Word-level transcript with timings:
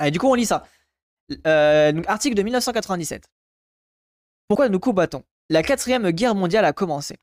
Allez, 0.00 0.10
du 0.10 0.18
coup, 0.18 0.28
on 0.28 0.34
lit 0.34 0.46
ça. 0.46 0.64
Euh, 1.46 2.02
article 2.06 2.34
de 2.34 2.42
1997. 2.42 3.28
Pourquoi 4.48 4.70
nous 4.70 4.80
combattons? 4.80 5.22
La 5.50 5.62
quatrième 5.62 6.10
guerre 6.10 6.34
mondiale 6.34 6.64
a 6.64 6.72
commencé. 6.72 7.18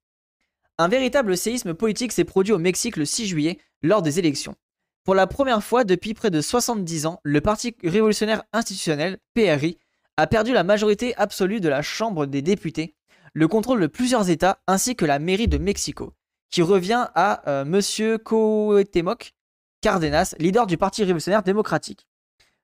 Un 0.78 0.88
véritable 0.88 1.36
séisme 1.36 1.74
politique 1.74 2.12
s'est 2.12 2.24
produit 2.24 2.54
au 2.54 2.60
Mexique 2.60 2.96
le 2.96 3.06
6 3.06 3.26
juillet 3.26 3.58
lors 3.82 4.04
des 4.04 4.20
élections. 4.20 4.56
Pour 5.04 5.16
la 5.16 5.26
première 5.26 5.64
fois 5.64 5.86
depuis 5.86 6.14
près 6.14 6.30
de 6.30 6.40
70 6.40 7.08
ans, 7.08 7.20
le 7.24 7.42
Parti 7.42 7.76
révolutionnaire 7.84 8.44
institutionnel, 8.54 9.18
PRI, 9.34 9.80
a 10.18 10.28
perdu 10.28 10.54
la 10.54 10.64
majorité 10.64 11.16
absolue 11.18 11.60
de 11.60 11.70
la 11.70 11.82
Chambre 11.82 12.28
des 12.28 12.44
députés, 12.44 12.94
le 13.34 13.48
contrôle 13.48 13.82
de 13.82 13.88
plusieurs 13.88 14.30
États 14.30 14.60
ainsi 14.68 14.96
que 14.96 15.06
la 15.06 15.18
mairie 15.18 15.48
de 15.48 15.58
Mexico, 15.58 16.14
qui 16.52 16.62
revient 16.62 17.08
à 17.16 17.50
euh, 17.50 17.66
Monsieur 17.66 18.20
Cuauhtémoc 18.20 19.34
Cardenas, 19.82 20.36
leader 20.38 20.68
du 20.68 20.78
Parti 20.78 21.04
révolutionnaire 21.04 21.44
démocratique, 21.44 22.08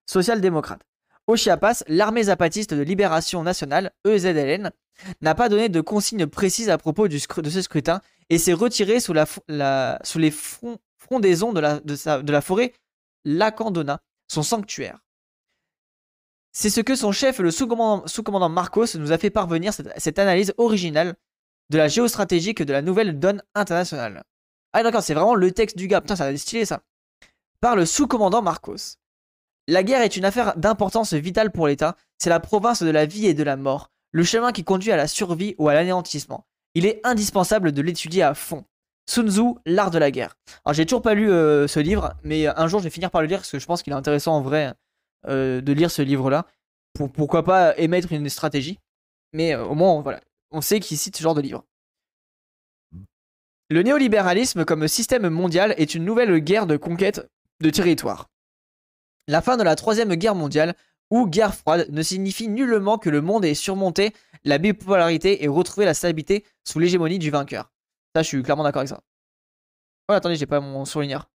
social-démocrate. 0.06 0.82
Au 1.28 1.38
Chiapas, 1.38 1.84
l'armée 1.88 2.24
zapatiste 2.24 2.74
de 2.74 2.82
libération 2.82 3.44
nationale, 3.44 3.92
EZLN, 4.06 4.72
n'a 5.22 5.36
pas 5.36 5.50
donné 5.50 5.70
de 5.70 5.82
consignes 5.82 6.28
précises 6.28 6.70
à 6.70 6.78
propos 6.78 7.08
de 7.08 7.18
ce 7.18 7.62
scrutin 7.62 8.02
et 8.30 8.38
s'est 8.38 8.54
retirée 8.54 9.00
sous, 9.00 9.14
les 9.14 10.32
frondaisons 10.98 11.54
de 11.54 12.32
la, 12.32 12.42
forêt 12.42 12.74
Lacandona, 13.26 14.02
son 14.28 14.44
sanctuaire. 14.44 15.00
C'est 16.52 16.70
ce 16.70 16.82
que 16.82 16.96
son 16.96 17.12
chef, 17.12 17.40
le 17.40 17.52
sous-commandant 17.52 18.50
Marcos, 18.50 18.96
nous 18.96 19.12
a 19.12 19.18
fait 19.18 19.30
parvenir 19.30 19.74
cette, 19.74 20.20
analyse 20.20 20.54
originale 20.58 21.16
de 21.70 21.78
la 21.78 21.88
géostratégique 21.88 22.62
de 22.62 22.74
la 22.74 22.82
nouvelle 22.82 23.18
donne 23.18 23.42
internationale. 23.56 24.24
Ah 24.74 24.84
d'accord, 24.84 25.02
c'est 25.02 25.14
vraiment 25.14 25.36
le 25.36 25.52
texte 25.52 25.78
du 25.78 25.88
gars. 25.88 26.02
Putain, 26.02 26.16
ça 26.16 26.26
a 26.26 26.38
stylé 26.38 26.66
ça. 26.66 26.82
Par 27.62 27.76
le 27.76 27.86
sous-commandant 27.86 28.42
Marcos. 28.42 28.98
La 29.68 29.84
guerre 29.84 30.02
est 30.02 30.18
une 30.18 30.26
affaire 30.26 30.58
d'importance 30.58 31.14
vitale 31.14 31.52
pour 31.52 31.68
l'État. 31.68 31.96
C'est 32.18 32.30
la 32.30 32.40
province 32.40 32.84
de 32.84 32.90
la 32.90 33.06
vie 33.06 33.28
et 33.28 33.34
de 33.34 33.44
la 33.44 33.56
mort 33.56 33.90
le 34.14 34.24
chemin 34.24 34.52
qui 34.54 34.64
conduit 34.64 34.92
à 34.92 34.96
la 34.96 35.08
survie 35.08 35.56
ou 35.58 35.68
à 35.68 35.74
l'anéantissement. 35.74 36.46
Il 36.76 36.86
est 36.86 37.02
indispensable 37.04 37.74
de 37.74 37.82
l'étudier 37.82 38.24
à 38.24 38.34
fond. 38.34 38.64
Sun 39.10 39.30
Tzu, 39.30 39.56
l'art 39.66 39.92
de 39.92 39.98
la 39.98 40.12
guerre. 40.12 40.38
Alors 40.64 40.74
j'ai 40.74 40.86
toujours 40.86 41.02
pas 41.02 41.14
lu 41.14 41.30
euh, 41.30 41.68
ce 41.68 41.80
livre, 41.82 42.14
mais 42.24 42.48
un 42.48 42.68
jour 42.68 42.80
je 42.80 42.86
vais 42.86 42.90
finir 42.90 43.12
par 43.12 43.22
le 43.22 43.28
lire 43.28 43.40
parce 43.40 43.52
que 43.52 43.60
je 43.60 43.66
pense 43.66 43.84
qu'il 43.84 43.92
est 43.92 43.98
intéressant 43.98 44.38
en 44.38 44.42
vrai 44.42 44.74
euh, 45.28 45.60
de 45.60 45.74
lire 45.74 45.92
ce 45.92 46.02
livre-là. 46.02 46.46
Pour, 46.94 47.12
pourquoi 47.12 47.44
pas 47.44 47.78
émettre 47.78 48.14
une 48.14 48.30
stratégie. 48.30 48.80
Mais 49.34 49.56
euh, 49.56 49.66
au 49.66 49.76
moins, 49.76 50.02
voilà, 50.02 50.22
on 50.52 50.62
sait 50.62 50.80
qu'il 50.80 50.98
cite 50.98 51.18
ce 51.18 51.24
genre 51.24 51.36
de 51.36 51.42
livre. 51.42 51.66
Le 53.70 53.82
néolibéralisme 53.82 54.64
comme 54.64 54.88
système 54.88 55.28
mondial 55.30 55.74
est 55.78 55.96
une 55.96 56.06
nouvelle 56.06 56.38
guerre 56.40 56.68
de 56.68 56.78
conquête 56.78 57.28
de 57.62 57.70
territoire. 57.72 58.30
La 59.28 59.42
fin 59.42 59.58
de 59.58 59.64
la 59.64 59.76
Troisième 59.76 60.14
Guerre 60.16 60.36
mondiale 60.36 60.76
ou 61.10 61.28
guerre 61.28 61.56
froide 61.56 61.88
ne 61.90 62.02
signifie 62.02 62.48
nullement 62.48 62.98
que 62.98 63.10
le 63.10 63.22
monde 63.22 63.46
ait 63.46 63.54
surmonté 63.54 64.14
la 64.44 64.58
bipolarité 64.58 65.44
et 65.44 65.48
retrouvé 65.48 65.86
la 65.86 65.94
stabilité 65.94 66.46
sous 66.64 66.80
l'hégémonie 66.80 67.20
du 67.20 67.30
vainqueur. 67.30 67.72
Ça, 68.16 68.22
je 68.22 68.28
suis 68.28 68.44
clairement 68.44 68.64
d'accord 68.64 68.82
avec 68.82 68.90
ça. 68.90 69.02
Oh, 70.10 70.14
attendez, 70.14 70.36
j'ai 70.36 70.46
pas 70.46 70.60
mon 70.60 70.86
surligneur. 70.86 71.30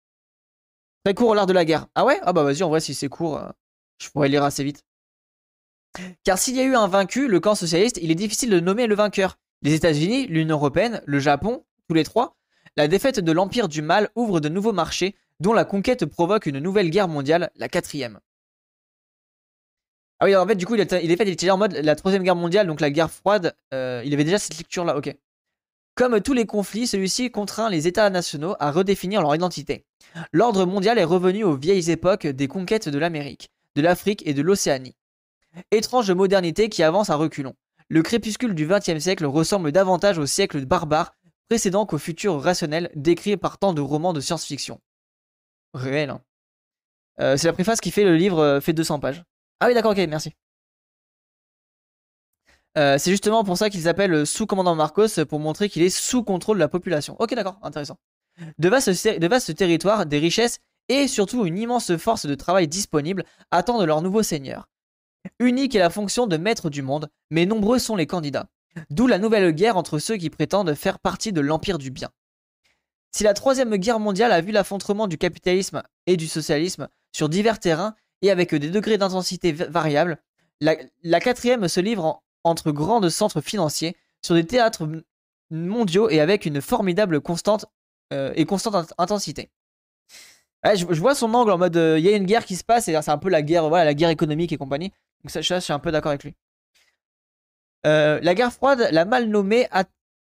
Très 1.05 1.13
court, 1.13 1.35
l'art 1.35 1.45
de 1.45 1.53
la 1.53 1.63
guerre. 1.63 1.87
Ah 1.95 2.03
ouais? 2.05 2.19
Ah 2.23 2.33
bah 2.33 2.43
vas-y, 2.43 2.63
en 2.63 2.69
vrai, 2.69 2.81
si 2.81 2.93
c'est 2.93 3.07
court, 3.07 3.37
euh, 3.37 3.49
je 4.01 4.09
pourrais 4.09 4.27
lire 4.27 4.43
assez 4.43 4.63
vite. 4.63 4.83
Car 6.23 6.37
s'il 6.37 6.55
y 6.55 6.59
a 6.59 6.63
eu 6.63 6.75
un 6.75 6.87
vaincu, 6.87 7.27
le 7.27 7.39
camp 7.39 7.55
socialiste, 7.55 7.99
il 8.01 8.11
est 8.11 8.15
difficile 8.15 8.49
de 8.49 8.59
nommer 8.59 8.87
le 8.87 8.95
vainqueur. 8.95 9.37
Les 9.61 9.73
États-Unis, 9.73 10.27
l'Union 10.27 10.57
Européenne, 10.57 11.01
le 11.05 11.19
Japon, 11.19 11.65
tous 11.87 11.95
les 11.95 12.03
trois, 12.03 12.35
la 12.75 12.87
défaite 12.87 13.19
de 13.19 13.31
l'Empire 13.31 13.69
du 13.69 13.81
Mal 13.81 14.09
ouvre 14.15 14.39
de 14.39 14.49
nouveaux 14.49 14.73
marchés, 14.73 15.15
dont 15.39 15.53
la 15.53 15.65
conquête 15.65 16.05
provoque 16.05 16.45
une 16.45 16.59
nouvelle 16.59 16.89
guerre 16.89 17.07
mondiale, 17.07 17.51
la 17.55 17.69
quatrième. 17.69 18.19
Ah 20.19 20.25
oui, 20.25 20.35
en 20.35 20.47
fait, 20.47 20.55
du 20.55 20.65
coup, 20.65 20.73
il, 20.73 20.81
est, 20.81 20.89
fait, 20.89 21.03
il 21.03 21.29
était 21.29 21.49
en 21.51 21.57
mode 21.57 21.73
la 21.73 21.95
troisième 21.95 22.23
guerre 22.23 22.35
mondiale, 22.35 22.65
donc 22.65 22.81
la 22.81 22.89
guerre 22.89 23.11
froide. 23.11 23.55
Euh, 23.73 24.01
il 24.03 24.13
avait 24.13 24.23
déjà 24.23 24.39
cette 24.39 24.57
lecture-là, 24.57 24.97
ok. 24.97 25.15
Comme 25.93 26.21
tous 26.21 26.33
les 26.33 26.45
conflits, 26.45 26.87
celui-ci 26.87 27.31
contraint 27.31 27.69
les 27.69 27.87
États 27.87 28.09
nationaux 28.09 28.55
à 28.59 28.71
redéfinir 28.71 29.21
leur 29.21 29.35
identité. 29.35 29.85
L'ordre 30.31 30.65
mondial 30.65 30.97
est 30.97 31.03
revenu 31.03 31.43
aux 31.43 31.55
vieilles 31.55 31.91
époques 31.91 32.27
des 32.27 32.47
conquêtes 32.47 32.89
de 32.89 32.97
l'Amérique, 32.97 33.49
de 33.75 33.81
l'Afrique 33.81 34.23
et 34.25 34.33
de 34.33 34.41
l'Océanie. 34.41 34.95
Étrange 35.71 36.11
modernité 36.11 36.69
qui 36.69 36.83
avance 36.83 37.09
à 37.09 37.15
reculons. 37.15 37.55
Le 37.89 38.01
crépuscule 38.01 38.53
du 38.53 38.67
XXe 38.67 38.99
siècle 38.99 39.25
ressemble 39.25 39.71
davantage 39.71 40.17
au 40.17 40.25
siècle 40.25 40.65
barbare 40.65 41.15
précédent 41.47 41.85
qu'au 41.85 41.97
futur 41.97 42.41
rationnel 42.41 42.91
décrit 42.95 43.37
par 43.37 43.57
tant 43.57 43.73
de 43.73 43.81
romans 43.81 44.13
de 44.13 44.19
science-fiction. 44.19 44.79
Hein. 45.85 46.21
Euh, 47.19 47.37
c'est 47.37 47.47
la 47.47 47.53
préface 47.53 47.79
qui 47.79 47.91
fait 47.91 48.03
le 48.03 48.15
livre, 48.15 48.39
euh, 48.39 48.61
fait 48.61 48.73
200 48.73 48.99
pages. 48.99 49.23
Ah 49.59 49.67
oui, 49.67 49.73
d'accord, 49.73 49.91
ok, 49.91 49.97
merci. 50.09 50.33
Euh, 52.77 52.97
c'est 52.99 53.09
justement 53.09 53.43
pour 53.43 53.57
ça 53.57 53.69
qu'ils 53.69 53.83
s'appellent 53.83 54.27
sous-commandant 54.27 54.75
Marcos, 54.75 55.25
pour 55.27 55.39
montrer 55.39 55.67
qu'il 55.67 55.81
est 55.81 55.89
sous 55.89 56.23
contrôle 56.23 56.57
de 56.57 56.61
la 56.61 56.67
population. 56.67 57.15
Ok, 57.19 57.33
d'accord, 57.33 57.57
intéressant. 57.63 57.97
De 58.59 58.69
vastes, 58.69 59.55
territoires, 59.55 60.05
des 60.05 60.19
richesses 60.19 60.59
et 60.89 61.07
surtout 61.07 61.45
une 61.45 61.57
immense 61.57 61.97
force 61.97 62.27
de 62.27 62.35
travail 62.35 62.67
disponible 62.67 63.23
attendent 63.49 63.85
leur 63.85 64.01
nouveau 64.01 64.21
seigneur. 64.21 64.69
Unique 65.39 65.75
est 65.75 65.79
la 65.79 65.89
fonction 65.89 66.27
de 66.27 66.37
maître 66.37 66.69
du 66.69 66.83
monde, 66.83 67.09
mais 67.31 67.47
nombreux 67.47 67.79
sont 67.79 67.95
les 67.95 68.05
candidats. 68.05 68.47
D'où 68.91 69.07
la 69.07 69.17
nouvelle 69.17 69.51
guerre 69.53 69.75
entre 69.75 69.97
ceux 69.97 70.17
qui 70.17 70.29
prétendent 70.29 70.75
faire 70.75 70.99
partie 70.99 71.33
de 71.33 71.41
l'empire 71.41 71.79
du 71.79 71.89
bien. 71.89 72.09
Si 73.11 73.23
la 73.23 73.33
troisième 73.33 73.75
guerre 73.77 73.99
mondiale 73.99 74.31
a 74.31 74.41
vu 74.41 74.51
l'affrontement 74.51 75.07
du 75.07 75.17
capitalisme 75.17 75.81
et 76.05 76.17
du 76.17 76.27
socialisme 76.27 76.87
sur 77.11 77.29
divers 77.29 77.59
terrains, 77.59 77.95
et 78.21 78.31
avec 78.31 78.53
des 78.53 78.69
degrés 78.69 78.97
d'intensité 78.97 79.51
variables. 79.51 80.17
La, 80.59 81.19
quatrième 81.19 81.67
se 81.67 81.79
livre 81.79 82.23
entre 82.43 82.71
grands 82.71 83.07
centres 83.09 83.41
financiers 83.41 83.95
sur 84.23 84.35
des 84.35 84.45
théâtres 84.45 84.87
mondiaux 85.51 86.09
et 86.09 86.19
avec 86.19 86.45
une 86.45 86.61
formidable 86.61 87.21
constante 87.21 87.65
euh, 88.13 88.33
et 88.35 88.45
constante 88.45 88.93
intensité. 88.97 89.51
je, 90.63 90.85
vois 90.99 91.13
son 91.13 91.33
angle 91.33 91.51
en 91.51 91.57
mode 91.57 91.77
euh, 91.77 91.99
il 91.99 92.05
y 92.05 92.09
a 92.09 92.15
une 92.15 92.25
guerre 92.25 92.45
qui 92.45 92.55
se 92.55 92.63
passe 92.63 92.87
et 92.87 92.99
c'est 93.01 93.11
un 93.11 93.17
peu 93.17 93.29
la 93.29 93.41
guerre 93.41 93.69
voilà 93.69 93.85
la 93.85 93.93
guerre 93.93 94.09
économique 94.09 94.51
et 94.51 94.57
compagnie. 94.57 94.91
Donc 95.23 95.31
ça, 95.31 95.41
je 95.41 95.59
suis 95.59 95.73
un 95.73 95.79
peu 95.79 95.91
d'accord 95.91 96.09
avec 96.09 96.23
lui. 96.23 96.35
Euh, 97.85 98.19
la 98.21 98.33
guerre 98.33 98.51
froide, 98.51 98.89
la 98.91 99.05
mal 99.05 99.29
nommée, 99.29 99.67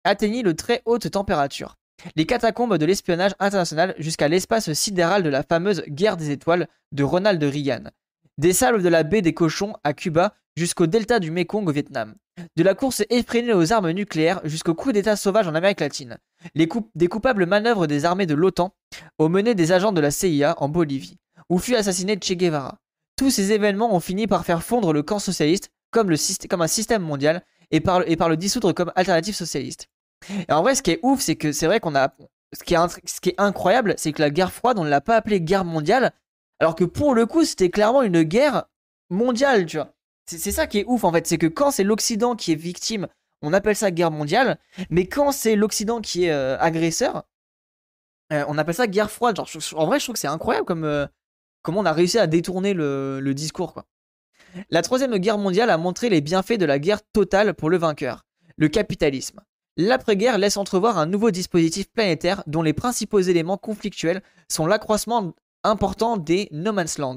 atteignit 0.04 0.42
le 0.42 0.56
très 0.56 0.82
haute 0.86 1.10
température 1.10 1.76
les 2.16 2.26
catacombes 2.26 2.76
de 2.76 2.86
l'espionnage 2.86 3.32
international 3.38 3.94
jusqu'à 3.98 4.28
l'espace 4.28 4.72
sidéral 4.72 5.22
de 5.22 5.28
la 5.28 5.42
fameuse 5.42 5.82
guerre 5.88 6.16
des 6.16 6.30
étoiles 6.30 6.68
de 6.92 7.04
Ronald 7.04 7.42
Reagan. 7.42 7.84
Des 8.38 8.52
salles 8.52 8.82
de 8.82 8.88
la 8.88 9.02
baie 9.02 9.22
des 9.22 9.34
cochons 9.34 9.74
à 9.84 9.92
Cuba 9.92 10.34
jusqu'au 10.56 10.86
delta 10.86 11.18
du 11.20 11.30
Mekong 11.30 11.68
au 11.68 11.72
Vietnam. 11.72 12.14
De 12.56 12.62
la 12.62 12.74
course 12.74 13.04
effrénée 13.10 13.52
aux 13.52 13.72
armes 13.72 13.90
nucléaires 13.90 14.40
jusqu'au 14.44 14.74
coup 14.74 14.92
d'état 14.92 15.16
sauvage 15.16 15.46
en 15.46 15.54
Amérique 15.54 15.80
latine. 15.80 16.18
Les 16.54 16.68
des 16.94 17.06
coupables 17.06 17.46
manœuvres 17.46 17.86
des 17.86 18.04
armées 18.04 18.26
de 18.26 18.34
l'OTAN 18.34 18.74
aux 19.18 19.28
menées 19.28 19.54
des 19.54 19.72
agents 19.72 19.92
de 19.92 20.00
la 20.00 20.10
CIA 20.10 20.56
en 20.58 20.68
Bolivie, 20.68 21.18
où 21.48 21.58
fut 21.58 21.76
assassiné 21.76 22.18
Che 22.20 22.32
Guevara. 22.32 22.78
Tous 23.16 23.30
ces 23.30 23.52
événements 23.52 23.94
ont 23.94 24.00
fini 24.00 24.26
par 24.26 24.44
faire 24.44 24.62
fondre 24.62 24.92
le 24.92 25.02
camp 25.02 25.20
socialiste 25.20 25.70
comme, 25.92 26.10
un 26.10 26.66
système 26.66 27.02
mondial 27.02 27.44
et 27.70 27.80
par 27.80 28.00
le 28.00 28.36
dissoudre 28.36 28.72
comme 28.72 28.92
alternative 28.96 29.34
socialiste. 29.34 29.88
Et 30.48 30.52
en 30.52 30.62
vrai, 30.62 30.74
ce 30.74 30.82
qui 30.82 30.92
est 30.92 31.00
ouf, 31.02 31.20
c'est 31.20 31.36
que 31.36 31.52
c'est 31.52 31.66
vrai 31.66 31.80
qu'on 31.80 31.94
a. 31.94 32.14
Ce 32.52 32.62
qui 32.62 32.74
est, 32.74 33.34
incroyable, 33.38 33.94
c'est 33.96 34.12
que 34.12 34.22
la 34.22 34.30
guerre 34.30 34.52
froide, 34.52 34.78
on 34.78 34.84
ne 34.84 34.88
l'a 34.88 35.00
pas 35.00 35.16
appelée 35.16 35.40
guerre 35.40 35.64
mondiale, 35.64 36.12
alors 36.60 36.76
que 36.76 36.84
pour 36.84 37.14
le 37.14 37.26
coup, 37.26 37.44
c'était 37.44 37.68
clairement 37.68 38.02
une 38.02 38.22
guerre 38.22 38.66
mondiale, 39.10 39.66
tu 39.66 39.76
vois. 39.76 39.92
C'est 40.26 40.52
ça 40.52 40.66
qui 40.66 40.78
est 40.78 40.84
ouf 40.86 41.04
en 41.04 41.12
fait, 41.12 41.26
c'est 41.26 41.36
que 41.36 41.48
quand 41.48 41.70
c'est 41.70 41.84
l'Occident 41.84 42.36
qui 42.36 42.52
est 42.52 42.56
victime, 42.56 43.08
on 43.42 43.52
appelle 43.52 43.76
ça 43.76 43.90
guerre 43.90 44.10
mondiale, 44.10 44.58
mais 44.88 45.06
quand 45.06 45.32
c'est 45.32 45.56
l'Occident 45.56 46.00
qui 46.00 46.24
est 46.24 46.30
euh, 46.30 46.56
agresseur, 46.58 47.24
euh, 48.32 48.44
on 48.48 48.56
appelle 48.56 48.74
ça 48.74 48.86
guerre 48.86 49.10
froide. 49.10 49.38
En 49.38 49.86
vrai, 49.86 49.98
je 49.98 50.04
trouve 50.06 50.14
que 50.14 50.18
c'est 50.18 50.26
incroyable 50.28 50.64
comme 50.64 50.84
euh, 50.84 51.06
comment 51.62 51.80
on 51.80 51.84
a 51.84 51.92
réussi 51.92 52.18
à 52.18 52.26
détourner 52.26 52.72
le, 52.72 53.20
le 53.20 53.34
discours. 53.34 53.74
Quoi. 53.74 53.84
La 54.70 54.82
troisième 54.82 55.16
guerre 55.18 55.38
mondiale 55.38 55.70
a 55.70 55.76
montré 55.76 56.08
les 56.08 56.20
bienfaits 56.20 56.58
de 56.58 56.64
la 56.64 56.78
guerre 56.78 57.00
totale 57.12 57.54
pour 57.54 57.68
le 57.68 57.76
vainqueur, 57.76 58.24
le 58.56 58.68
capitalisme. 58.68 59.40
L'après-guerre 59.76 60.38
laisse 60.38 60.56
entrevoir 60.56 60.98
un 60.98 61.06
nouveau 61.06 61.32
dispositif 61.32 61.90
planétaire 61.90 62.44
dont 62.46 62.62
les 62.62 62.72
principaux 62.72 63.18
éléments 63.18 63.56
conflictuels 63.56 64.22
sont 64.48 64.66
l'accroissement 64.66 65.34
important 65.64 66.16
des 66.16 66.48
no 66.52 66.72
man's 66.72 66.98
land, 66.98 67.16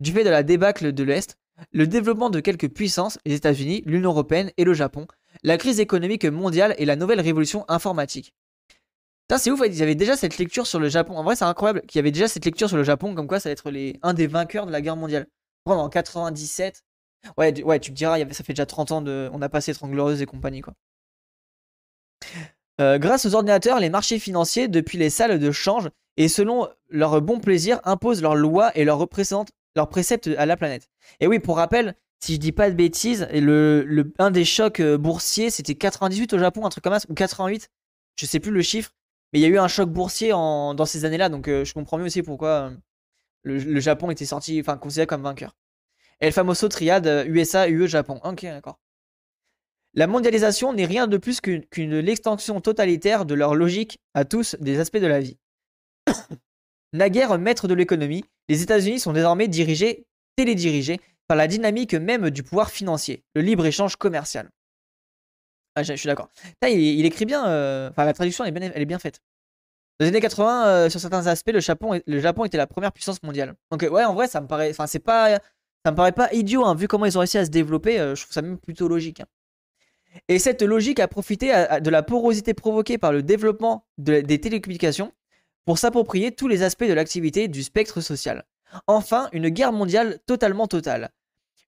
du 0.00 0.12
fait 0.12 0.24
de 0.24 0.30
la 0.30 0.42
débâcle 0.42 0.92
de 0.92 1.04
l'Est, 1.04 1.36
le 1.72 1.86
développement 1.86 2.30
de 2.30 2.40
quelques 2.40 2.68
puissances, 2.68 3.18
les 3.26 3.34
États-Unis, 3.34 3.82
l'Union 3.84 4.10
européenne 4.10 4.50
et 4.56 4.64
le 4.64 4.72
Japon, 4.72 5.06
la 5.42 5.58
crise 5.58 5.78
économique 5.78 6.24
mondiale 6.24 6.74
et 6.78 6.86
la 6.86 6.96
nouvelle 6.96 7.20
révolution 7.20 7.66
informatique. 7.68 8.32
c'est 9.36 9.50
ouf, 9.50 9.60
ils 9.66 9.82
avaient 9.82 9.94
déjà 9.94 10.16
cette 10.16 10.38
lecture 10.38 10.66
sur 10.66 10.80
le 10.80 10.88
Japon. 10.88 11.16
En 11.16 11.22
vrai, 11.22 11.36
c'est 11.36 11.44
incroyable 11.44 11.82
qu'il 11.82 11.98
y 11.98 12.00
avait 12.00 12.12
déjà 12.12 12.28
cette 12.28 12.46
lecture 12.46 12.68
sur 12.68 12.78
le 12.78 12.84
Japon, 12.84 13.14
comme 13.14 13.26
quoi 13.26 13.40
ça 13.40 13.50
va 13.50 13.52
être 13.52 13.70
les... 13.70 13.98
un 14.02 14.14
des 14.14 14.26
vainqueurs 14.26 14.64
de 14.64 14.72
la 14.72 14.80
guerre 14.80 14.96
mondiale. 14.96 15.26
Vraiment, 15.66 15.84
en 15.84 15.90
97. 15.90 16.82
Ouais, 17.36 17.62
ouais, 17.62 17.78
tu 17.78 17.90
me 17.90 17.96
diras, 17.96 18.18
ça 18.30 18.42
fait 18.42 18.54
déjà 18.54 18.64
30 18.64 18.92
ans 18.92 19.02
de. 19.02 19.28
On 19.34 19.42
a 19.42 19.50
passé 19.50 19.74
30 19.74 19.90
glorieuses 19.90 20.22
et 20.22 20.26
compagnie, 20.26 20.62
quoi. 20.62 20.72
Euh, 22.80 22.98
grâce 22.98 23.26
aux 23.26 23.34
ordinateurs, 23.34 23.78
les 23.78 23.90
marchés 23.90 24.18
financiers, 24.18 24.66
depuis 24.66 24.96
les 24.96 25.10
salles 25.10 25.38
de 25.38 25.50
change, 25.50 25.90
et 26.16 26.28
selon 26.28 26.68
leur 26.88 27.20
bon 27.20 27.38
plaisir, 27.38 27.80
imposent 27.84 28.22
leurs 28.22 28.36
lois 28.36 28.76
et 28.76 28.84
leurs 28.84 29.06
préceptes 29.08 30.30
à 30.38 30.46
la 30.46 30.56
planète. 30.56 30.88
Et 31.20 31.26
oui, 31.26 31.38
pour 31.38 31.56
rappel, 31.56 31.94
si 32.20 32.34
je 32.34 32.38
dis 32.38 32.52
pas 32.52 32.70
de 32.70 32.74
bêtises, 32.74 33.28
le, 33.32 34.12
un 34.18 34.30
des 34.30 34.44
chocs 34.44 34.80
euh, 34.80 34.98
boursiers, 34.98 35.50
c'était 35.50 35.74
98 35.74 36.32
au 36.34 36.38
Japon, 36.38 36.64
un 36.64 36.70
truc 36.70 36.84
comme 36.84 36.98
ça, 36.98 37.06
ou 37.08 37.14
88, 37.14 37.70
je 38.16 38.26
sais 38.26 38.40
plus 38.40 38.50
le 38.50 38.62
chiffre, 38.62 38.92
mais 39.32 39.40
il 39.40 39.42
y 39.42 39.46
a 39.46 39.48
eu 39.48 39.58
un 39.58 39.68
choc 39.68 39.90
boursier 39.90 40.32
en, 40.32 40.74
dans 40.74 40.86
ces 40.86 41.04
années-là, 41.04 41.28
donc 41.28 41.48
euh, 41.48 41.64
je 41.64 41.72
comprends 41.74 41.98
mieux 41.98 42.04
aussi 42.04 42.22
pourquoi 42.22 42.72
le, 43.42 43.80
Japon 43.80 44.10
était 44.10 44.26
sorti, 44.26 44.60
enfin 44.60 44.76
considéré 44.76 45.06
comme 45.06 45.22
vainqueur. 45.22 45.56
Et 46.20 46.26
le 46.26 46.32
famoso 46.32 46.68
triade 46.68 47.24
USA, 47.28 47.68
UE, 47.68 47.86
Japon. 47.86 48.20
Ok, 48.24 48.42
d'accord. 48.42 48.78
La 49.94 50.06
mondialisation 50.06 50.72
n'est 50.72 50.86
rien 50.86 51.06
de 51.06 51.16
plus 51.16 51.40
qu'une 51.40 52.08
extension 52.08 52.60
totalitaire 52.60 53.24
de 53.24 53.34
leur 53.34 53.54
logique 53.54 53.98
à 54.14 54.24
tous 54.24 54.54
des 54.60 54.78
aspects 54.78 54.98
de 54.98 55.06
la 55.06 55.20
vie. 55.20 55.36
Naguère 56.92 57.38
maître 57.38 57.66
de 57.66 57.74
l'économie, 57.74 58.24
les 58.48 58.62
États-Unis 58.62 59.00
sont 59.00 59.12
désormais 59.12 59.48
dirigés, 59.48 60.06
télédirigés, 60.36 61.00
par 61.26 61.36
la 61.36 61.46
dynamique 61.46 61.94
même 61.94 62.30
du 62.30 62.42
pouvoir 62.42 62.70
financier, 62.70 63.24
le 63.34 63.42
libre-échange 63.42 63.96
commercial. 63.96 64.50
Ah, 65.76 65.84
je, 65.84 65.94
suis 65.94 66.08
d'accord. 66.08 66.28
Il, 66.62 67.06
écrit 67.06 67.26
bien, 67.26 67.46
euh, 67.48 67.90
enfin 67.90 68.04
la 68.04 68.12
traduction 68.12 68.44
elle 68.44 68.56
est, 68.74 68.84
bien, 68.84 68.98
faite. 68.98 69.20
Dans 69.98 70.04
les 70.04 70.08
années 70.08 70.20
80, 70.20 70.66
euh, 70.66 70.90
sur 70.90 70.98
certains 70.98 71.28
aspects, 71.28 71.52
le 71.52 71.60
Japon, 71.60 72.00
le 72.04 72.20
Japon 72.20 72.44
était 72.44 72.58
la 72.58 72.66
première 72.66 72.92
puissance 72.92 73.22
mondiale. 73.22 73.54
Donc 73.70 73.82
ouais, 73.82 74.04
en 74.04 74.14
vrai, 74.14 74.26
ça 74.26 74.40
me 74.40 74.48
paraît, 74.48 74.70
enfin 74.70 74.88
c'est 74.88 74.98
pas, 74.98 75.38
ça 75.84 75.92
me 75.92 75.96
paraît 75.96 76.12
pas 76.12 76.32
idiot, 76.32 76.64
hein, 76.64 76.74
vu 76.74 76.88
comment 76.88 77.06
ils 77.06 77.16
ont 77.16 77.20
réussi 77.20 77.38
à 77.38 77.44
se 77.44 77.50
développer. 77.50 78.00
Euh, 78.00 78.16
je 78.16 78.22
trouve 78.22 78.32
ça 78.32 78.42
même 78.42 78.58
plutôt 78.58 78.88
logique. 78.88 79.20
Hein. 79.20 79.26
Et 80.28 80.38
cette 80.38 80.62
logique 80.62 81.00
a 81.00 81.08
profité 81.08 81.48
de 81.80 81.90
la 81.90 82.02
porosité 82.02 82.54
provoquée 82.54 82.98
par 82.98 83.12
le 83.12 83.22
développement 83.22 83.86
des 83.98 84.40
télécommunications 84.40 85.12
pour 85.64 85.78
s'approprier 85.78 86.32
tous 86.32 86.48
les 86.48 86.62
aspects 86.62 86.84
de 86.84 86.92
l'activité 86.92 87.48
du 87.48 87.62
spectre 87.62 88.00
social. 88.00 88.44
Enfin, 88.86 89.28
une 89.32 89.48
guerre 89.48 89.72
mondiale 89.72 90.18
totalement 90.26 90.66
totale. 90.66 91.10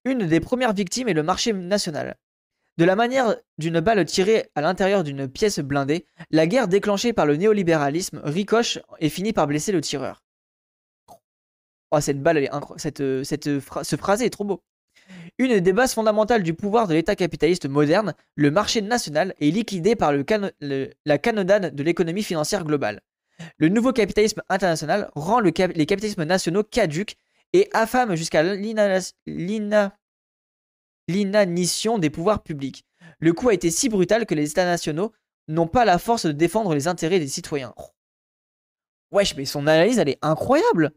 Une 0.04 0.26
des 0.26 0.40
premières 0.40 0.72
victimes 0.72 1.08
est 1.08 1.14
le 1.14 1.22
marché 1.22 1.52
national. 1.52 2.16
De 2.78 2.84
la 2.84 2.96
manière 2.96 3.36
d'une 3.58 3.80
balle 3.80 4.04
tirée 4.06 4.50
à 4.54 4.62
l'intérieur 4.62 5.04
d'une 5.04 5.28
pièce 5.28 5.58
blindée, 5.58 6.06
la 6.30 6.46
guerre 6.46 6.68
déclenchée 6.68 7.12
par 7.12 7.26
le 7.26 7.36
néolibéralisme 7.36 8.20
ricoche 8.24 8.78
et 8.98 9.10
finit 9.10 9.32
par 9.32 9.46
blesser 9.46 9.72
le 9.72 9.80
tireur. 9.80 10.22
Oh, 11.90 12.00
cette 12.00 12.22
balle, 12.22 12.48
ce 12.78 13.96
phrasé 13.96 14.24
est 14.24 14.30
trop 14.30 14.44
beau. 14.44 14.62
Une 15.38 15.60
des 15.60 15.72
bases 15.72 15.94
fondamentales 15.94 16.42
du 16.42 16.54
pouvoir 16.54 16.86
de 16.86 16.94
l'État 16.94 17.16
capitaliste 17.16 17.66
moderne, 17.66 18.14
le 18.36 18.50
marché 18.50 18.82
national 18.82 19.34
est 19.40 19.50
liquidé 19.50 19.96
par 19.96 20.12
la 20.12 21.18
canonnade 21.18 21.74
de 21.74 21.82
l'économie 21.82 22.22
financière 22.22 22.64
globale. 22.64 23.00
Le 23.56 23.68
nouveau 23.68 23.92
capitalisme 23.92 24.42
international 24.48 25.10
rend 25.14 25.40
les 25.40 25.52
capitalismes 25.52 26.24
nationaux 26.24 26.62
caduques 26.62 27.16
et 27.52 27.68
affame 27.72 28.14
jusqu'à 28.14 28.42
l'inanition 31.08 31.98
des 31.98 32.10
pouvoirs 32.10 32.42
publics. 32.42 32.84
Le 33.18 33.32
coup 33.32 33.48
a 33.48 33.54
été 33.54 33.70
si 33.70 33.88
brutal 33.88 34.26
que 34.26 34.34
les 34.34 34.50
États 34.50 34.64
nationaux 34.64 35.12
n'ont 35.48 35.66
pas 35.66 35.84
la 35.84 35.98
force 35.98 36.26
de 36.26 36.32
défendre 36.32 36.74
les 36.74 36.88
intérêts 36.88 37.18
des 37.18 37.28
citoyens. 37.28 37.74
Wesh, 39.10 39.36
mais 39.36 39.44
son 39.44 39.66
analyse, 39.66 39.98
elle 39.98 40.08
est 40.08 40.18
incroyable. 40.22 40.92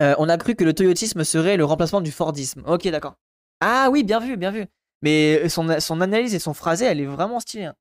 Euh, 0.00 0.14
on 0.18 0.28
a 0.28 0.38
cru 0.38 0.54
que 0.54 0.64
le 0.64 0.72
toyotisme 0.72 1.24
serait 1.24 1.56
le 1.56 1.64
remplacement 1.64 2.00
du 2.00 2.12
fordisme. 2.12 2.62
Ok, 2.66 2.88
d'accord. 2.88 3.14
Ah 3.60 3.88
oui, 3.90 4.04
bien 4.04 4.20
vu, 4.20 4.36
bien 4.36 4.50
vu. 4.50 4.66
Mais 5.02 5.48
son, 5.48 5.80
son 5.80 6.00
analyse 6.00 6.34
et 6.34 6.38
son 6.38 6.54
phrasé, 6.54 6.86
elle 6.86 7.00
est 7.00 7.06
vraiment 7.06 7.40
stylée. 7.40 7.66
Hein. 7.66 7.74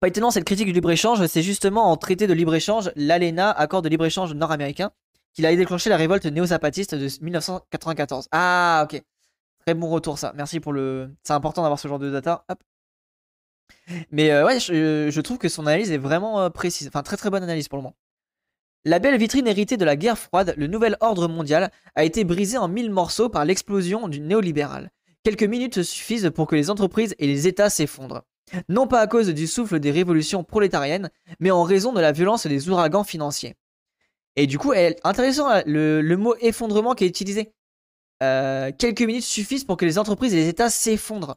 Pas 0.00 0.08
étonnant, 0.08 0.30
cette 0.30 0.44
critique 0.44 0.66
du 0.66 0.72
libre-échange, 0.72 1.26
c'est 1.26 1.42
justement 1.42 1.90
en 1.90 1.96
traité 1.98 2.26
de 2.26 2.32
libre-échange, 2.32 2.90
l'ALENA, 2.96 3.50
accord 3.50 3.82
de 3.82 3.88
libre-échange 3.90 4.32
nord-américain, 4.32 4.92
qu'il 5.34 5.44
a 5.44 5.54
déclenché 5.54 5.90
la 5.90 5.98
révolte 5.98 6.24
néo-zapatiste 6.24 6.94
de 6.94 7.06
1994. 7.22 8.28
Ah, 8.32 8.86
ok. 8.90 9.02
Très 9.66 9.74
bon 9.74 9.90
retour, 9.90 10.18
ça. 10.18 10.32
Merci 10.36 10.58
pour 10.58 10.72
le. 10.72 11.14
C'est 11.22 11.34
important 11.34 11.60
d'avoir 11.60 11.78
ce 11.78 11.86
genre 11.86 11.98
de 11.98 12.10
data. 12.10 12.46
Mais 14.10 14.30
euh, 14.30 14.46
ouais, 14.46 14.58
je, 14.58 15.20
trouve 15.20 15.36
que 15.36 15.48
son 15.48 15.66
analyse 15.66 15.92
est 15.92 15.98
vraiment 15.98 16.40
euh, 16.40 16.48
précise. 16.48 16.88
Enfin, 16.88 17.02
très 17.02 17.16
très 17.16 17.28
bonne 17.28 17.42
analyse 17.42 17.68
pour 17.68 17.76
le 17.76 17.82
moment. 17.82 17.96
La 18.84 18.98
belle 18.98 19.18
vitrine 19.18 19.46
héritée 19.46 19.76
de 19.76 19.84
la 19.84 19.96
guerre 19.96 20.18
froide, 20.18 20.54
le 20.56 20.66
nouvel 20.66 20.96
ordre 21.00 21.28
mondial, 21.28 21.70
a 21.94 22.04
été 22.04 22.24
brisé 22.24 22.56
en 22.56 22.68
mille 22.68 22.90
morceaux 22.90 23.28
par 23.28 23.44
l'explosion 23.44 24.08
du 24.08 24.20
néolibéral. 24.20 24.90
Quelques 25.22 25.44
minutes 25.44 25.82
suffisent 25.82 26.30
pour 26.34 26.46
que 26.46 26.56
les 26.56 26.70
entreprises 26.70 27.14
et 27.18 27.26
les 27.26 27.46
États 27.46 27.68
s'effondrent 27.68 28.22
non 28.68 28.86
pas 28.86 29.00
à 29.00 29.06
cause 29.06 29.28
du 29.28 29.46
souffle 29.46 29.80
des 29.80 29.90
révolutions 29.90 30.44
prolétariennes, 30.44 31.10
mais 31.38 31.50
en 31.50 31.62
raison 31.62 31.92
de 31.92 32.00
la 32.00 32.12
violence 32.12 32.46
des 32.46 32.68
ouragans 32.68 33.04
financiers. 33.04 33.56
Et 34.36 34.46
du 34.46 34.58
coup, 34.58 34.72
intéressant 35.04 35.48
hein, 35.48 35.62
le, 35.66 36.16
mot 36.16 36.34
effondrement 36.40 36.94
qui 36.94 37.04
est 37.04 37.08
utilisé. 37.08 37.52
Euh, 38.22 38.70
quelques 38.76 39.02
minutes 39.02 39.24
suffisent 39.24 39.64
pour 39.64 39.76
que 39.76 39.84
les 39.84 39.98
entreprises 39.98 40.34
et 40.34 40.36
les 40.36 40.48
États 40.48 40.70
s'effondrent. 40.70 41.36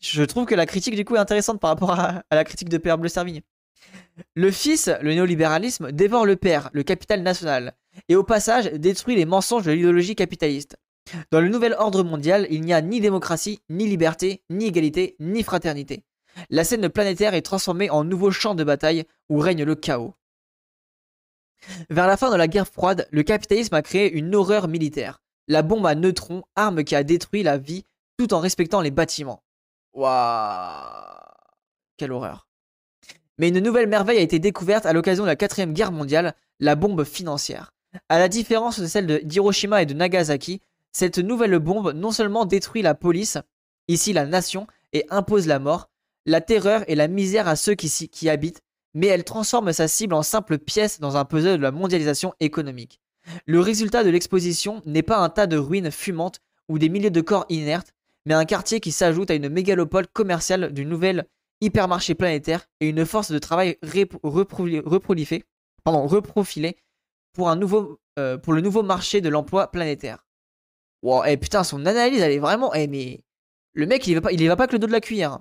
Je 0.00 0.22
trouve 0.22 0.46
que 0.46 0.54
la 0.54 0.66
critique 0.66 0.96
du 0.96 1.04
coup 1.04 1.16
est 1.16 1.20
intéressante 1.20 1.60
par 1.60 1.70
rapport 1.70 1.92
à, 1.92 2.22
la 2.30 2.44
critique 2.44 2.70
de 2.70 2.78
Père 2.78 2.98
Bleu 2.98 3.08
Servigne. 3.08 3.42
Le 4.34 4.50
fils, 4.50 4.90
le 5.00 5.14
néolibéralisme, 5.14 5.92
dévore 5.92 6.26
le 6.26 6.36
père, 6.36 6.70
le 6.72 6.82
capital 6.82 7.22
national, 7.22 7.74
et 8.08 8.16
au 8.16 8.24
passage 8.24 8.70
détruit 8.72 9.16
les 9.16 9.24
mensonges 9.24 9.64
de 9.64 9.72
l'idéologie 9.72 10.14
capitaliste. 10.14 10.76
Dans 11.30 11.40
le 11.40 11.48
nouvel 11.48 11.74
ordre 11.78 12.02
mondial, 12.02 12.46
il 12.50 12.60
n'y 12.62 12.72
a 12.72 12.82
ni 12.82 13.00
démocratie, 13.00 13.60
ni 13.68 13.86
liberté, 13.86 14.42
ni 14.50 14.66
égalité, 14.66 15.16
ni 15.18 15.42
fraternité. 15.42 16.04
La 16.48 16.64
scène 16.64 16.88
planétaire 16.88 17.34
est 17.34 17.42
transformée 17.42 17.90
en 17.90 18.04
nouveau 18.04 18.30
champ 18.30 18.54
de 18.54 18.64
bataille 18.64 19.04
où 19.28 19.38
règne 19.38 19.64
le 19.64 19.74
chaos. 19.74 20.14
Vers 21.90 22.06
la 22.06 22.16
fin 22.16 22.30
de 22.30 22.36
la 22.36 22.48
guerre 22.48 22.68
froide, 22.68 23.08
le 23.10 23.22
capitalisme 23.22 23.74
a 23.74 23.82
créé 23.82 24.12
une 24.12 24.34
horreur 24.34 24.68
militaire. 24.68 25.22
La 25.48 25.62
bombe 25.62 25.86
à 25.86 25.94
neutrons, 25.94 26.44
arme 26.54 26.84
qui 26.84 26.94
a 26.94 27.02
détruit 27.02 27.42
la 27.42 27.58
vie 27.58 27.84
tout 28.16 28.32
en 28.32 28.40
respectant 28.40 28.80
les 28.80 28.90
bâtiments. 28.90 29.42
Waouh 29.92 30.84
Quelle 31.96 32.12
horreur. 32.12 32.49
Mais 33.40 33.48
une 33.48 33.60
nouvelle 33.60 33.86
merveille 33.86 34.18
a 34.18 34.20
été 34.20 34.38
découverte 34.38 34.84
à 34.84 34.92
l'occasion 34.92 35.24
de 35.24 35.28
la 35.28 35.34
quatrième 35.34 35.72
guerre 35.72 35.92
mondiale, 35.92 36.34
la 36.58 36.74
bombe 36.74 37.04
financière. 37.04 37.72
À 38.10 38.18
la 38.18 38.28
différence 38.28 38.78
de 38.78 38.86
celle 38.86 39.24
d'Hiroshima 39.24 39.80
et 39.80 39.86
de 39.86 39.94
Nagasaki, 39.94 40.60
cette 40.92 41.16
nouvelle 41.16 41.58
bombe 41.58 41.94
non 41.94 42.10
seulement 42.10 42.44
détruit 42.44 42.82
la 42.82 42.94
police, 42.94 43.38
ici 43.88 44.12
la 44.12 44.26
nation, 44.26 44.66
et 44.92 45.06
impose 45.08 45.46
la 45.46 45.58
mort, 45.58 45.88
la 46.26 46.42
terreur 46.42 46.84
et 46.86 46.94
la 46.94 47.08
misère 47.08 47.48
à 47.48 47.56
ceux 47.56 47.74
qui, 47.74 47.88
qui 48.10 48.28
habitent, 48.28 48.60
mais 48.92 49.06
elle 49.06 49.24
transforme 49.24 49.72
sa 49.72 49.88
cible 49.88 50.12
en 50.12 50.22
simple 50.22 50.58
pièce 50.58 51.00
dans 51.00 51.16
un 51.16 51.24
puzzle 51.24 51.56
de 51.56 51.62
la 51.62 51.72
mondialisation 51.72 52.34
économique. 52.40 53.00
Le 53.46 53.60
résultat 53.60 54.04
de 54.04 54.10
l'exposition 54.10 54.82
n'est 54.84 55.02
pas 55.02 55.16
un 55.16 55.30
tas 55.30 55.46
de 55.46 55.56
ruines 55.56 55.90
fumantes 55.90 56.42
ou 56.68 56.78
des 56.78 56.90
milliers 56.90 57.08
de 57.08 57.22
corps 57.22 57.46
inertes, 57.48 57.94
mais 58.26 58.34
un 58.34 58.44
quartier 58.44 58.80
qui 58.80 58.92
s'ajoute 58.92 59.30
à 59.30 59.34
une 59.34 59.48
mégalopole 59.48 60.08
commerciale 60.08 60.74
du 60.74 60.84
nouvel 60.84 61.24
hypermarché 61.60 62.14
planétaire 62.14 62.66
et 62.80 62.88
une 62.88 63.04
force 63.04 63.30
de 63.30 63.38
travail 63.38 63.78
reprofilée 63.82 65.42
pour, 67.32 67.48
un 67.48 67.56
nouveau, 67.56 68.00
euh, 68.18 68.38
pour 68.38 68.52
le 68.52 68.60
nouveau 68.60 68.82
marché 68.82 69.20
de 69.20 69.28
l'emploi 69.28 69.70
planétaire. 69.70 70.26
Wow, 71.02 71.24
et 71.24 71.32
eh, 71.32 71.36
putain, 71.36 71.64
son 71.64 71.86
analyse, 71.86 72.20
elle 72.20 72.32
est 72.32 72.38
vraiment. 72.38 72.74
Eh, 72.74 72.86
mais 72.86 73.20
le 73.72 73.86
mec, 73.86 74.06
il 74.06 74.14
va 74.14 74.20
pas, 74.20 74.32
il 74.32 74.46
va 74.46 74.56
pas 74.56 74.66
que 74.66 74.72
le 74.72 74.78
dos 74.78 74.86
de 74.86 74.92
la 74.92 75.00
cuillère. 75.00 75.40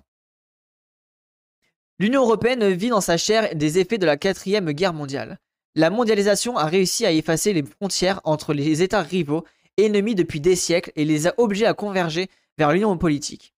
L'Union 1.99 2.21
européenne 2.21 2.69
vit 2.69 2.89
dans 2.89 3.01
sa 3.01 3.17
chair 3.17 3.53
des 3.55 3.77
effets 3.77 3.97
de 3.97 4.05
la 4.05 4.15
quatrième 4.15 4.71
guerre 4.71 4.93
mondiale. 4.93 5.38
La 5.75 5.89
mondialisation 5.89 6.57
a 6.57 6.65
réussi 6.65 7.05
à 7.05 7.11
effacer 7.11 7.51
les 7.51 7.63
frontières 7.63 8.21
entre 8.23 8.53
les 8.53 8.81
États 8.81 9.01
rivaux, 9.01 9.43
ennemis 9.77 10.15
depuis 10.15 10.39
des 10.39 10.55
siècles, 10.55 10.91
et 10.95 11.03
les 11.03 11.27
a 11.27 11.33
obligés 11.38 11.65
à 11.65 11.73
converger 11.73 12.29
vers 12.57 12.71
l'union 12.71 12.97
politique. 12.97 13.53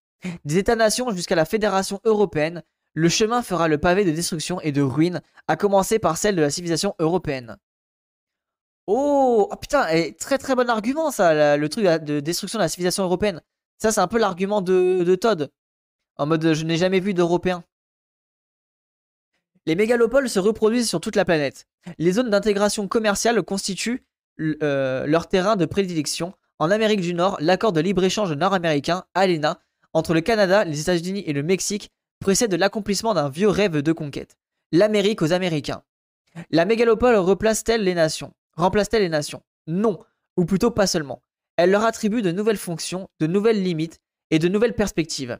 Des 0.46 0.58
États-nations 0.58 1.12
jusqu'à 1.12 1.36
la 1.36 1.46
Fédération 1.46 2.00
européenne, 2.04 2.64
le 2.94 3.10
chemin 3.10 3.42
fera 3.42 3.68
le 3.68 3.78
pavé 3.78 4.06
de 4.06 4.12
destruction 4.12 4.60
et 4.62 4.72
de 4.72 4.82
ruine, 4.82 5.22
à 5.48 5.56
commencer 5.56 6.00
par 6.00 6.18
celle 6.18 6.36
de 6.36 6.42
la 6.42 6.50
civilisation 6.50 6.96
européenne. 7.00 7.58
Oh, 8.88 9.48
oh 9.50 9.56
putain, 9.56 9.88
et 9.90 10.16
très 10.16 10.38
très 10.38 10.56
bon 10.56 10.70
argument 10.70 11.12
ça, 11.12 11.56
le 11.56 11.70
truc 11.70 11.86
de 11.86 12.20
destruction 12.20 12.60
de 12.60 12.64
la 12.64 12.70
civilisation 12.70 13.04
européenne. 13.04 13.42
Ça, 13.78 13.92
c'est 13.92 14.02
un 14.02 14.08
peu 14.08 14.20
l'argument 14.20 14.62
de, 14.62 15.04
de 15.04 15.16
Todd. 15.16 15.52
En 16.18 16.26
mode, 16.26 16.54
je 16.54 16.66
n'ai 16.66 16.78
jamais 16.78 17.00
vu 17.00 17.14
d'Européens. 17.14 17.64
Les 19.66 19.76
mégalopoles 19.76 20.30
se 20.30 20.40
reproduisent 20.40 20.90
sur 20.90 21.00
toute 21.00 21.16
la 21.16 21.26
planète. 21.26 21.68
Les 21.98 22.12
zones 22.14 22.30
d'intégration 22.30 22.88
commerciale 22.88 23.42
constituent 23.44 24.06
euh, 24.40 25.06
leur 25.06 25.28
terrain 25.28 25.56
de 25.56 25.66
prédilection. 25.66 26.34
En 26.60 26.70
Amérique 26.70 27.02
du 27.02 27.14
Nord, 27.14 27.38
l'accord 27.40 27.72
de 27.72 27.82
libre-échange 27.82 28.34
nord-américain, 28.34 29.06
ALENA, 29.14 29.60
entre 29.94 30.14
le 30.14 30.22
Canada, 30.22 30.64
les 30.64 30.82
États-Unis 30.82 31.24
et 31.26 31.34
le 31.34 31.44
Mexique 31.44 31.90
précède 32.20 32.54
l'accomplissement 32.54 33.14
d'un 33.14 33.30
vieux 33.30 33.50
rêve 33.50 33.82
de 33.82 33.92
conquête. 33.92 34.38
L'Amérique 34.72 35.22
aux 35.22 35.34
Américains. 35.34 35.84
La 36.50 36.66
mégalopole 36.66 37.16
replace-t-elle 37.16 37.84
les 37.84 37.96
nations? 37.96 38.34
Remplace-t-elle 38.56 39.02
les 39.02 39.10
nations? 39.10 39.42
Non, 39.68 40.00
ou 40.38 40.46
plutôt 40.46 40.72
pas 40.72 40.88
seulement. 40.88 41.22
Elle 41.58 41.72
leur 41.72 41.84
attribue 41.84 42.22
de 42.22 42.32
nouvelles 42.32 42.58
fonctions, 42.58 43.10
de 43.20 43.28
nouvelles 43.28 43.62
limites 43.62 44.00
et 44.30 44.40
de 44.40 44.48
nouvelles 44.48 44.76
perspectives. 44.76 45.40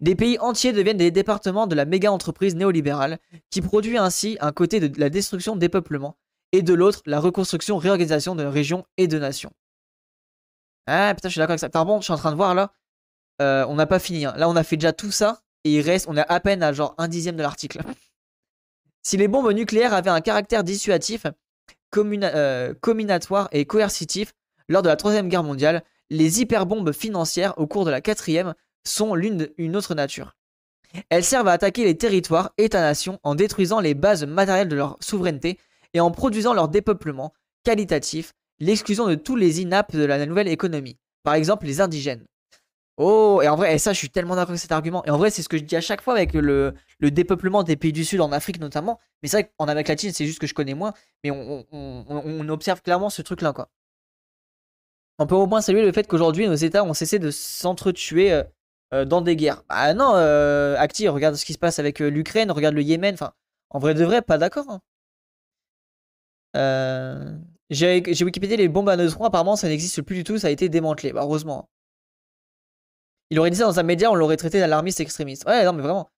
Des 0.00 0.14
pays 0.14 0.38
entiers 0.38 0.72
deviennent 0.72 0.98
des 0.98 1.10
départements 1.10 1.66
de 1.66 1.74
la 1.74 1.86
méga-entreprise 1.86 2.56
néolibérale, 2.56 3.18
qui 3.50 3.62
produit 3.62 3.96
ainsi 3.96 4.36
un 4.40 4.52
côté 4.52 4.80
de 4.80 5.00
la 5.00 5.08
destruction 5.08 5.56
des 5.56 5.68
peuplements 5.68 6.18
et 6.52 6.62
de 6.62 6.74
l'autre, 6.74 7.02
la 7.06 7.20
reconstruction, 7.20 7.78
réorganisation 7.78 8.34
de 8.34 8.44
régions 8.44 8.84
et 8.96 9.06
de 9.06 9.18
nations. 9.18 9.52
Ah 10.86 11.14
putain, 11.14 11.28
je 11.28 11.32
suis 11.32 11.38
d'accord 11.38 11.52
avec 11.52 11.60
ça. 11.60 11.68
Par 11.70 11.86
je 12.00 12.04
suis 12.04 12.12
en 12.12 12.16
train 12.16 12.32
de 12.32 12.36
voir 12.36 12.54
là, 12.54 12.72
euh, 13.40 13.64
on 13.68 13.74
n'a 13.74 13.86
pas 13.86 13.98
fini. 13.98 14.24
Hein. 14.26 14.34
Là, 14.36 14.48
on 14.48 14.56
a 14.56 14.62
fait 14.62 14.76
déjà 14.76 14.92
tout 14.92 15.10
ça, 15.10 15.42
et 15.64 15.76
il 15.76 15.80
reste, 15.80 16.06
on 16.08 16.16
est 16.16 16.24
à 16.28 16.40
peine 16.40 16.62
à 16.62 16.72
genre 16.72 16.94
un 16.98 17.08
dixième 17.08 17.36
de 17.36 17.42
l'article. 17.42 17.80
si 19.02 19.16
les 19.16 19.28
bombes 19.28 19.52
nucléaires 19.52 19.94
avaient 19.94 20.10
un 20.10 20.20
caractère 20.20 20.64
dissuasif, 20.64 21.26
euh, 21.96 22.74
combinatoire 22.80 23.48
et 23.52 23.64
coercitif 23.64 24.34
lors 24.68 24.82
de 24.82 24.88
la 24.88 24.96
Troisième 24.96 25.28
Guerre 25.28 25.44
mondiale, 25.44 25.82
les 26.10 26.40
hyperbombes 26.40 26.92
financières 26.92 27.54
au 27.58 27.66
cours 27.66 27.84
de 27.84 27.90
la 27.90 28.00
quatrième 28.00 28.54
sont 28.84 29.14
l'une 29.14 29.48
une 29.56 29.76
autre 29.76 29.94
nature. 29.94 30.36
Elles 31.10 31.24
servent 31.24 31.48
à 31.48 31.52
attaquer 31.52 31.84
les 31.84 31.96
territoires, 31.96 32.52
États-nations, 32.58 33.20
en 33.22 33.34
détruisant 33.34 33.80
les 33.80 33.94
bases 33.94 34.24
matérielles 34.24 34.68
de 34.68 34.76
leur 34.76 34.96
souveraineté 35.00 35.58
et 35.94 36.00
en 36.00 36.10
produisant 36.10 36.54
leur 36.54 36.68
dépeuplement 36.68 37.32
qualitatif, 37.64 38.32
l'exclusion 38.58 39.06
de 39.06 39.14
tous 39.14 39.36
les 39.36 39.60
inaptes 39.60 39.96
de 39.96 40.04
la 40.04 40.24
nouvelle 40.24 40.48
économie, 40.48 40.98
par 41.22 41.34
exemple 41.34 41.66
les 41.66 41.80
indigènes. 41.80 42.24
Oh, 43.00 43.40
et 43.42 43.48
en 43.48 43.54
vrai, 43.54 43.76
et 43.76 43.78
ça, 43.78 43.92
je 43.92 43.98
suis 43.98 44.10
tellement 44.10 44.34
d'accord 44.34 44.50
avec 44.50 44.60
cet 44.60 44.72
argument. 44.72 45.04
Et 45.04 45.10
en 45.10 45.18
vrai, 45.18 45.30
c'est 45.30 45.42
ce 45.42 45.48
que 45.48 45.56
je 45.56 45.62
dis 45.62 45.76
à 45.76 45.80
chaque 45.80 46.02
fois 46.02 46.14
avec 46.14 46.32
le, 46.32 46.74
dépeuplement 47.00 47.62
des 47.62 47.76
pays 47.76 47.92
du 47.92 48.04
Sud, 48.04 48.20
en 48.20 48.32
Afrique 48.32 48.58
notamment. 48.60 48.98
Mais 49.22 49.28
c'est 49.28 49.36
vrai 49.36 49.52
qu'en 49.56 49.66
Amérique 49.68 49.86
latine, 49.86 50.12
c'est 50.12 50.26
juste 50.26 50.40
que 50.40 50.48
je 50.48 50.54
connais 50.54 50.74
moins. 50.74 50.92
Mais 51.22 51.30
on, 51.30 52.48
observe 52.48 52.82
clairement 52.82 53.08
ce 53.08 53.22
truc-là, 53.22 53.52
quoi. 53.52 53.70
On 55.20 55.26
peut 55.26 55.36
au 55.36 55.46
moins 55.46 55.60
saluer 55.60 55.82
le 55.82 55.92
fait 55.92 56.08
qu'aujourd'hui, 56.08 56.48
nos 56.48 56.54
États 56.54 56.84
ont 56.84 56.94
cessé 56.94 57.18
de 57.20 57.30
s'entretuer 57.30 58.32
euh, 58.32 58.42
euh, 58.94 59.04
dans 59.04 59.20
des 59.20 59.36
guerres. 59.36 59.62
Ah 59.68 59.94
non, 59.94 60.12
euh, 60.14 60.76
Acti, 60.78 61.08
regarde 61.08 61.36
ce 61.36 61.44
qui 61.44 61.52
se 61.52 61.58
passe 61.58 61.78
avec 61.78 62.00
l'Ukraine, 62.00 62.50
regarde 62.50 62.74
le 62.74 62.82
Yémen. 62.82 63.14
Enfin, 63.14 63.32
en 63.70 63.78
vrai 63.78 63.94
de 63.94 64.04
vrai, 64.04 64.22
pas 64.22 64.38
d'accord. 64.38 64.66
Hein. 66.54 67.40
J'ai 67.70 68.02
Wikipédia 68.24 68.56
les 68.56 68.68
bombes 68.68 68.88
à 68.88 68.96
neutrons, 68.96 69.24
apparemment 69.24 69.56
ça 69.56 69.68
n'existe 69.68 70.02
plus 70.02 70.16
du 70.16 70.24
tout, 70.24 70.38
ça 70.38 70.48
a 70.48 70.50
été 70.50 70.68
démantelé. 70.68 71.12
Bah, 71.12 71.22
heureusement. 71.22 71.68
Il 73.30 73.38
aurait 73.38 73.50
dit 73.50 73.58
ça 73.58 73.64
dans 73.64 73.78
un 73.78 73.82
média, 73.82 74.10
on 74.10 74.14
l'aurait 74.14 74.36
traité 74.36 74.58
d'alarmiste 74.58 75.00
extrémiste. 75.00 75.44
Ouais, 75.46 75.64
non, 75.64 75.72
mais 75.72 75.82
vraiment. 75.82 76.10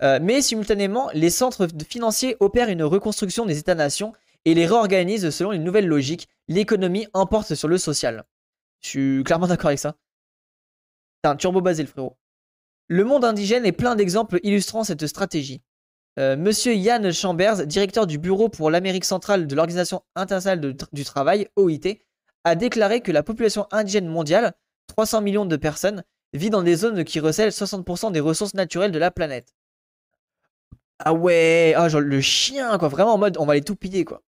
mais 0.00 0.42
simultanément, 0.42 1.10
les 1.14 1.30
centres 1.30 1.68
financiers 1.88 2.36
opèrent 2.40 2.70
une 2.70 2.82
reconstruction 2.82 3.46
des 3.46 3.58
États-nations 3.58 4.12
et 4.44 4.54
les 4.54 4.66
réorganisent 4.66 5.30
selon 5.30 5.52
une 5.52 5.64
nouvelle 5.64 5.86
logique. 5.86 6.28
L'économie 6.48 7.06
emporte 7.12 7.54
sur 7.54 7.68
le 7.68 7.78
social. 7.78 8.24
Je 8.80 8.88
suis 8.88 9.24
clairement 9.24 9.46
d'accord 9.48 9.68
avec 9.68 9.78
ça. 9.78 9.96
C'est 11.22 11.30
un 11.30 11.36
turbo 11.36 11.60
basé, 11.60 11.82
le 11.82 11.88
frérot. 11.88 12.16
Le 12.88 13.04
monde 13.04 13.24
indigène 13.24 13.66
est 13.66 13.72
plein 13.72 13.94
d'exemples 13.94 14.40
illustrant 14.42 14.82
cette 14.82 15.06
stratégie. 15.06 15.62
Euh, 16.18 16.36
Monsieur 16.36 16.74
Yann 16.74 17.12
Chambers, 17.12 17.66
directeur 17.66 18.06
du 18.06 18.18
bureau 18.18 18.48
pour 18.48 18.70
l'Amérique 18.70 19.04
centrale 19.04 19.46
de 19.46 19.54
l'Organisation 19.54 20.02
internationale 20.16 20.74
du 20.92 21.04
travail, 21.04 21.48
OIT, 21.56 22.00
a 22.44 22.54
déclaré 22.56 23.00
que 23.00 23.12
la 23.12 23.22
population 23.22 23.68
indigène 23.70 24.08
mondiale, 24.08 24.54
300 24.90 25.22
millions 25.22 25.46
de 25.46 25.56
personnes, 25.56 26.04
vit 26.32 26.50
dans 26.50 26.62
des 26.62 26.76
zones 26.76 27.04
qui 27.04 27.20
recèlent 27.20 27.50
60% 27.50 28.12
des 28.12 28.20
ressources 28.20 28.54
naturelles 28.54 28.92
de 28.92 28.98
la 28.98 29.10
planète. 29.10 29.54
Ah 30.98 31.14
ouais, 31.14 31.72
ah, 31.76 31.88
genre 31.88 32.00
le 32.00 32.20
chien, 32.20 32.76
quoi, 32.76 32.88
vraiment 32.88 33.14
en 33.14 33.18
mode 33.18 33.38
on 33.38 33.46
va 33.46 33.54
les 33.54 33.62
tout 33.62 33.76
piller, 33.76 34.04
quoi. 34.04 34.22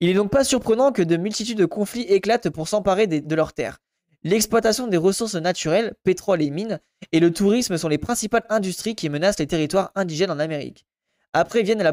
Il 0.00 0.08
est 0.08 0.14
donc 0.14 0.30
pas 0.30 0.44
surprenant 0.44 0.92
que 0.92 1.02
de 1.02 1.16
multitudes 1.16 1.58
de 1.58 1.66
conflits 1.66 2.02
éclatent 2.02 2.50
pour 2.50 2.68
s'emparer 2.68 3.08
de 3.08 3.34
leurs 3.34 3.52
terres. 3.52 3.78
L'exploitation 4.22 4.86
des 4.86 4.96
ressources 4.96 5.34
naturelles, 5.34 5.94
pétrole 6.04 6.42
et 6.42 6.50
mines, 6.50 6.80
et 7.12 7.20
le 7.20 7.32
tourisme 7.32 7.76
sont 7.76 7.88
les 7.88 7.98
principales 7.98 8.46
industries 8.48 8.94
qui 8.94 9.08
menacent 9.08 9.38
les 9.38 9.46
territoires 9.46 9.90
indigènes 9.96 10.30
en 10.30 10.38
Amérique. 10.38 10.86
Après 11.32 11.62
viennent 11.62 11.82
la, 11.82 11.92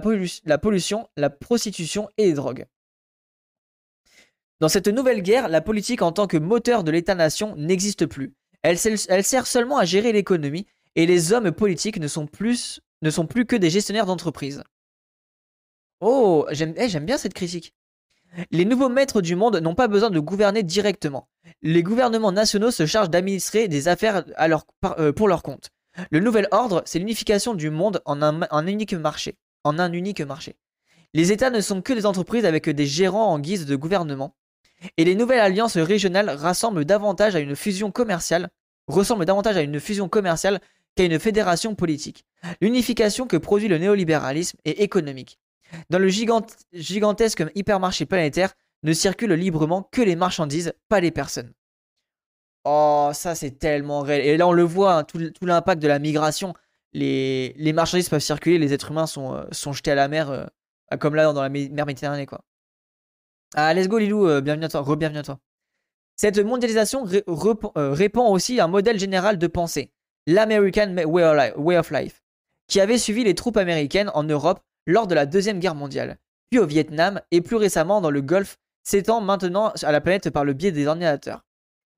pollution, 0.58 1.08
la 1.18 1.30
prostitution 1.30 2.10
et 2.18 2.26
les 2.26 2.34
drogues. 2.34 2.68
Dans 4.60 4.70
cette 4.70 4.88
nouvelle 4.88 5.22
guerre, 5.22 5.50
la 5.50 5.62
politique 5.62 6.02
en 6.02 6.12
tant 6.12 6.28
que 6.28 6.38
moteur 6.38 6.84
de 6.84 6.92
l'État-nation 6.92 7.56
n'existe 7.58 8.06
plus. 8.06 8.34
Elle, 8.62 8.78
sert 8.78 9.46
seulement 9.48 9.78
à 9.78 9.86
gérer 9.86 10.12
l'économie 10.12 10.66
et 10.96 11.06
les 11.06 11.34
hommes 11.34 11.52
politiques 11.52 12.00
ne 12.00 12.08
sont 12.08 12.26
plus, 12.26 12.82
que 13.02 13.56
des 13.56 13.70
gestionnaires 13.70 14.06
d'entreprise. 14.06 14.64
Oh, 16.00 16.48
j'aime 16.52 16.74
eh, 16.78 17.00
bien 17.02 17.18
cette 17.18 17.34
critique. 17.34 17.74
Les 18.52 18.66
nouveaux 18.66 18.90
maîtres 18.90 19.22
du 19.22 19.36
monde 19.36 19.58
n'ont 19.58 19.76
pas 19.76 19.88
besoin 19.88 20.10
de 20.10 20.20
gouverner 20.20 20.64
directement. 20.64 21.30
Les 21.62 21.84
gouvernements 21.84 22.32
nationaux 22.32 22.72
se 22.72 22.86
chargent 22.86 23.10
d'administrer 23.10 23.68
des 23.68 23.88
affaires 23.88 24.26
euh, 25.00 25.14
pour 25.14 25.28
leur 25.28 25.44
compte. 25.44 25.70
Le 26.12 26.20
nouvel 26.20 26.48
ordre, 26.52 26.82
c'est 26.86 27.00
l'unification 27.00 27.54
du 27.54 27.70
monde 27.70 28.02
en 28.06 28.22
un, 28.22 28.68
unique 28.68 28.94
marché. 28.94 29.38
En 29.64 29.80
un 29.80 29.92
unique 29.94 30.22
marché. 30.22 30.56
Les 31.14 31.32
États 31.32 31.50
ne 31.50 31.62
sont 31.62 31.82
que 31.82 31.94
des 31.94 32.06
entreprises 32.06 32.46
avec 32.46 32.70
des 32.70 32.86
gérants 32.86 33.32
en 33.32 33.40
guise 33.40 33.66
de 33.66 33.76
gouvernement. 33.76 34.36
Et 34.98 35.05
les 35.05 35.15
nouvelles 35.15 35.39
alliances 35.39 35.77
régionales 35.77 36.29
rassemblent 36.29 36.86
davantage 36.86 37.36
à 37.36 37.39
une 37.39 37.55
fusion 37.55 37.91
commerciale, 37.91 38.50
ressemblent 38.88 39.25
davantage 39.25 39.58
à 39.58 39.62
une 39.62 39.79
fusion 39.79 40.10
commerciale 40.10 40.60
qu'à 40.96 41.03
une 41.03 41.20
fédération 41.20 41.75
politique. 41.75 42.25
L'unification 42.62 43.27
que 43.27 43.38
produit 43.38 43.67
le 43.67 43.77
néolibéralisme 43.77 44.58
est 44.65 44.82
économique. 44.82 45.39
Dans 45.89 46.00
le 46.00 46.08
gigantesque 46.08 47.44
hypermarché 47.55 48.05
planétaire, 48.05 48.53
ne 48.84 48.94
circulent 48.94 49.34
librement 49.34 49.84
que 49.91 50.01
les 50.01 50.15
marchandises, 50.15 50.74
pas 50.88 51.00
les 51.00 51.12
personnes. 51.12 51.51
Oh, 52.65 53.10
ça 53.13 53.36
c'est 53.36 53.60
tellement 53.60 54.01
réel. 54.01 54.25
Et 54.25 54.38
là 54.38 54.48
on 54.48 54.51
le 54.51 54.63
voit, 54.63 54.98
hein, 54.98 55.03
tout, 55.03 55.20
l'impact 55.41 55.82
de 55.82 55.88
la 55.88 56.00
migration. 56.00 56.53
Les, 56.94 57.74
marchandises 57.74 58.10
peuvent 58.10 58.22
circuler, 58.22 58.58
les 58.58 58.74
êtres 58.74 58.91
humains 58.91 59.08
sont, 59.08 59.36
euh, 59.36 59.74
jetés 59.74 59.91
à 59.91 59.96
la 59.96 60.08
mer, 60.08 60.29
euh, 60.29 60.46
comme 61.00 61.15
là 61.15 61.32
dans 61.34 61.41
la 61.41 61.50
mer 61.50 61.86
Méditerranée. 61.86 62.25
Ah, 63.54 63.74
let's 63.74 63.88
go 63.88 63.98
Lilou, 63.98 64.28
euh, 64.28 64.42
bienvenue 64.42 64.66
à 64.66 64.70
toi, 64.70 64.82
re-bienvenue 64.82 65.20
à 65.20 65.24
toi. 65.24 65.40
Cette 66.16 66.40
mondialisation 66.40 67.06
répand 67.06 68.34
aussi 68.34 68.60
un 68.60 68.68
modèle 68.68 69.00
général 69.00 69.38
de 69.38 69.48
pensée, 69.48 69.92
l'American 70.28 70.96
way 71.06 71.78
of 71.78 71.92
Life, 71.92 72.24
qui 72.68 72.80
avait 72.80 72.98
suivi 72.98 73.24
les 73.24 73.36
troupes 73.36 73.58
américaines 73.58 74.12
en 74.14 74.24
Europe 74.24 74.62
lors 74.88 75.08
de 75.08 75.16
la 75.16 75.25
Deuxième 75.25 75.60
Guerre 75.60 75.75
mondiale, 75.75 76.18
puis 76.50 76.60
au 76.60 76.66
Vietnam 76.66 77.22
et 77.32 77.42
plus 77.42 77.58
récemment 77.58 78.02
dans 78.02 78.12
le 78.12 78.22
Golfe, 78.22 78.58
s'étend 78.84 79.22
maintenant 79.22 79.74
à 79.84 79.92
la 79.92 80.02
planète 80.02 80.30
par 80.30 80.46
le 80.46 80.54
biais 80.54 80.72
des 80.72 80.88
ordinateurs. 80.88 81.44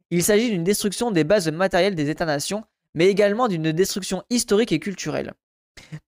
Il 0.10 0.24
s'agit 0.24 0.50
d'une 0.50 0.64
destruction 0.64 1.12
des 1.12 1.24
bases 1.24 1.52
matérielles 1.52 1.96
des 1.96 2.10
États-nations, 2.10 2.64
mais 2.94 3.08
également 3.08 3.48
d'une 3.48 3.72
destruction 3.72 4.24
historique 4.30 4.72
et 4.72 4.80
culturelle. 4.80 5.34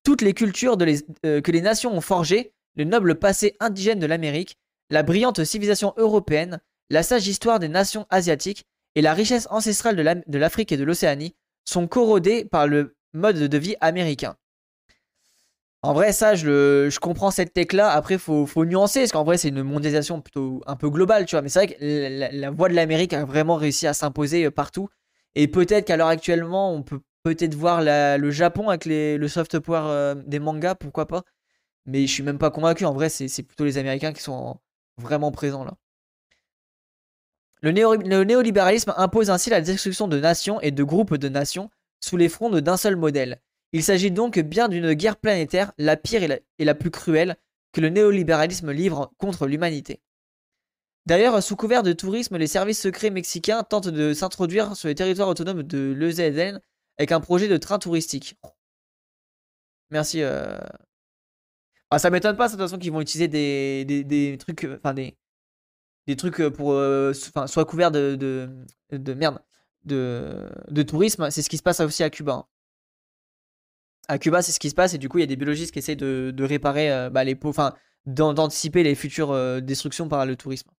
Toutes 0.03 0.21
les 0.21 0.33
cultures 0.33 0.77
euh, 1.25 1.41
que 1.41 1.51
les 1.51 1.61
nations 1.61 1.93
ont 1.95 2.01
forgées, 2.01 2.53
le 2.75 2.85
noble 2.85 3.15
passé 3.15 3.55
indigène 3.59 3.99
de 3.99 4.05
l'Amérique, 4.05 4.57
la 4.89 5.03
brillante 5.03 5.43
civilisation 5.43 5.93
européenne, 5.97 6.59
la 6.89 7.03
sage 7.03 7.27
histoire 7.27 7.59
des 7.59 7.67
nations 7.67 8.05
asiatiques 8.09 8.65
et 8.95 9.01
la 9.01 9.13
richesse 9.13 9.47
ancestrale 9.51 10.23
de 10.25 10.37
l'Afrique 10.37 10.71
et 10.71 10.77
de 10.77 10.83
l'Océanie 10.83 11.35
sont 11.65 11.87
corrodées 11.87 12.45
par 12.45 12.67
le 12.67 12.95
mode 13.13 13.37
de 13.37 13.57
vie 13.57 13.75
américain. 13.81 14.35
En 15.81 15.93
vrai, 15.93 16.11
ça, 16.11 16.35
je, 16.35 16.97
comprends 16.99 17.31
cette 17.31 17.53
tech-là. 17.53 17.89
Après, 17.89 18.17
faut, 18.17 18.45
faut 18.45 18.65
nuancer, 18.65 18.99
parce 19.01 19.13
qu'en 19.13 19.23
vrai, 19.23 19.37
c'est 19.37 19.47
une 19.47 19.63
mondialisation 19.63 20.19
plutôt 20.19 20.61
un 20.67 20.75
peu 20.75 20.89
globale, 20.89 21.25
tu 21.25 21.35
vois. 21.35 21.41
Mais 21.41 21.47
c'est 21.47 21.59
vrai 21.59 21.67
que 21.67 22.35
la, 22.35 22.51
voix 22.51 22.67
de 22.67 22.73
l'Amérique 22.73 23.13
a 23.13 23.23
vraiment 23.23 23.55
réussi 23.55 23.87
à 23.87 23.93
s'imposer 23.93 24.45
euh, 24.45 24.51
partout. 24.51 24.89
Et 25.35 25.47
peut-être 25.47 25.85
qu'à 25.85 25.95
l'heure 25.95 26.07
actuellement, 26.09 26.73
on 26.73 26.83
peut 26.83 26.99
peut-être 27.23 27.55
voir 27.55 27.81
le 27.81 28.31
Japon 28.31 28.67
avec 28.69 28.85
le 28.85 29.27
soft 29.29 29.59
power 29.59 29.81
euh, 29.83 30.15
des 30.15 30.39
mangas, 30.39 30.75
pourquoi 30.75 31.07
pas. 31.07 31.23
Mais 31.85 32.05
je 32.07 32.11
suis 32.11 32.23
même 32.23 32.39
pas 32.39 32.51
convaincu. 32.51 32.83
En 32.83 32.93
vrai, 32.93 33.07
c'est 33.09 33.43
plutôt 33.43 33.63
les 33.63 33.77
Américains 33.77 34.11
qui 34.11 34.21
sont 34.21 34.59
vraiment 34.99 35.31
présents 35.31 35.63
là. 35.63 35.75
Le, 37.61 37.71
néolibéralisme 38.23 38.93
impose 38.95 39.29
ainsi 39.29 39.49
la 39.49 39.61
destruction 39.61 40.07
de 40.07 40.19
nations 40.19 40.61
et 40.61 40.71
de 40.71 40.83
groupes 40.83 41.15
de 41.15 41.27
nations 41.27 41.69
sous 41.99 42.15
les 42.15 42.29
fronts 42.29 42.49
d'un 42.49 42.77
seul 42.77 42.95
modèle. 42.95 43.41
Il 43.73 43.83
s'agit 43.83 44.11
donc 44.11 44.39
bien 44.39 44.69
d'une 44.69 44.93
guerre 44.93 45.17
planétaire, 45.17 45.73
la 45.77 45.97
pire 45.97 46.23
et 46.23 46.65
la, 46.65 46.75
plus 46.75 46.89
cruelle, 46.89 47.35
que 47.73 47.81
le 47.81 47.89
néolibéralisme 47.89 48.71
livre 48.71 49.11
contre 49.17 49.45
l'humanité. 49.45 50.01
D'ailleurs, 51.05 51.43
sous 51.43 51.55
couvert 51.55 51.83
de 51.83 51.91
tourisme, 51.91 52.37
les 52.37 52.47
services 52.47 52.81
secrets 52.81 53.09
mexicains 53.09 53.63
tentent 53.63 53.89
de 53.89 54.13
s'introduire 54.13 54.75
sur 54.75 54.87
les 54.87 54.95
territoires 54.95 55.27
autonomes 55.27 55.63
de 55.63 55.93
l'EZN 55.97 56.61
avec 56.97 57.11
un 57.11 57.19
projet 57.19 57.47
de 57.47 57.57
train 57.57 57.79
touristique. 57.79 58.37
Merci. 59.89 60.21
Euh... 60.21 60.57
Ah, 61.91 61.97
ça 61.99 62.09
m'étonne 62.09 62.37
pas, 62.37 62.47
de 62.47 62.51
toute 62.51 62.59
façon, 62.61 62.77
qu'ils 62.77 62.91
vont 62.91 63.01
utiliser 63.01 63.27
des, 63.27 64.37
trucs, 64.39 64.63
euh, 64.63 64.77
enfin 64.77 64.93
des, 64.93 65.17
des 66.07 66.15
trucs 66.15 66.39
euh, 66.39 66.51
pour, 66.51 66.73
euh, 66.73 67.13
soit 67.13 67.65
couverts 67.65 67.91
de, 67.91 68.15
de, 68.91 69.13
merde, 69.13 69.39
de, 69.85 70.49
de 70.69 70.83
tourisme. 70.83 71.31
C'est 71.31 71.41
ce 71.41 71.49
qui 71.49 71.57
se 71.57 71.63
passe 71.63 71.79
aussi 71.79 72.03
à 72.03 72.09
Cuba. 72.09 72.33
Hein 72.33 72.45
à 74.07 74.17
Cuba, 74.17 74.41
c'est 74.41 74.51
ce 74.51 74.59
qui 74.59 74.71
se 74.71 74.75
passe, 74.75 74.95
et 74.95 74.97
du 74.97 75.07
coup, 75.07 75.19
il 75.19 75.21
y 75.21 75.23
a 75.23 75.27
des 75.27 75.35
biologistes 75.35 75.71
qui 75.71 75.79
essayent 75.79 75.95
de, 75.95 76.43
réparer 76.43 76.91
euh, 76.91 77.09
bah, 77.11 77.23
les 77.23 77.35
pots, 77.35 77.49
enfin, 77.49 77.75
d'anticiper 78.07 78.81
les 78.81 78.95
futures 78.95 79.61
destructions 79.61 80.07
par 80.07 80.25
le 80.25 80.35
tourisme. 80.35 80.71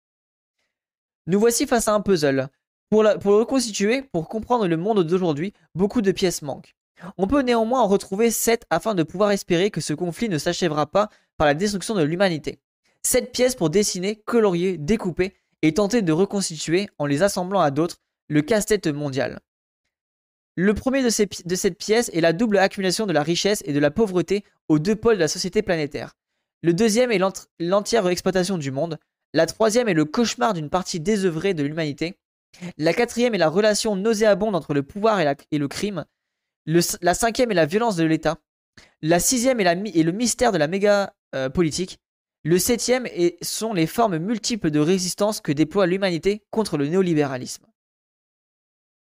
Nous 1.29 1.39
voici 1.39 1.67
face 1.67 1.87
à 1.87 1.95
un 1.95 2.01
puzzle. 2.01 2.49
Pour, 2.89 3.05
pour 3.21 3.31
le 3.31 3.39
reconstituer, 3.39 4.03
pour 4.03 4.29
comprendre 4.29 4.67
le 4.67 4.77
monde 4.77 5.05
d'aujourd'hui, 5.05 5.53
beaucoup 5.77 6.03
de 6.03 6.11
pièces 6.11 6.43
manquent. 6.43 6.75
On 7.17 7.27
peut 7.27 7.43
néanmoins 7.43 7.81
en 7.81 7.89
retrouver 7.89 8.31
7 8.31 8.65
afin 8.71 8.95
de 8.95 9.03
pouvoir 9.03 9.31
espérer 9.31 9.71
que 9.71 9.81
ce 9.81 9.95
conflit 9.95 10.29
ne 10.29 10.39
s'achèvera 10.39 10.87
pas 10.87 11.09
par 11.37 11.47
la 11.47 11.55
destruction 11.55 11.95
de 11.95 12.03
l'humanité. 12.03 12.61
Sept 13.03 13.33
pièces 13.33 13.55
pour 13.55 13.71
dessiner, 13.71 14.17
colorier, 14.17 14.77
découper 14.77 15.35
et 15.63 15.75
tenter 15.75 16.03
de 16.03 16.13
reconstituer, 16.13 16.89
en 16.99 17.07
les 17.07 17.23
assemblant 17.23 17.61
à 17.61 17.71
d'autres, 17.71 17.97
le 18.29 18.43
casse-tête 18.43 18.87
mondial. 18.87 19.41
Le 20.57 20.75
premier 20.75 21.03
de 21.03 21.09
cette 21.09 21.79
pièce 21.79 22.11
est 22.13 22.21
la 22.21 22.33
double 22.33 22.59
accumulation 22.59 23.07
de 23.07 23.13
la 23.13 23.23
richesse 23.23 23.63
et 23.65 23.73
de 23.73 23.79
la 23.79 23.91
pauvreté 23.91 24.45
aux 24.69 24.79
deux 24.79 24.97
pôles 24.97 25.15
de 25.15 25.21
la 25.21 25.29
société 25.29 25.63
planétaire. 25.63 26.15
Le 26.63 26.75
deuxième 26.75 27.11
est 27.11 27.21
l'entière 27.59 28.07
exploitation 28.09 28.59
du 28.59 28.71
monde. 28.71 28.99
La 29.33 29.47
troisième 29.47 29.89
est 29.89 29.95
le 29.95 30.05
cauchemar 30.05 30.53
d'une 30.53 30.69
partie 30.69 31.01
désœuvrée 31.01 31.55
de 31.55 31.63
l'humanité. 31.63 32.19
La 32.77 32.93
quatrième 32.93 33.35
est 33.35 33.39
la 33.39 33.49
relation 33.49 33.97
nauséabonde 33.97 34.57
entre 34.57 34.75
le 34.75 34.83
pouvoir 34.83 35.21
et, 35.21 35.59
le 35.59 35.69
crime. 35.69 36.05
La 36.67 37.15
cinquième 37.15 37.51
est 37.51 37.55
la 37.55 37.67
violence 37.67 37.97
de 37.97 38.05
l'État. 38.05 38.39
La 39.03 39.19
sixième 39.19 39.61
est, 39.61 40.03
le 40.03 40.13
mystère 40.13 40.53
de 40.53 40.59
la 40.59 40.69
méga 40.69 41.15
euh, 41.35 41.49
politique. 41.49 41.99
Le 42.43 42.59
septième 42.59 43.07
sont 43.43 43.75
les 43.75 43.87
formes 43.87 44.19
multiples 44.19 44.71
de 44.71 44.81
résistance 44.81 45.41
que 45.41 45.53
déploie 45.53 45.87
l'humanité 45.87 46.43
contre 46.51 46.79
le 46.79 46.87
néolibéralisme. 46.87 47.67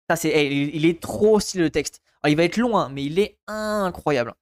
Ça, 0.10 0.16
c'est, 0.16 0.48
il, 0.48 0.86
est 0.86 1.02
trop 1.02 1.40
stylé 1.40 1.64
le 1.64 1.70
texte. 1.70 2.02
il 2.28 2.36
va 2.36 2.44
être 2.44 2.58
loin, 2.58 2.90
mais 2.90 3.04
il 3.04 3.20
est 3.20 3.38
incroyable. 3.48 4.34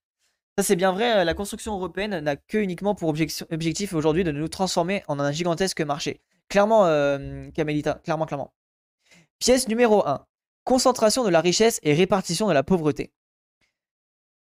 Ça, 0.57 0.63
c'est 0.63 0.75
bien 0.75 0.91
vrai, 0.91 1.19
euh, 1.19 1.23
la 1.23 1.33
construction 1.33 1.73
européenne 1.73 2.19
n'a 2.19 2.35
que 2.35 2.59
uniquement 2.59 2.93
pour 2.93 3.09
objectif 3.09 3.93
aujourd'hui 3.93 4.23
de 4.23 4.31
nous 4.31 4.47
transformer 4.47 5.03
en 5.07 5.19
un 5.19 5.31
gigantesque 5.31 5.81
marché. 5.81 6.21
Clairement, 6.47 6.85
euh, 6.85 7.49
clairement, 7.51 8.25
clairement. 8.25 8.53
Pièce 9.39 9.67
numéro 9.67 10.05
1. 10.07 10.25
Concentration 10.63 11.23
de 11.23 11.29
la 11.29 11.41
richesse 11.41 11.79
et 11.83 11.93
répartition 11.93 12.47
de 12.47 12.53
la 12.53 12.63
pauvreté. 12.63 13.11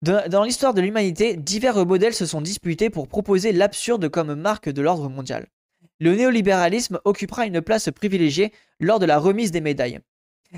Dans 0.04 0.44
l'histoire 0.44 0.74
de 0.74 0.82
l'humanité, 0.82 1.36
divers 1.36 1.86
modèles 1.86 2.14
se 2.14 2.26
sont 2.26 2.42
disputés 2.42 2.90
pour 2.90 3.08
proposer 3.08 3.52
l'absurde 3.52 4.10
comme 4.10 4.36
marque 4.36 4.70
de 4.70 4.82
l'ordre 4.82 5.10
mondial. 5.10 5.48
Le 6.00 6.16
néolibéralisme 6.16 7.00
occupera 7.04 7.48
une 7.48 7.62
place 7.62 7.90
privilégiée 7.90 8.54
lors 8.80 9.00
de 9.00 9.08
la 9.08 9.18
remise 9.18 9.52
des 9.52 9.62
médailles. 9.62 10.00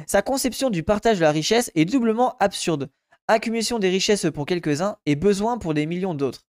Sa 0.08 0.22
conception 0.22 0.70
du 0.70 0.84
partage 0.84 1.18
de 1.18 1.24
la 1.24 1.32
richesse 1.32 1.72
est 1.74 1.86
doublement 1.86 2.36
absurde. 2.40 2.90
Accumulation 3.28 3.80
des 3.80 3.90
richesses 3.90 4.28
pour 4.34 4.46
quelques-uns 4.46 4.98
et 5.06 5.16
besoin 5.16 5.58
pour 5.58 5.74
des 5.74 5.86
millions 5.86 6.14
d'autres. 6.14 6.46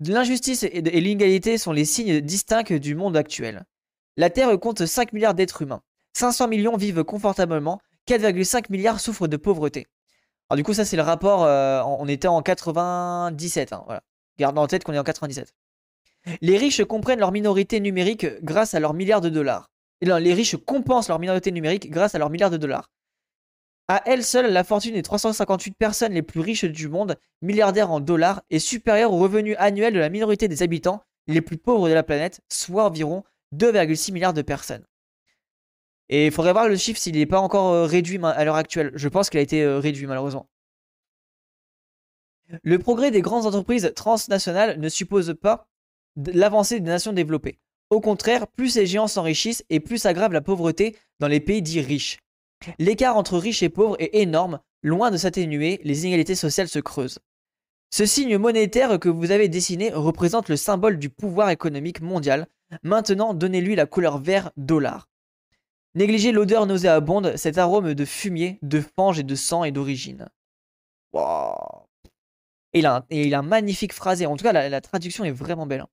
L'injustice 0.00 0.64
et 0.64 0.80
l'inégalité 0.80 1.58
sont 1.58 1.72
les 1.72 1.84
signes 1.84 2.20
distincts 2.20 2.62
du 2.62 2.94
monde 2.94 3.16
actuel. 3.16 3.64
La 4.16 4.30
Terre 4.30 4.58
compte 4.58 4.86
5 4.86 5.12
milliards 5.12 5.34
d'êtres 5.34 5.62
humains. 5.62 5.82
500 6.14 6.48
millions 6.48 6.76
vivent 6.76 7.04
confortablement, 7.04 7.80
4,5 8.08 8.66
milliards 8.70 9.00
souffrent 9.00 9.28
de 9.28 9.36
pauvreté. 9.36 9.86
Alors 10.48 10.56
du 10.56 10.64
coup 10.64 10.74
ça 10.74 10.84
c'est 10.84 10.96
le 10.96 11.02
rapport, 11.02 11.44
euh, 11.44 11.82
on 11.84 12.08
était 12.08 12.28
en 12.28 12.42
97, 12.42 13.72
hein, 13.72 13.82
voilà. 13.86 14.02
Gardons 14.38 14.62
en 14.62 14.66
tête 14.66 14.84
qu'on 14.84 14.92
est 14.92 14.98
en 14.98 15.04
97. 15.04 15.54
Les 16.40 16.56
riches 16.56 16.84
comprennent 16.84 17.20
leur 17.20 17.32
minorité 17.32 17.80
numérique 17.80 18.26
grâce 18.42 18.74
à 18.74 18.80
leurs 18.80 18.94
milliards 18.94 19.20
de 19.20 19.28
dollars 19.28 19.68
les 20.04 20.34
riches 20.34 20.56
compensent 20.56 21.08
leur 21.08 21.18
minorité 21.18 21.50
numérique 21.52 21.90
grâce 21.90 22.14
à 22.14 22.18
leurs 22.18 22.30
milliards 22.30 22.50
de 22.50 22.56
dollars. 22.56 22.90
À 23.88 24.02
elle 24.06 24.24
seule, 24.24 24.50
la 24.50 24.64
fortune 24.64 24.94
des 24.94 25.02
358 25.02 25.76
personnes 25.76 26.12
les 26.12 26.22
plus 26.22 26.40
riches 26.40 26.64
du 26.64 26.88
monde, 26.88 27.16
milliardaires 27.42 27.90
en 27.90 28.00
dollars, 28.00 28.42
est 28.50 28.58
supérieure 28.58 29.12
au 29.12 29.18
revenu 29.18 29.54
annuel 29.56 29.92
de 29.92 29.98
la 29.98 30.08
minorité 30.08 30.48
des 30.48 30.62
habitants 30.62 31.02
les 31.26 31.42
plus 31.42 31.58
pauvres 31.58 31.88
de 31.88 31.94
la 31.94 32.02
planète, 32.02 32.40
soit 32.48 32.84
environ 32.84 33.24
2,6 33.54 34.12
milliards 34.12 34.32
de 34.32 34.42
personnes. 34.42 34.84
Et 36.08 36.26
il 36.26 36.32
faudrait 36.32 36.52
voir 36.52 36.68
le 36.68 36.76
chiffre 36.76 37.00
s'il 37.00 37.16
n'est 37.16 37.26
pas 37.26 37.40
encore 37.40 37.72
euh, 37.72 37.86
réduit 37.86 38.20
à 38.22 38.44
l'heure 38.44 38.56
actuelle. 38.56 38.92
Je 38.94 39.08
pense 39.08 39.30
qu'il 39.30 39.38
a 39.38 39.42
été 39.42 39.62
euh, 39.62 39.78
réduit 39.78 40.06
malheureusement. 40.06 40.48
Le 42.62 42.78
progrès 42.78 43.10
des 43.10 43.22
grandes 43.22 43.46
entreprises 43.46 43.92
transnationales 43.96 44.78
ne 44.78 44.88
suppose 44.88 45.34
pas 45.40 45.66
l'avancée 46.16 46.80
des 46.80 46.90
nations 46.90 47.12
développées. 47.12 47.58
Au 47.90 48.00
contraire, 48.00 48.46
plus 48.46 48.70
ces 48.70 48.86
géants 48.86 49.08
s'enrichissent 49.08 49.64
et 49.70 49.80
plus 49.80 49.98
s'aggrave 49.98 50.32
la 50.32 50.40
pauvreté 50.40 50.96
dans 51.20 51.28
les 51.28 51.40
pays 51.40 51.62
dits 51.62 51.80
riches. 51.80 52.18
L'écart 52.78 53.16
entre 53.16 53.38
riches 53.38 53.62
et 53.62 53.68
pauvres 53.68 53.96
est 53.98 54.14
énorme, 54.14 54.60
loin 54.82 55.10
de 55.10 55.16
s'atténuer, 55.16 55.80
les 55.84 56.02
inégalités 56.02 56.34
sociales 56.34 56.68
se 56.68 56.78
creusent. 56.78 57.18
Ce 57.90 58.06
signe 58.06 58.38
monétaire 58.38 58.98
que 58.98 59.08
vous 59.08 59.30
avez 59.30 59.48
dessiné 59.48 59.92
représente 59.92 60.48
le 60.48 60.56
symbole 60.56 60.98
du 60.98 61.10
pouvoir 61.10 61.50
économique 61.50 62.00
mondial. 62.00 62.48
Maintenant, 62.82 63.34
donnez-lui 63.34 63.76
la 63.76 63.86
couleur 63.86 64.18
vert 64.18 64.50
dollar. 64.56 65.08
Négligez 65.94 66.32
l'odeur 66.32 66.66
nauséabonde, 66.66 67.36
cet 67.36 67.56
arôme 67.58 67.94
de 67.94 68.04
fumier, 68.04 68.58
de 68.62 68.80
fange 68.80 69.20
et 69.20 69.22
de 69.22 69.34
sang 69.34 69.62
et 69.62 69.70
d'origine. 69.70 70.28
Et 72.72 72.80
il, 72.80 72.86
a 72.86 73.04
un, 73.38 73.42
magnifique 73.42 73.92
phrasé. 73.92 74.26
En 74.26 74.36
tout 74.36 74.42
cas, 74.42 74.52
la, 74.52 74.80
traduction 74.80 75.24
est 75.24 75.30
vraiment 75.30 75.66
belle. 75.66 75.82
Hein. 75.82 75.88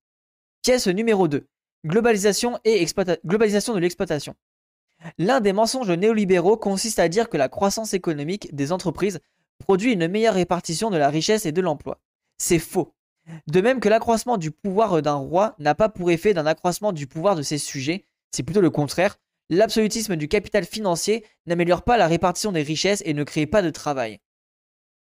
Pièce 0.64 0.88
numéro 0.88 1.28
2. 1.28 1.46
Globalisation, 1.86 2.60
et 2.64 2.86
globalisation 3.26 3.74
de 3.74 3.80
l'exploitation. 3.80 4.36
L'un 5.18 5.42
des 5.42 5.54
mensonges 5.54 5.92
néolibéraux 5.92 6.58
consiste 6.58 7.00
à 7.00 7.10
dire 7.10 7.30
que 7.30 7.38
la 7.38 7.50
croissance 7.50 7.94
économique 7.94 8.54
des 8.56 8.72
entreprises 8.72 9.20
produit 9.60 9.94
une 9.94 10.08
meilleure 10.08 10.36
répartition 10.36 10.90
de 10.90 10.98
la 10.98 11.10
richesse 11.10 11.46
et 11.46 11.52
de 11.52 11.62
l'emploi. 11.62 12.00
C'est 12.38 12.60
faux. 12.60 12.94
De 13.48 13.62
même 13.62 13.80
que 13.80 13.90
l'accroissement 13.90 14.38
du 14.38 14.52
pouvoir 14.52 15.02
d'un 15.02 15.14
roi 15.14 15.56
n'a 15.60 15.76
pas 15.76 15.90
pour 15.90 16.10
effet 16.10 16.34
d'un 16.34 16.48
accroissement 16.48 16.92
du 16.92 17.06
pouvoir 17.06 17.36
de 17.36 17.44
ses 17.44 17.60
sujets, 17.60 18.06
c'est 18.32 18.44
plutôt 18.44 18.62
le 18.62 18.72
contraire. 18.72 19.18
L'absolutisme 19.52 20.16
du 20.16 20.30
capital 20.30 20.66
financier 20.66 21.26
n'améliore 21.46 21.84
pas 21.84 21.98
la 21.98 22.08
répartition 22.08 22.54
des 22.54 22.64
richesses 22.64 23.04
et 23.06 23.14
ne 23.14 23.26
crée 23.26 23.46
pas 23.46 23.62
de 23.62 23.70
travail. 23.70 24.20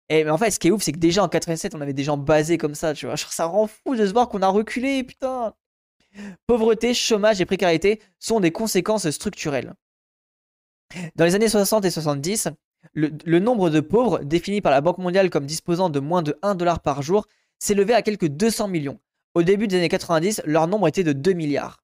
Et 0.09 0.25
mais 0.25 0.29
en 0.29 0.37
fait, 0.37 0.51
ce 0.51 0.59
qui 0.59 0.67
est 0.67 0.71
ouf, 0.71 0.83
c'est 0.83 0.91
que 0.91 0.99
déjà 0.99 1.23
en 1.23 1.29
87, 1.29 1.73
on 1.73 1.79
avait 1.79 1.93
des 1.93 2.03
gens 2.03 2.17
basés 2.17 2.57
comme 2.57 2.75
ça, 2.75 2.93
tu 2.93 3.05
vois. 3.05 3.15
Ça 3.15 3.45
rend 3.45 3.67
fou 3.67 3.95
de 3.95 4.05
se 4.05 4.11
voir 4.11 4.27
qu'on 4.27 4.41
a 4.41 4.49
reculé, 4.49 5.05
putain. 5.05 5.53
Pauvreté, 6.47 6.93
chômage 6.93 7.39
et 7.39 7.45
précarité 7.45 8.01
sont 8.19 8.41
des 8.41 8.51
conséquences 8.51 9.09
structurelles. 9.09 9.73
Dans 11.15 11.23
les 11.23 11.33
années 11.33 11.47
60 11.47 11.85
et 11.85 11.89
70, 11.89 12.49
le, 12.93 13.39
nombre 13.39 13.69
de 13.69 13.79
pauvres, 13.79 14.19
défini 14.19 14.59
par 14.59 14.73
la 14.73 14.81
Banque 14.81 14.97
mondiale 14.97 15.29
comme 15.29 15.45
disposant 15.45 15.89
de 15.89 16.01
moins 16.01 16.23
de 16.23 16.37
1 16.41 16.55
dollar 16.55 16.81
par 16.81 17.01
jour, 17.01 17.25
s'élevait 17.57 17.93
à 17.93 18.01
quelques 18.01 18.27
200 18.27 18.67
millions. 18.67 18.99
Au 19.33 19.43
début 19.43 19.69
des 19.69 19.77
années 19.77 19.87
90, 19.87 20.41
leur 20.43 20.67
nombre 20.67 20.89
était 20.89 21.05
de 21.05 21.13
2 21.13 21.31
milliards. 21.31 21.80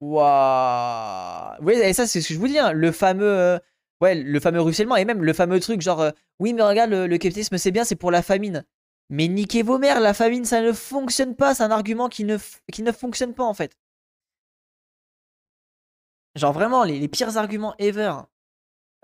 Waouh 0.00 1.62
voyez, 1.62 1.88
et 1.88 1.92
ça 1.92 2.06
c'est 2.06 2.20
ce 2.20 2.28
que 2.28 2.34
je 2.34 2.38
vous 2.38 2.48
dis, 2.48 2.58
hein, 2.58 2.72
le 2.72 2.92
fameux... 2.92 3.24
Euh, 3.26 3.58
ouais, 4.00 4.14
le 4.14 4.40
fameux 4.40 4.60
ruissellement 4.60 4.96
et 4.96 5.04
même 5.04 5.22
le 5.22 5.32
fameux 5.32 5.60
truc 5.60 5.82
genre 5.82 6.00
euh, 6.00 6.10
oui 6.38 6.54
mais 6.54 6.62
regarde 6.62 6.90
le 6.90 7.18
capitalisme 7.18 7.58
c'est 7.58 7.70
bien 7.70 7.84
c'est 7.84 7.96
pour 7.96 8.10
la 8.10 8.22
famine 8.22 8.64
mais 9.10 9.26
niquez 9.26 9.62
vos 9.62 9.76
mères, 9.76 10.00
la 10.00 10.14
famine, 10.14 10.44
ça 10.44 10.62
ne 10.62 10.72
fonctionne 10.72 11.34
pas. 11.34 11.54
C'est 11.54 11.64
un 11.64 11.72
argument 11.72 12.08
qui 12.08 12.24
ne, 12.24 12.38
qui 12.72 12.82
ne 12.82 12.92
fonctionne 12.92 13.34
pas, 13.34 13.42
en 13.44 13.54
fait. 13.54 13.76
Genre 16.36 16.52
vraiment, 16.52 16.84
les, 16.84 17.08
pires 17.08 17.36
arguments 17.36 17.74
ever. 17.78 18.12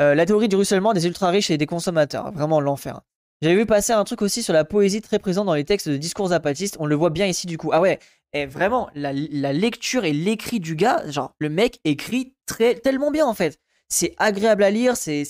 Euh, 0.01 0.15
la 0.15 0.25
théorie 0.25 0.49
du 0.49 0.55
ruissellement 0.55 0.93
des 0.93 1.07
ultra-riches 1.07 1.51
et 1.51 1.59
des 1.59 1.67
consommateurs. 1.67 2.31
Vraiment 2.31 2.61
l'enfer. 2.61 3.01
J'avais 3.43 3.57
vu 3.57 3.67
passer 3.67 3.93
un 3.93 4.05
truc 4.05 4.23
aussi 4.23 4.45
sur 4.45 4.55
la 4.55 4.65
poésie 4.65 5.03
très 5.03 5.19
présente 5.19 5.47
dans 5.47 5.55
les 5.55 5.65
textes 5.65 5.89
de 5.89 5.97
discours 5.97 6.29
zapatistes. 6.29 6.77
On 6.79 6.87
le 6.87 6.95
voit 6.95 7.11
bien 7.11 7.27
ici, 7.27 7.49
du 7.49 7.59
coup. 7.59 7.71
Ah 7.73 7.81
ouais, 7.81 7.99
et 8.33 8.47
vraiment, 8.47 8.91
la, 8.95 9.13
lecture 9.13 10.05
et 10.05 10.13
l'écrit 10.13 10.61
du 10.61 10.77
gars, 10.77 11.09
genre, 11.11 11.35
le 11.39 11.49
mec 11.49 11.81
écrit 11.85 12.35
très, 12.47 12.75
tellement 12.75 13.11
bien, 13.11 13.27
en 13.27 13.35
fait. 13.35 13.59
C'est 13.89 14.15
agréable 14.19 14.63
à 14.63 14.71
lire, 14.71 14.97
c'est 14.97 15.25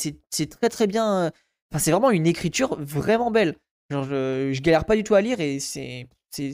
très 0.51 0.69
très 0.69 0.87
bien. 0.87 1.31
Enfin, 1.71 1.79
c'est 1.79 1.91
vraiment 1.91 2.11
une 2.11 2.27
écriture 2.27 2.77
vraiment 2.81 3.31
belle. 3.31 3.57
Genre, 3.91 4.05
je, 4.05 4.61
galère 4.61 4.87
pas 4.87 4.97
du 4.97 5.05
tout 5.05 5.15
à 5.15 5.21
lire 5.21 5.41
et 5.41 5.61
c'est 5.61 6.09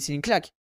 une 0.08 0.22
claque. 0.22 0.52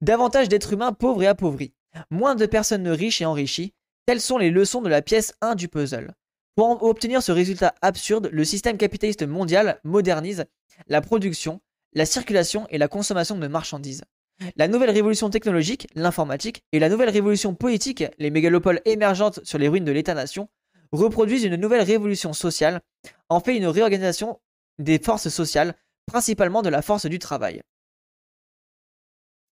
Davantage 0.00 0.48
d'êtres 0.48 0.72
humains 0.72 0.92
pauvres 0.92 1.22
et 1.22 1.26
appauvris. 1.26 1.72
Moins 2.10 2.34
de 2.34 2.46
personnes 2.46 2.88
riches 2.88 3.20
et 3.20 3.26
enrichies. 3.26 3.74
Telles 4.06 4.20
sont 4.20 4.38
les 4.38 4.50
leçons 4.50 4.82
de 4.82 4.88
la 4.88 5.02
pièce 5.02 5.34
1 5.40 5.54
du 5.54 5.68
puzzle. 5.68 6.14
Pour 6.56 6.82
obtenir 6.82 7.22
ce 7.22 7.32
résultat 7.32 7.74
absurde, 7.80 8.28
le 8.32 8.44
système 8.44 8.76
capitaliste 8.76 9.26
mondial 9.26 9.80
modernise 9.84 10.44
la 10.88 11.00
production, 11.00 11.60
la 11.92 12.06
circulation 12.06 12.66
et 12.70 12.78
la 12.78 12.88
consommation 12.88 13.38
de 13.38 13.46
marchandises. 13.46 14.02
La 14.56 14.68
nouvelle 14.68 14.90
révolution 14.90 15.28
technologique, 15.28 15.86
l'informatique, 15.94 16.64
et 16.72 16.78
la 16.78 16.88
nouvelle 16.88 17.10
révolution 17.10 17.54
politique, 17.54 18.04
les 18.18 18.30
mégalopoles 18.30 18.80
émergentes 18.84 19.40
sur 19.44 19.58
les 19.58 19.68
ruines 19.68 19.84
de 19.84 19.92
l'État-nation, 19.92 20.48
reproduisent 20.92 21.44
une 21.44 21.56
nouvelle 21.56 21.82
révolution 21.82 22.32
sociale, 22.32 22.80
en 23.28 23.40
fait 23.40 23.56
une 23.56 23.66
réorganisation 23.66 24.40
des 24.78 24.98
forces 24.98 25.28
sociales, 25.28 25.74
principalement 26.06 26.62
de 26.62 26.70
la 26.70 26.82
force 26.82 27.06
du 27.06 27.18
travail. 27.18 27.60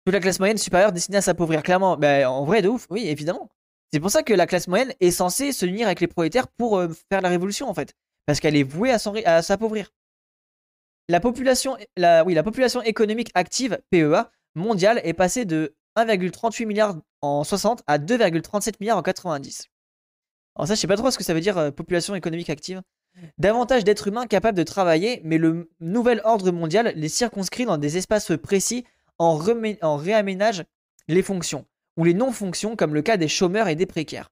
Toute 0.06 0.14
la 0.14 0.20
classe 0.20 0.40
moyenne 0.40 0.58
supérieure 0.58 0.92
destinée 0.92 1.18
à 1.18 1.22
s'appauvrir, 1.22 1.64
clairement. 1.64 1.98
Ben, 1.98 2.28
en 2.28 2.46
vrai, 2.46 2.62
de 2.62 2.70
ouf, 2.70 2.86
oui, 2.92 3.08
évidemment. 3.08 3.50
C'est 3.92 4.00
pour 4.00 4.12
ça 4.12 4.22
que 4.22 4.34
la 4.34 4.46
classe 4.46 4.68
moyenne 4.68 4.94
est 5.00 5.12
censée 5.12 5.52
se 5.52 5.66
unir 5.66 5.88
avec 5.88 6.00
les 6.00 6.08
prolétaires 6.08 6.48
pour 6.48 6.78
euh, 6.78 6.90
faire 7.10 7.22
la 7.22 7.30
révolution, 7.30 7.68
en 7.68 7.74
fait. 7.74 7.96
Parce 8.28 8.40
qu'elle 8.40 8.56
est 8.56 8.64
vouée 8.64 8.92
à 8.92 9.42
s'appauvrir. 9.42 9.92
La 11.10 11.20
population, 11.20 11.78
la, 11.98 12.24
oui, 12.24 12.34
la 12.34 12.44
population 12.44 12.82
économique 12.82 13.32
active, 13.36 13.80
PEA, 13.90 14.30
mondiale, 14.56 15.02
est 15.04 15.14
passée 15.14 15.46
de 15.46 15.76
1,38 15.96 16.66
milliard 16.66 16.96
en 17.22 17.44
60 17.44 17.84
à 17.88 17.98
2,37 17.98 18.76
milliards 18.80 18.98
en 18.98 19.04
90. 19.04 19.68
Alors 20.56 20.68
ça, 20.68 20.76
je 20.76 20.80
sais 20.80 20.88
pas 20.88 20.98
trop 20.98 21.12
ce 21.12 21.18
que 21.18 21.24
ça 21.24 21.34
veut 21.34 21.42
dire, 21.42 21.58
euh, 21.58 21.72
population 21.72 22.16
économique 22.16 22.50
active. 22.50 22.82
Davantage 23.38 23.84
d'êtres 23.84 24.08
humains 24.08 24.28
capables 24.28 24.58
de 24.58 24.64
travailler, 24.64 25.22
mais 25.24 25.38
le 25.38 25.70
nouvel 25.80 26.22
ordre 26.26 26.52
mondial 26.52 26.92
les 26.96 27.10
circonscrit 27.10 27.66
dans 27.66 27.78
des 27.78 27.98
espaces 27.98 28.32
précis 28.38 28.86
en, 29.18 29.38
réaménage 29.38 30.64
les 31.08 31.22
fonctions, 31.22 31.66
ou 31.98 32.04
les 32.04 32.14
non-fonctions 32.14 32.76
comme 32.76 32.94
le 32.94 33.02
cas 33.02 33.18
des 33.18 33.30
chômeurs 33.30 33.70
et 33.70 33.76
des 33.76 33.86
précaires. 33.86 34.32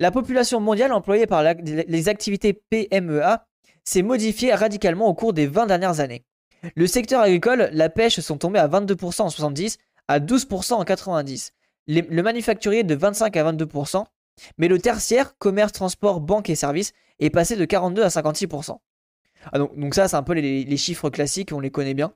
La 0.00 0.10
population 0.10 0.60
mondiale 0.60 0.92
employée 0.92 1.26
par 1.26 1.44
les 1.44 2.08
activités 2.08 2.52
PMEA 2.52 3.46
s'est 3.84 4.02
modifiée 4.02 4.52
radicalement 4.52 5.06
au 5.06 5.14
cours 5.14 5.32
des 5.32 5.46
20 5.46 5.66
dernières 5.66 6.00
années. 6.00 6.24
Le 6.74 6.86
secteur 6.86 7.20
agricole, 7.20 7.68
la 7.72 7.88
pêche 7.88 8.20
sont 8.20 8.38
tombés 8.38 8.58
à 8.58 8.68
22% 8.68 9.22
en 9.22 9.30
70, 9.30 9.78
à 10.08 10.20
12% 10.20 10.74
en 10.74 10.84
90. 10.84 11.52
le 11.86 12.22
manufacturier 12.22 12.82
de 12.82 12.94
25 12.94 13.36
à 13.36 13.52
22%, 13.52 14.04
mais 14.58 14.68
le 14.68 14.78
tertiaire, 14.78 15.36
commerce, 15.38 15.72
transport, 15.72 16.20
banque 16.20 16.50
et 16.50 16.54
services, 16.54 16.92
est 17.18 17.30
passé 17.30 17.56
de 17.56 17.64
42 17.64 18.02
à 18.02 18.08
56%. 18.08 18.78
Ah, 19.52 19.58
donc, 19.58 19.94
ça, 19.94 20.08
c'est 20.08 20.16
un 20.16 20.22
peu 20.22 20.34
les, 20.34 20.76
chiffres 20.76 21.10
classiques, 21.10 21.52
on 21.52 21.60
les 21.60 21.70
connaît 21.70 21.94
bien. 21.94 22.12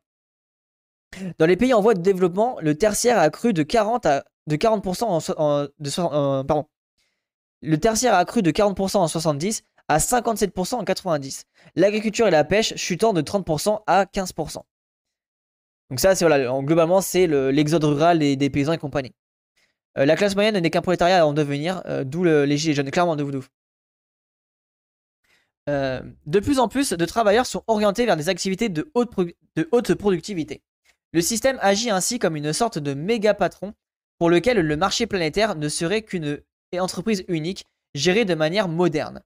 Dans 1.39 1.47
les 1.47 1.57
pays 1.57 1.75
en 1.75 1.81
voie 1.81 1.95
de 1.95 2.03
développement, 2.03 2.59
le 2.61 2.75
tertiaire 2.77 3.19
a 3.19 3.23
accru 3.23 3.53
de 3.53 3.63
40 3.63 4.07
à 4.07 4.25
de 4.47 4.57
40% 4.57 5.05
en, 5.37 5.67
de, 5.79 6.43
pardon. 6.43 6.67
Le 7.63 7.79
tertiaire 7.79 8.15
a 8.15 8.19
accru 8.19 8.43
de 8.43 8.51
40% 8.51 8.97
en 8.97 9.07
70 9.07 9.63
à 9.91 9.99
57% 9.99 10.77
en 10.77 10.85
90. 10.85 11.47
L'agriculture 11.75 12.29
et 12.29 12.31
la 12.31 12.45
pêche 12.45 12.77
chutant 12.77 13.13
de 13.13 13.23
30% 13.23 13.83
à 13.89 14.05
15%. 14.05 14.59
Donc 15.91 15.99
ça, 15.99 16.15
c'est 16.15 16.25
voilà, 16.25 16.63
globalement, 16.63 17.01
c'est 17.01 17.27
l'exode 17.27 17.83
rural 17.83 18.21
des, 18.21 18.51
paysans 18.51 18.73
et 18.73 18.79
compagnie. 18.79 19.13
Euh, 19.99 20.07
la 20.07 20.15
classe 20.15 20.37
moyenne 20.37 20.57
n'est 20.57 20.71
qu'un 20.71 20.81
prolétariat 20.81 21.27
en 21.27 21.33
devenir, 21.33 21.83
euh, 21.87 22.05
d'où 22.05 22.23
les 22.23 22.57
gilets 22.57 22.75
jaunes, 22.75 22.91
clairement 22.93 23.17
de 23.17 23.25
vous 23.25 23.33
euh, 25.69 26.01
de 26.27 26.41
plus 26.41 26.59
en 26.61 26.69
plus 26.69 26.93
de 26.93 27.05
travailleurs 27.05 27.47
sont 27.47 27.63
orientés 27.67 28.07
vers 28.07 28.17
des 28.17 28.29
activités 28.29 28.69
de 28.69 28.91
haute 28.95 29.95
productivité. 29.95 30.63
Le 31.13 31.21
système 31.21 31.59
agit 31.61 31.91
ainsi 31.91 32.19
comme 32.19 32.37
une 32.37 32.53
sorte 32.53 32.79
de 32.79 32.95
méga 32.95 33.35
patron 33.35 33.75
pour 34.19 34.31
lequel 34.31 34.61
le 34.61 34.77
marché 34.77 35.07
planétaire 35.07 35.57
ne 35.57 35.69
serait 35.69 36.03
qu'une 36.03 36.41
entreprise 36.79 37.25
unique 37.29 37.67
gérée 37.95 38.25
de 38.25 38.35
manière 38.35 38.69
moderne. 38.69 39.21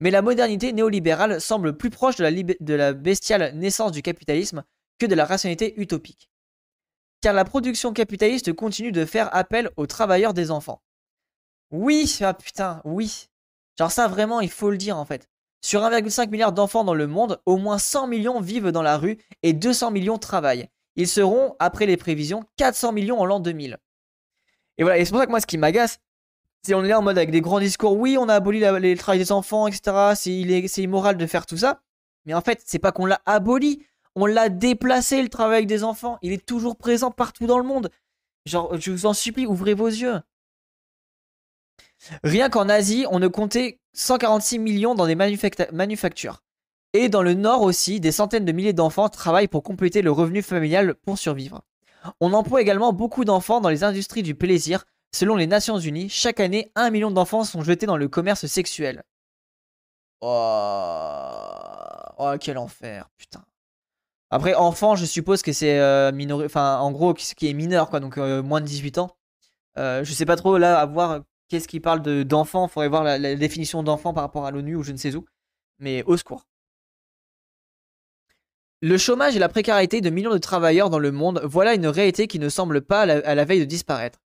Mais 0.00 0.10
la 0.10 0.22
modernité 0.22 0.72
néolibérale 0.72 1.40
semble 1.40 1.76
plus 1.76 1.90
proche 1.90 2.16
de 2.16 2.74
la, 2.74 2.92
bestiale 2.92 3.54
naissance 3.54 3.92
du 3.92 4.02
capitalisme 4.02 4.64
que 4.98 5.06
de 5.06 5.14
la 5.14 5.24
rationalité 5.24 5.78
utopique 5.80 6.30
car 7.20 7.34
la 7.34 7.44
production 7.44 7.92
capitaliste 7.92 8.52
continue 8.52 8.92
de 8.92 9.04
faire 9.04 9.34
appel 9.34 9.70
aux 9.76 9.86
travailleurs 9.86 10.34
des 10.34 10.50
enfants. 10.50 10.82
Oui, 11.70 12.18
ah 12.22 12.34
putain, 12.34 12.80
oui. 12.84 13.26
Genre 13.78 13.90
ça 13.90 14.08
vraiment, 14.08 14.40
il 14.40 14.50
faut 14.50 14.70
le 14.70 14.78
dire 14.78 14.96
en 14.96 15.04
fait. 15.04 15.28
Sur 15.62 15.82
1,5 15.82 16.30
milliard 16.30 16.52
d'enfants 16.52 16.84
dans 16.84 16.94
le 16.94 17.06
monde, 17.06 17.40
au 17.44 17.58
moins 17.58 17.78
100 17.78 18.06
millions 18.06 18.40
vivent 18.40 18.70
dans 18.70 18.82
la 18.82 18.96
rue 18.96 19.18
et 19.42 19.52
200 19.52 19.90
millions 19.90 20.18
travaillent. 20.18 20.68
Ils 20.96 21.08
seront, 21.08 21.54
après 21.58 21.86
les 21.86 21.96
prévisions, 21.96 22.44
400 22.56 22.92
millions 22.92 23.20
en 23.20 23.26
l'an 23.26 23.40
2000. 23.40 23.78
Et 24.78 24.82
voilà, 24.82 24.98
et 24.98 25.04
c'est 25.04 25.10
pour 25.10 25.20
ça 25.20 25.26
que 25.26 25.30
moi 25.30 25.40
ce 25.40 25.46
qui 25.46 25.58
m'agace, 25.58 25.98
c'est 26.62 26.74
on 26.74 26.84
est 26.84 26.88
là 26.88 26.98
en 26.98 27.02
mode 27.02 27.18
avec 27.18 27.30
des 27.30 27.40
grands 27.40 27.60
discours, 27.60 27.96
oui 27.96 28.16
on 28.18 28.28
a 28.28 28.34
aboli 28.34 28.60
le 28.60 28.94
travail 28.96 29.18
des 29.18 29.32
enfants, 29.32 29.66
etc. 29.66 30.12
C'est 30.14 30.82
immoral 30.82 31.16
de 31.16 31.26
faire 31.26 31.46
tout 31.46 31.56
ça. 31.56 31.80
Mais 32.26 32.34
en 32.34 32.42
fait, 32.42 32.62
c'est 32.66 32.78
pas 32.78 32.92
qu'on 32.92 33.06
l'a 33.06 33.20
aboli, 33.26 33.86
on 34.14 34.26
l'a 34.26 34.48
déplacé 34.48 35.22
le 35.22 35.28
travail 35.28 35.66
des 35.66 35.84
enfants. 35.84 36.18
Il 36.22 36.32
est 36.32 36.44
toujours 36.44 36.76
présent 36.76 37.10
partout 37.10 37.46
dans 37.46 37.58
le 37.58 37.64
monde. 37.64 37.90
Genre, 38.46 38.78
je 38.78 38.90
vous 38.90 39.06
en 39.06 39.14
supplie, 39.14 39.46
ouvrez 39.46 39.74
vos 39.74 39.88
yeux. 39.88 40.20
Rien 42.24 42.48
qu'en 42.48 42.68
Asie, 42.68 43.06
on 43.10 43.18
ne 43.18 43.28
comptait 43.28 43.80
146 43.94 44.58
millions 44.58 44.94
dans 44.94 45.06
des 45.06 45.14
manufactures. 45.14 46.42
Et 46.92 47.08
dans 47.08 47.22
le 47.22 47.34
nord 47.34 47.62
aussi, 47.62 48.00
des 48.00 48.12
centaines 48.12 48.44
de 48.44 48.52
milliers 48.52 48.72
d'enfants 48.72 49.08
travaillent 49.08 49.48
pour 49.48 49.62
compléter 49.62 50.02
le 50.02 50.10
revenu 50.10 50.42
familial 50.42 50.94
pour 50.94 51.18
survivre. 51.18 51.62
On 52.20 52.32
emploie 52.32 52.62
également 52.62 52.92
beaucoup 52.92 53.24
d'enfants 53.24 53.60
dans 53.60 53.68
les 53.68 53.84
industries 53.84 54.22
du 54.22 54.34
plaisir. 54.34 54.84
Selon 55.12 55.36
les 55.36 55.46
Nations 55.46 55.78
Unies, 55.78 56.08
chaque 56.08 56.40
année, 56.40 56.70
un 56.74 56.90
million 56.90 57.10
d'enfants 57.10 57.44
sont 57.44 57.62
jetés 57.62 57.86
dans 57.86 57.96
le 57.96 58.08
commerce 58.08 58.46
sexuel. 58.46 59.02
Oh, 60.20 61.26
oh 62.18 62.34
quel 62.40 62.58
enfer, 62.58 63.08
putain. 63.16 63.44
Après, 64.30 64.54
enfant, 64.54 64.94
je 64.94 65.04
suppose 65.04 65.42
que 65.42 65.52
c'est 65.52 65.80
euh, 65.80 66.12
enfin, 66.44 66.78
en 66.78 66.92
gros, 66.92 67.14
qui 67.14 67.48
est 67.48 67.52
mineur, 67.52 67.90
quoi, 67.90 67.98
donc 67.98 68.16
euh, 68.16 68.42
moins 68.42 68.60
de 68.60 68.66
18 68.66 68.98
ans. 68.98 69.16
Euh, 69.78 70.04
je 70.04 70.12
sais 70.12 70.26
pas 70.26 70.36
trop 70.36 70.56
là 70.58 70.78
à 70.78 70.86
voir 70.86 71.22
qu'est-ce 71.48 71.66
qui 71.66 71.80
parle 71.80 72.02
d'enfant. 72.24 72.68
Faudrait 72.68 72.88
voir 72.88 73.02
la, 73.02 73.34
définition 73.34 73.82
d'enfant 73.82 74.14
par 74.14 74.22
rapport 74.22 74.46
à 74.46 74.52
l'ONU 74.52 74.76
ou 74.76 74.82
je 74.82 74.92
ne 74.92 74.96
sais 74.96 75.14
où. 75.16 75.24
Mais 75.80 76.04
au 76.04 76.16
secours. 76.16 76.46
Le 78.82 78.96
chômage 78.96 79.36
et 79.36 79.38
la 79.38 79.48
précarité 79.48 80.00
de 80.00 80.08
millions 80.08 80.30
de 80.30 80.38
travailleurs 80.38 80.88
dans 80.88 80.98
le 80.98 81.12
monde, 81.12 81.42
voilà 81.44 81.74
une 81.74 81.86
réalité 81.86 82.28
qui 82.28 82.38
ne 82.38 82.48
semble 82.48 82.80
pas 82.80 83.02
à 83.02 83.34
la, 83.34 83.44
veille 83.44 83.60
de 83.60 83.64
disparaître. 83.66 84.20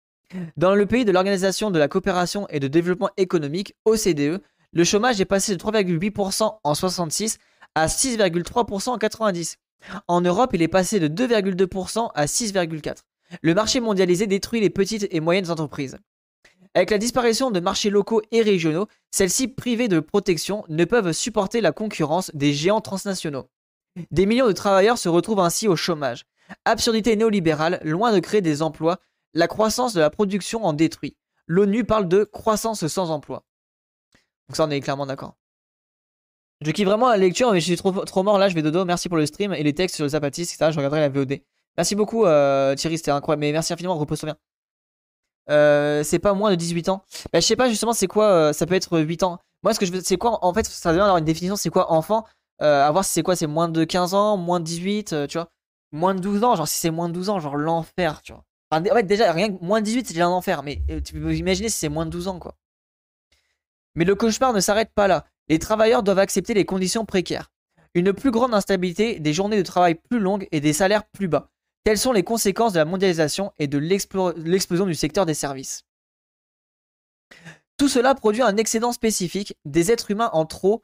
Dans 0.56 0.74
le 0.74 0.86
pays 0.86 1.04
de 1.04 1.12
l'Organisation 1.12 1.70
de 1.70 1.78
la 1.78 1.88
coopération 1.88 2.46
et 2.48 2.60
de 2.60 2.68
développement 2.68 3.10
économique, 3.16 3.74
OCDE, 3.84 4.40
le 4.72 4.84
chômage 4.84 5.20
est 5.20 5.26
passé 5.26 5.54
de 5.54 5.62
3,8% 5.62 6.58
en 6.62 6.74
66 6.74 7.38
à 7.74 7.86
6,3% 7.86 8.90
en 8.90 8.98
90. 8.98 9.58
En 10.08 10.20
Europe, 10.20 10.50
il 10.54 10.62
est 10.62 10.68
passé 10.68 11.00
de 11.00 11.08
2,2% 11.08 12.10
à 12.14 12.26
6,4%. 12.26 12.96
Le 13.40 13.54
marché 13.54 13.80
mondialisé 13.80 14.26
détruit 14.26 14.60
les 14.60 14.70
petites 14.70 15.08
et 15.10 15.20
moyennes 15.20 15.50
entreprises. 15.50 15.96
Avec 16.74 16.90
la 16.90 16.98
disparition 16.98 17.50
de 17.50 17.60
marchés 17.60 17.90
locaux 17.90 18.22
et 18.30 18.42
régionaux, 18.42 18.86
celles-ci 19.10 19.48
privées 19.48 19.88
de 19.88 20.00
protection 20.00 20.64
ne 20.68 20.84
peuvent 20.84 21.12
supporter 21.12 21.60
la 21.60 21.72
concurrence 21.72 22.30
des 22.34 22.52
géants 22.52 22.80
transnationaux. 22.80 23.48
Des 24.10 24.24
millions 24.24 24.46
de 24.46 24.52
travailleurs 24.52 24.96
se 24.96 25.08
retrouvent 25.08 25.40
ainsi 25.40 25.68
au 25.68 25.76
chômage. 25.76 26.24
Absurdité 26.64 27.14
néolibérale, 27.16 27.80
loin 27.84 28.12
de 28.12 28.20
créer 28.20 28.40
des 28.40 28.62
emplois, 28.62 29.00
la 29.34 29.48
croissance 29.48 29.94
de 29.94 30.00
la 30.00 30.10
production 30.10 30.64
en 30.64 30.72
détruit. 30.72 31.16
L'ONU 31.46 31.84
parle 31.84 32.08
de 32.08 32.24
croissance 32.24 32.86
sans 32.86 33.10
emploi. 33.10 33.44
Donc 34.48 34.56
ça, 34.56 34.64
on 34.64 34.70
est 34.70 34.80
clairement 34.80 35.06
d'accord. 35.06 35.36
Je 36.60 36.70
kiffe 36.70 36.86
vraiment 36.86 37.08
la 37.08 37.16
lecture, 37.16 37.52
mais 37.52 37.60
je 37.60 37.64
suis 37.66 37.76
trop, 37.76 37.90
trop 38.04 38.22
mort 38.22 38.38
là, 38.38 38.48
je 38.48 38.54
vais 38.54 38.62
dodo. 38.62 38.84
Merci 38.84 39.08
pour 39.08 39.18
le 39.18 39.26
stream 39.26 39.52
et 39.52 39.62
les 39.62 39.74
textes 39.74 39.96
sur 39.96 40.04
le 40.04 40.10
Zapatis, 40.10 40.42
etc. 40.42 40.70
Je 40.70 40.76
regarderai 40.76 41.00
la 41.00 41.08
VOD. 41.08 41.40
Merci 41.76 41.94
beaucoup 41.94 42.24
euh, 42.24 42.74
Thierry, 42.76 42.98
c'était 42.98 43.10
incroyable. 43.10 43.40
Mais 43.40 43.52
merci 43.52 43.72
infiniment, 43.72 43.96
repose-toi 43.98 44.26
bien. 44.28 44.36
Euh, 45.50 46.04
c'est 46.04 46.20
pas 46.20 46.34
moins 46.34 46.50
de 46.50 46.54
18 46.56 46.88
ans. 46.88 47.02
Bah, 47.32 47.40
je 47.40 47.46
sais 47.46 47.56
pas 47.56 47.68
justement 47.68 47.92
c'est 47.92 48.06
quoi, 48.06 48.26
euh, 48.26 48.52
ça 48.52 48.66
peut 48.66 48.74
être 48.74 49.00
8 49.00 49.24
ans. 49.24 49.38
Moi 49.64 49.74
ce 49.74 49.80
que 49.80 49.86
je 49.86 49.92
veux, 49.92 50.00
c'est 50.00 50.16
quoi 50.16 50.44
en 50.44 50.54
fait, 50.54 50.66
ça 50.66 50.90
devient 50.90 51.00
avoir 51.02 51.16
une 51.16 51.24
définition, 51.24 51.56
c'est 51.56 51.70
quoi 51.70 51.92
enfant? 51.92 52.24
Euh, 52.60 52.86
À 52.86 52.90
voir 52.92 53.04
si 53.04 53.12
c'est 53.12 53.22
quoi, 53.22 53.34
c'est 53.34 53.48
moins 53.48 53.68
de 53.68 53.84
15 53.84 54.14
ans, 54.14 54.36
moins 54.36 54.60
de 54.60 54.64
18, 54.64 55.26
tu 55.28 55.38
vois. 55.38 55.48
Moins 55.90 56.14
de 56.14 56.20
12 56.20 56.44
ans, 56.44 56.54
genre 56.54 56.68
si 56.68 56.78
c'est 56.78 56.90
moins 56.90 57.08
de 57.08 57.14
12 57.14 57.28
ans, 57.28 57.40
genre 57.40 57.56
l'enfer, 57.56 58.22
tu 58.22 58.32
vois. 58.32 58.44
En 58.78 58.94
fait, 58.94 59.02
déjà, 59.04 59.32
rien 59.32 59.54
que 59.54 59.62
moins 59.62 59.80
de 59.80 59.87
18, 59.87 60.08
c'est 60.08 60.20
un 60.20 60.28
enfer, 60.28 60.62
mais 60.62 60.82
tu 61.04 61.14
peux 61.14 61.35
imaginer 61.35 61.68
si 61.68 61.78
c'est 61.78 61.88
moins 61.88 62.06
de 62.06 62.11
12 62.11 62.28
ans, 62.28 62.38
quoi. 62.38 62.56
Mais 63.94 64.04
le 64.04 64.14
cauchemar 64.14 64.52
ne 64.52 64.61
s'arrête 64.61 64.90
pas 64.94 65.06
là 65.06 65.26
les 65.48 65.58
travailleurs 65.58 66.02
doivent 66.02 66.18
accepter 66.18 66.54
les 66.54 66.64
conditions 66.64 67.04
précaires. 67.04 67.50
Une 67.94 68.12
plus 68.12 68.30
grande 68.30 68.54
instabilité, 68.54 69.20
des 69.20 69.35
journées 69.35 69.58
de 69.58 69.62
travail 69.62 69.96
plus 69.96 70.18
longues 70.18 70.48
et 70.50 70.61
des 70.61 70.72
salaires 70.72 71.04
plus 71.04 71.28
bas. 71.28 71.50
Telles 71.85 71.98
sont 71.98 72.12
les 72.12 72.22
conséquences 72.22 72.72
de 72.72 72.78
la 72.78 72.85
mondialisation 72.85 73.52
et 73.58 73.66
de 73.66 73.76
l'explosion 73.76 74.87
du 74.87 74.94
secteur 74.94 75.26
des 75.26 75.35
services? 75.35 75.85
Tout 77.76 77.88
cela 77.88 78.14
produit 78.14 78.42
un 78.42 78.56
excédent 78.56 78.92
spécifique, 78.92 79.56
des 79.64 79.90
êtres 79.90 80.11
humains 80.11 80.30
en 80.32 80.46
trop, 80.46 80.82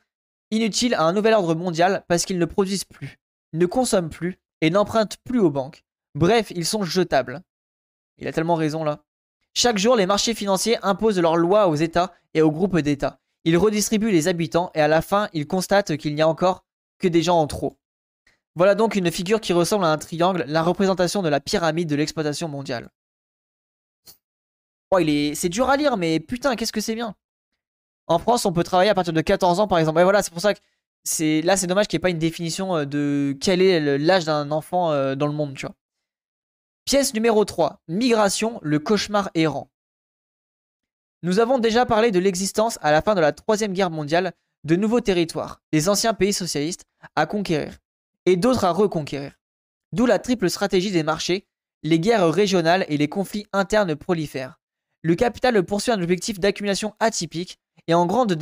inutiles 0.50 0.94
à 0.94 1.04
un 1.04 1.12
nouvel 1.12 1.34
ordre 1.34 1.54
mondial 1.54 2.04
parce 2.08 2.24
qu'ils 2.24 2.38
ne 2.38 2.44
produisent 2.44 2.84
plus, 2.84 3.18
ne 3.54 3.64
consomment 3.64 4.10
plus 4.10 4.38
et 4.60 4.70
n'empruntent 4.70 5.18
plus 5.24 5.38
aux 5.38 5.50
banques. 5.50 5.84
Bref, 6.14 6.50
ils 6.50 6.66
sont 6.66 6.82
jetables. 6.82 7.42
Il 8.18 8.28
a 8.28 8.32
tellement 8.32 8.54
raison 8.54 8.84
là. 8.84 9.02
Chaque 9.54 9.78
jour, 9.78 9.96
les 9.96 10.06
marchés 10.06 10.34
financiers 10.34 10.78
imposent 10.82 11.18
leurs 11.18 11.36
lois 11.36 11.68
aux 11.68 11.74
États 11.74 12.12
et 12.34 12.42
aux 12.42 12.50
groupes 12.50 12.78
d'États. 12.78 13.18
Il 13.44 13.56
redistribue 13.56 14.10
les 14.10 14.28
habitants 14.28 14.70
et 14.74 14.80
à 14.80 14.88
la 14.88 15.02
fin, 15.02 15.28
il 15.32 15.46
constate 15.46 15.96
qu'il 15.96 16.14
n'y 16.14 16.22
a 16.22 16.28
encore 16.28 16.64
que 16.98 17.08
des 17.08 17.22
gens 17.22 17.38
en 17.38 17.46
trop. 17.46 17.78
Voilà 18.54 18.74
donc 18.74 18.96
une 18.96 19.10
figure 19.10 19.40
qui 19.40 19.52
ressemble 19.52 19.84
à 19.84 19.92
un 19.92 19.98
triangle, 19.98 20.44
la 20.46 20.62
représentation 20.62 21.22
de 21.22 21.28
la 21.28 21.40
pyramide 21.40 21.88
de 21.88 21.96
l'exploitation 21.96 22.48
mondiale. 22.48 22.90
Oh, 24.90 24.98
il 24.98 25.08
est... 25.10 25.34
C'est 25.34 25.48
dur 25.48 25.68
à 25.68 25.76
lire, 25.76 25.96
mais 25.96 26.18
putain, 26.18 26.56
qu'est-ce 26.56 26.72
que 26.72 26.80
c'est 26.80 26.94
bien. 26.94 27.14
En 28.06 28.18
France, 28.18 28.46
on 28.46 28.52
peut 28.52 28.64
travailler 28.64 28.90
à 28.90 28.94
partir 28.94 29.12
de 29.12 29.20
14 29.20 29.60
ans, 29.60 29.68
par 29.68 29.78
exemple. 29.78 30.00
Et 30.00 30.02
voilà, 30.02 30.22
c'est 30.22 30.32
pour 30.32 30.40
ça 30.40 30.54
que 30.54 30.60
c'est 31.04 31.42
là, 31.42 31.56
c'est 31.56 31.66
dommage 31.66 31.88
qu'il 31.88 31.98
n'y 31.98 32.00
ait 32.00 32.08
pas 32.08 32.10
une 32.10 32.18
définition 32.18 32.76
euh, 32.76 32.84
de 32.84 33.36
quel 33.40 33.62
est 33.62 33.98
l'âge 33.98 34.24
d'un 34.24 34.50
enfant 34.50 34.92
euh, 34.92 35.14
dans 35.14 35.26
le 35.26 35.32
monde, 35.32 35.54
tu 35.54 35.66
vois. 35.66 35.74
Pièce 36.88 37.12
numéro 37.12 37.44
3. 37.44 37.82
Migration, 37.88 38.60
le 38.62 38.78
cauchemar 38.78 39.28
errant. 39.34 39.70
Nous 41.22 41.38
avons 41.38 41.58
déjà 41.58 41.84
parlé 41.84 42.10
de 42.12 42.18
l'existence 42.18 42.78
à 42.80 42.92
la 42.92 43.02
fin 43.02 43.14
de 43.14 43.20
la 43.20 43.32
Troisième 43.32 43.74
Guerre 43.74 43.90
mondiale 43.90 44.32
de 44.64 44.74
nouveaux 44.74 45.02
territoires, 45.02 45.60
des 45.70 45.90
anciens 45.90 46.14
pays 46.14 46.32
socialistes, 46.32 46.86
à 47.14 47.26
conquérir, 47.26 47.76
et 48.24 48.36
d'autres 48.36 48.64
à 48.64 48.70
reconquérir. 48.70 49.34
D'où 49.92 50.06
la 50.06 50.18
triple 50.18 50.48
stratégie 50.48 50.90
des 50.90 51.02
marchés, 51.02 51.46
les 51.82 52.00
guerres 52.00 52.32
régionales 52.32 52.86
et 52.88 52.96
les 52.96 53.10
conflits 53.10 53.46
internes 53.52 53.94
prolifèrent. 53.94 54.58
Le 55.02 55.14
capital 55.14 55.62
poursuit 55.66 55.92
un 55.92 56.00
objectif 56.00 56.40
d'accumulation 56.40 56.94
atypique 57.00 57.58
et 57.86 57.92
en, 57.92 58.06
grande 58.06 58.32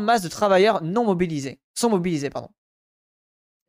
masse 0.00 0.20
de 0.20 0.28
travailleurs 0.28 0.82
non 0.82 1.06
mobilisés, 1.06 1.60
sont 1.72 1.88
mobilisés. 1.88 2.28
Pardon. 2.28 2.50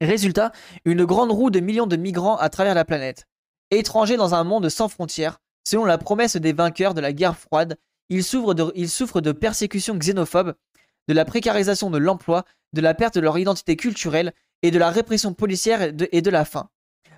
Résultat, 0.01 0.51
une 0.83 1.05
grande 1.05 1.31
roue 1.31 1.49
de 1.49 1.61
millions 1.61 1.87
de 1.87 1.95
migrants 1.95 2.35
à 2.35 2.49
travers 2.49 2.75
la 2.75 2.83
planète. 2.83 3.25
Étranger 3.71 4.17
dans 4.17 4.35
un 4.35 4.43
monde 4.43 4.69
sans 4.69 4.89
frontières, 4.89 5.39
selon 5.65 5.85
la 5.85 5.97
promesse 5.97 6.35
des 6.35 6.53
vainqueurs 6.53 6.93
de 6.93 7.01
la 7.01 7.13
guerre 7.13 7.37
froide, 7.37 7.77
ils 8.09 8.23
souffrent 8.23 8.53
de, 8.53 9.31
persécutions 9.31 9.95
xénophobes, 9.95 10.55
de 11.07 11.13
la 11.13 11.23
précarisation 11.25 11.89
de 11.89 11.97
l'emploi, 11.97 12.43
de 12.73 12.81
la 12.81 12.93
perte 12.93 13.15
de 13.15 13.21
leur 13.21 13.37
identité 13.37 13.77
culturelle 13.77 14.33
et 14.61 14.71
de 14.71 14.77
la 14.77 14.89
répression 14.89 15.33
policière 15.33 15.81
et 15.81 16.21
de, 16.21 16.29
la 16.29 16.45
faim. 16.45 16.69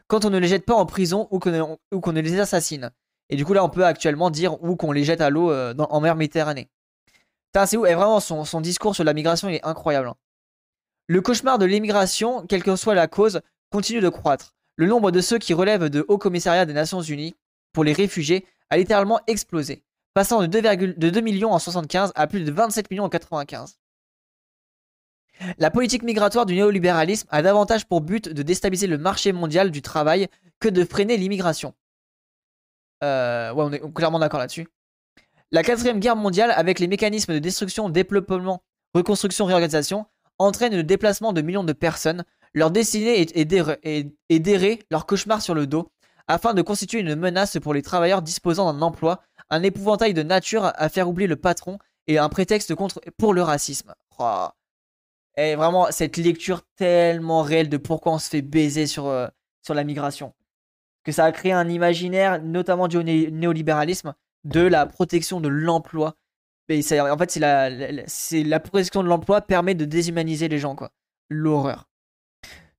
Quand 0.08 0.26
on 0.26 0.30
ne 0.30 0.38
les 0.38 0.48
jette 0.48 0.66
pas 0.66 0.76
en 0.76 0.86
prison 0.86 1.28
ou 1.32 1.40
qu'on 1.40 2.12
ne 2.12 2.22
les 2.22 2.40
assassine. 2.40 2.92
Et 3.30 3.36
du 3.36 3.46
coup, 3.46 3.54
là, 3.54 3.64
on 3.64 3.70
peut 3.70 3.86
actuellement 3.86 4.30
dire 4.30 4.64
ou 4.64 4.76
qu'on 4.76 4.92
les 4.92 5.04
jette 5.04 5.22
à 5.22 5.30
l'eau 5.32 5.52
euh, 5.52 5.74
en 5.78 6.02
mer 6.02 6.16
Méditerranée. 6.16 6.70
C'est 7.66 7.78
où? 7.78 7.86
Et 7.86 7.94
vraiment, 7.94 8.20
son, 8.20 8.62
discours 8.62 8.96
sur 8.96 9.04
la 9.04 9.14
migration, 9.14 9.50
est 9.50 9.64
incroyable. 9.66 10.10
Hein. 10.10 10.16
Le 11.08 11.22
cauchemar 11.22 11.60
de 11.60 11.66
l'immigration, 11.66 12.46
quelle 12.48 12.64
que 12.64 12.76
soit 12.76 12.96
la 12.96 13.08
cause, 13.08 13.42
continue 13.72 14.02
de 14.02 14.10
croître. 14.10 14.56
Le 14.76 14.88
nombre 14.88 15.12
de 15.12 15.22
ceux 15.22 15.38
qui 15.38 15.54
relèvent 15.54 15.90
de 15.90 16.06
Haut 16.08 16.18
Commissariat 16.18 16.66
des 16.66 16.74
Nations 16.74 17.02
Unies 17.02 17.36
pour 17.74 17.84
les 17.84 17.94
réfugiés 17.94 18.46
a 18.70 18.78
littéralement 18.78 19.20
explosé, 19.28 19.84
passant 20.14 20.42
de 20.42 20.48
2, 20.48 20.62
de 20.94 21.10
2 21.10 21.22
millions 21.22 21.52
en 21.52 21.60
75 21.60 22.12
à 22.16 22.28
plus 22.28 22.44
de 22.44 22.52
27 22.52 22.90
millions 22.90 23.04
en 23.04 23.10
95. 23.10 23.78
La 25.58 25.72
politique 25.72 26.04
migratoire 26.04 26.46
du 26.46 26.56
néolibéralisme 26.56 27.28
a 27.32 27.42
davantage 27.42 27.86
pour 27.86 28.02
but 28.02 28.30
de 28.30 28.44
déstabiliser 28.44 28.88
le 28.88 28.98
marché 28.98 29.32
mondial 29.32 29.72
du 29.72 29.82
travail 29.82 30.28
que 30.60 30.70
de 30.70 30.86
freiner 30.86 31.18
l'immigration. 31.18 31.74
Euh, 33.04 33.52
ouais, 33.52 33.64
on 33.64 33.72
est 33.72 33.94
clairement 33.94 34.20
d'accord 34.20 34.40
là-dessus. 34.40 34.68
La 35.52 35.64
quatrième 35.64 36.00
guerre 36.00 36.16
mondiale, 36.16 36.52
avec 36.52 36.80
les 36.80 36.88
mécanismes 36.88 37.34
de 37.34 37.40
destruction, 37.40 37.90
développement, 37.90 38.64
reconstruction, 38.94 39.46
réorganisation, 39.46 40.06
entraîne 40.40 40.76
le 40.76 40.84
déplacement 40.84 41.34
de 41.34 41.42
millions 41.42 41.64
de 41.64 41.74
personnes. 41.74 42.24
Leur 42.54 42.72
destinée 42.72 43.20
est 43.20 44.40
d'errer 44.40 44.80
leur 44.92 45.06
cauchemar 45.06 45.42
sur 45.42 45.56
le 45.56 45.68
dos, 45.68 45.92
afin 46.28 46.54
de 46.54 46.62
constituer 46.62 47.00
une 47.00 47.16
menace 47.16 47.58
pour 47.60 47.74
les 47.74 47.82
travailleurs 47.82 48.22
disposant 48.22 48.72
d'un 48.72 48.82
emploi, 48.82 49.22
un 49.50 49.64
épouvantail 49.64 50.14
de 50.14 50.24
nature 50.24 50.72
à 50.76 50.90
faire 50.90 51.10
oublier 51.10 51.28
le 51.28 51.36
patron 51.36 51.80
et 52.08 52.18
un 52.18 52.30
prétexte 52.30 52.76
contre, 52.76 53.02
pour 53.18 53.34
le 53.34 53.42
racisme. 53.42 53.94
Oh. 54.20 54.48
Et 55.36 55.56
vraiment, 55.56 55.88
cette 55.90 56.18
lecture 56.18 56.62
tellement 56.76 57.42
réelle 57.42 57.70
de 57.70 57.78
pourquoi 57.78 58.14
on 58.14 58.20
se 58.20 58.30
fait 58.30 58.42
baiser 58.42 58.86
sur, 58.88 59.08
euh, 59.08 59.28
sur 59.64 59.74
la 59.74 59.84
migration. 59.84 60.34
Que 61.04 61.12
ça 61.12 61.26
a 61.26 61.32
créé 61.32 61.52
un 61.52 61.68
imaginaire, 61.70 62.42
notamment 62.42 62.88
du 62.88 63.04
néolibéralisme, 63.04 64.14
de 64.44 64.62
la 64.62 64.86
protection 64.86 65.42
de 65.42 65.50
l'emploi. 65.50 66.16
en 66.70 67.18
fait, 67.18 67.32
c'est 67.32 67.40
la, 67.40 67.70
la, 67.70 68.60
protection 68.60 69.04
de 69.04 69.08
l'emploi 69.08 69.42
permet 69.42 69.76
de 69.76 69.86
déshumaniser 69.86 70.48
les 70.48 70.60
gens, 70.60 70.76
quoi. 70.76 70.92
L'horreur. 71.30 71.90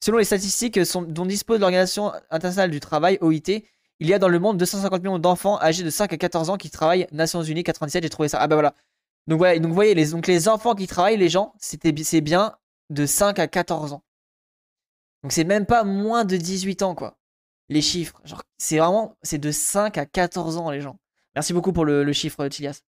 Selon 0.05 0.19
les 0.19 0.25
statistiques 0.25 0.79
dont 1.09 1.25
dispose 1.25 1.61
l'Organisation 1.61 2.13
internationale 2.29 2.71
du 2.71 2.79
travail, 2.79 3.17
OIT, 3.23 3.65
il 4.01 4.07
y 4.07 4.13
a 4.13 4.19
dans 4.19 4.29
le 4.29 4.39
monde 4.39 4.59
250 4.59 5.03
millions 5.03 5.19
d'enfants 5.19 5.59
âgés 5.63 5.83
de 5.83 5.89
5 5.89 6.13
à 6.13 6.19
14 6.19 6.51
ans 6.51 6.59
qui 6.59 6.69
travaillent. 6.69 7.07
Nations 7.11 7.43
Unies 7.43 7.65
97, 7.65 8.03
j'ai 8.03 8.11
trouvé 8.11 8.29
ça. 8.29 8.39
Ah 8.39 8.47
bah 8.47 8.55
voilà. 8.57 8.75
Donc, 9.29 9.41
ouais, 9.41 9.59
donc 9.61 9.71
vous 9.71 9.75
voyez, 9.75 9.95
les, 9.95 10.11
donc 10.11 10.27
les 10.27 10.47
enfants 10.47 10.75
qui 10.75 10.87
travaillent, 10.87 11.17
les 11.17 11.31
gens, 11.31 11.55
c'est 11.59 12.21
bien 12.21 12.55
de 12.91 13.07
5 13.07 13.39
à 13.39 13.47
14 13.47 13.95
ans. 13.95 14.05
Donc 15.23 15.33
c'est 15.33 15.45
même 15.45 15.65
pas 15.65 15.85
moins 15.85 16.27
de 16.27 16.37
18 16.37 16.83
ans, 16.83 16.95
quoi. 16.95 17.17
Les 17.71 17.81
chiffres. 17.81 18.21
Genre, 18.27 18.43
c'est 18.59 18.77
vraiment, 18.77 19.17
c'est 19.23 19.39
de 19.39 19.51
5 19.51 19.97
à 19.97 20.05
14 20.05 20.59
ans, 20.59 20.71
les 20.71 20.83
gens. 20.83 20.99
Merci 21.35 21.55
beaucoup 21.55 21.73
pour 21.73 21.87
le, 21.87 22.13
chiffre, 22.13 22.47
Tilias. 22.49 22.83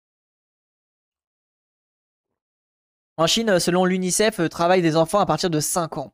En 3.16 3.26
Chine, 3.26 3.58
selon 3.62 3.86
l'UNICEF, 3.86 4.42
euh, 4.42 4.50
travaillent 4.50 4.82
des 4.82 4.98
enfants 4.98 5.20
à 5.20 5.26
partir 5.26 5.50
de 5.50 5.62
5 5.62 5.98
ans. 5.98 6.14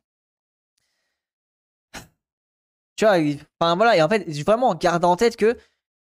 Tu 2.96 3.04
vois, 3.04 3.16
enfin 3.60 3.76
voilà, 3.76 3.96
et 3.96 4.02
en 4.02 4.08
fait, 4.08 4.28
vraiment, 4.42 4.74
garde 4.74 5.04
en 5.04 5.16
tête 5.16 5.36
que 5.36 5.56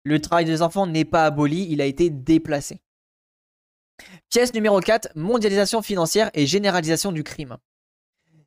le 0.03 0.19
travail 0.21 0.45
des 0.45 0.61
enfants 0.61 0.87
n'est 0.87 1.05
pas 1.05 1.25
aboli, 1.25 1.67
il 1.69 1.81
a 1.81 1.85
été 1.85 2.09
déplacé. 2.09 2.81
Pièce 4.29 4.53
numéro 4.53 4.79
4, 4.79 5.09
mondialisation 5.15 5.81
financière 5.81 6.31
et 6.33 6.45
généralisation 6.45 7.11
du 7.11 7.23
crime. 7.23 7.57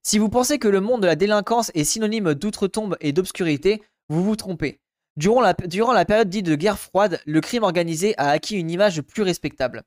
Si 0.02 0.18
vous 0.18 0.28
pensez 0.28 0.58
que 0.58 0.68
le 0.68 0.80
monde 0.80 1.02
de 1.02 1.06
la 1.06 1.14
délinquance 1.14 1.70
est 1.74 1.84
synonyme 1.84 2.34
d'outre-tombe 2.34 2.96
et 3.00 3.12
d'obscurité, 3.12 3.82
vous 4.08 4.24
vous 4.24 4.36
trompez. 4.36 4.80
Durant 5.16 5.42
la, 5.42 5.52
durant 5.52 5.92
la, 5.92 6.06
période 6.06 6.30
dite 6.30 6.46
de 6.46 6.54
guerre 6.54 6.78
froide, 6.78 7.20
le 7.26 7.40
crime 7.42 7.64
organisé 7.64 8.14
a 8.16 8.30
acquis 8.30 8.56
une 8.56 8.70
image 8.70 9.02
plus 9.02 9.22
respectable. 9.22 9.82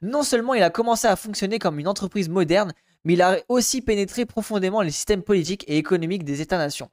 Non 0.00 0.22
seulement 0.22 0.54
il 0.54 0.62
a 0.62 0.70
commencé 0.70 1.06
à 1.06 1.16
fonctionner 1.16 1.58
comme 1.58 1.78
une 1.78 1.86
entreprise 1.86 2.30
moderne, 2.30 2.72
mais 3.04 3.12
il 3.12 3.22
a 3.22 3.38
aussi 3.48 3.82
pénétré 3.82 4.24
profondément 4.24 4.80
les 4.80 4.90
systèmes 4.90 5.22
politiques 5.22 5.64
et 5.68 5.76
économiques 5.76 6.24
des 6.24 6.40
États-nations. 6.40 6.90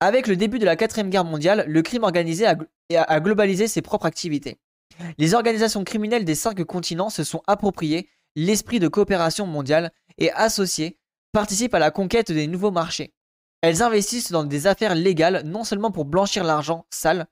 Avec 0.00 0.26
le 0.26 0.36
début 0.36 0.58
de 0.58 0.64
la 0.64 0.76
4 0.76 1.02
guerre 1.08 1.24
mondiale, 1.24 1.64
le 1.66 1.82
crime 1.82 2.02
organisé 2.04 2.46
a 2.46 3.20
globalisé 3.20 3.66
ses 3.66 3.82
propres 3.82 4.06
activités. 4.06 4.58
Les 5.18 5.34
organisations 5.34 5.84
criminelles 5.84 6.24
des 6.24 6.34
cinq 6.34 6.62
continents 6.64 7.10
se 7.10 7.24
sont 7.24 7.42
appropriées 7.46 8.08
l'esprit 8.34 8.78
de 8.78 8.88
coopération 8.88 9.46
mondiale 9.46 9.92
et 10.18 10.30
associées 10.32 10.98
participent 11.32 11.74
à 11.74 11.78
la 11.78 11.90
conquête 11.90 12.32
des 12.32 12.46
nouveaux 12.46 12.70
marchés. 12.70 13.14
Elles 13.62 13.82
investissent 13.82 14.30
dans 14.30 14.44
des 14.44 14.66
affaires 14.66 14.94
légales 14.94 15.42
non 15.44 15.64
seulement 15.64 15.90
pour 15.90 16.04
blanchir 16.04 16.44
l'argent 16.44 16.86
sale, 16.90 17.26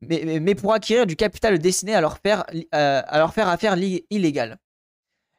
mais, 0.00 0.54
pour 0.56 0.72
acquérir 0.72 1.06
du 1.06 1.14
capital 1.14 1.60
destiné 1.60 1.94
à 1.94 2.00
leur 2.00 2.18
faire, 2.18 2.44
euh, 2.74 3.02
à 3.06 3.18
leur 3.18 3.32
faire 3.32 3.48
affaire 3.48 3.76
illégale. 4.10 4.58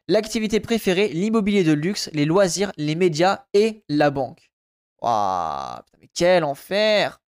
L'activité 0.08 0.58
préférée, 0.60 1.08
l'immobilier 1.08 1.64
de 1.64 1.72
luxe, 1.72 2.08
les 2.14 2.24
loisirs, 2.24 2.72
les 2.78 2.94
médias 2.94 3.44
et 3.52 3.84
la 3.90 4.10
banque. 4.10 4.50
Quel 6.14 6.44
enfer 6.44 7.20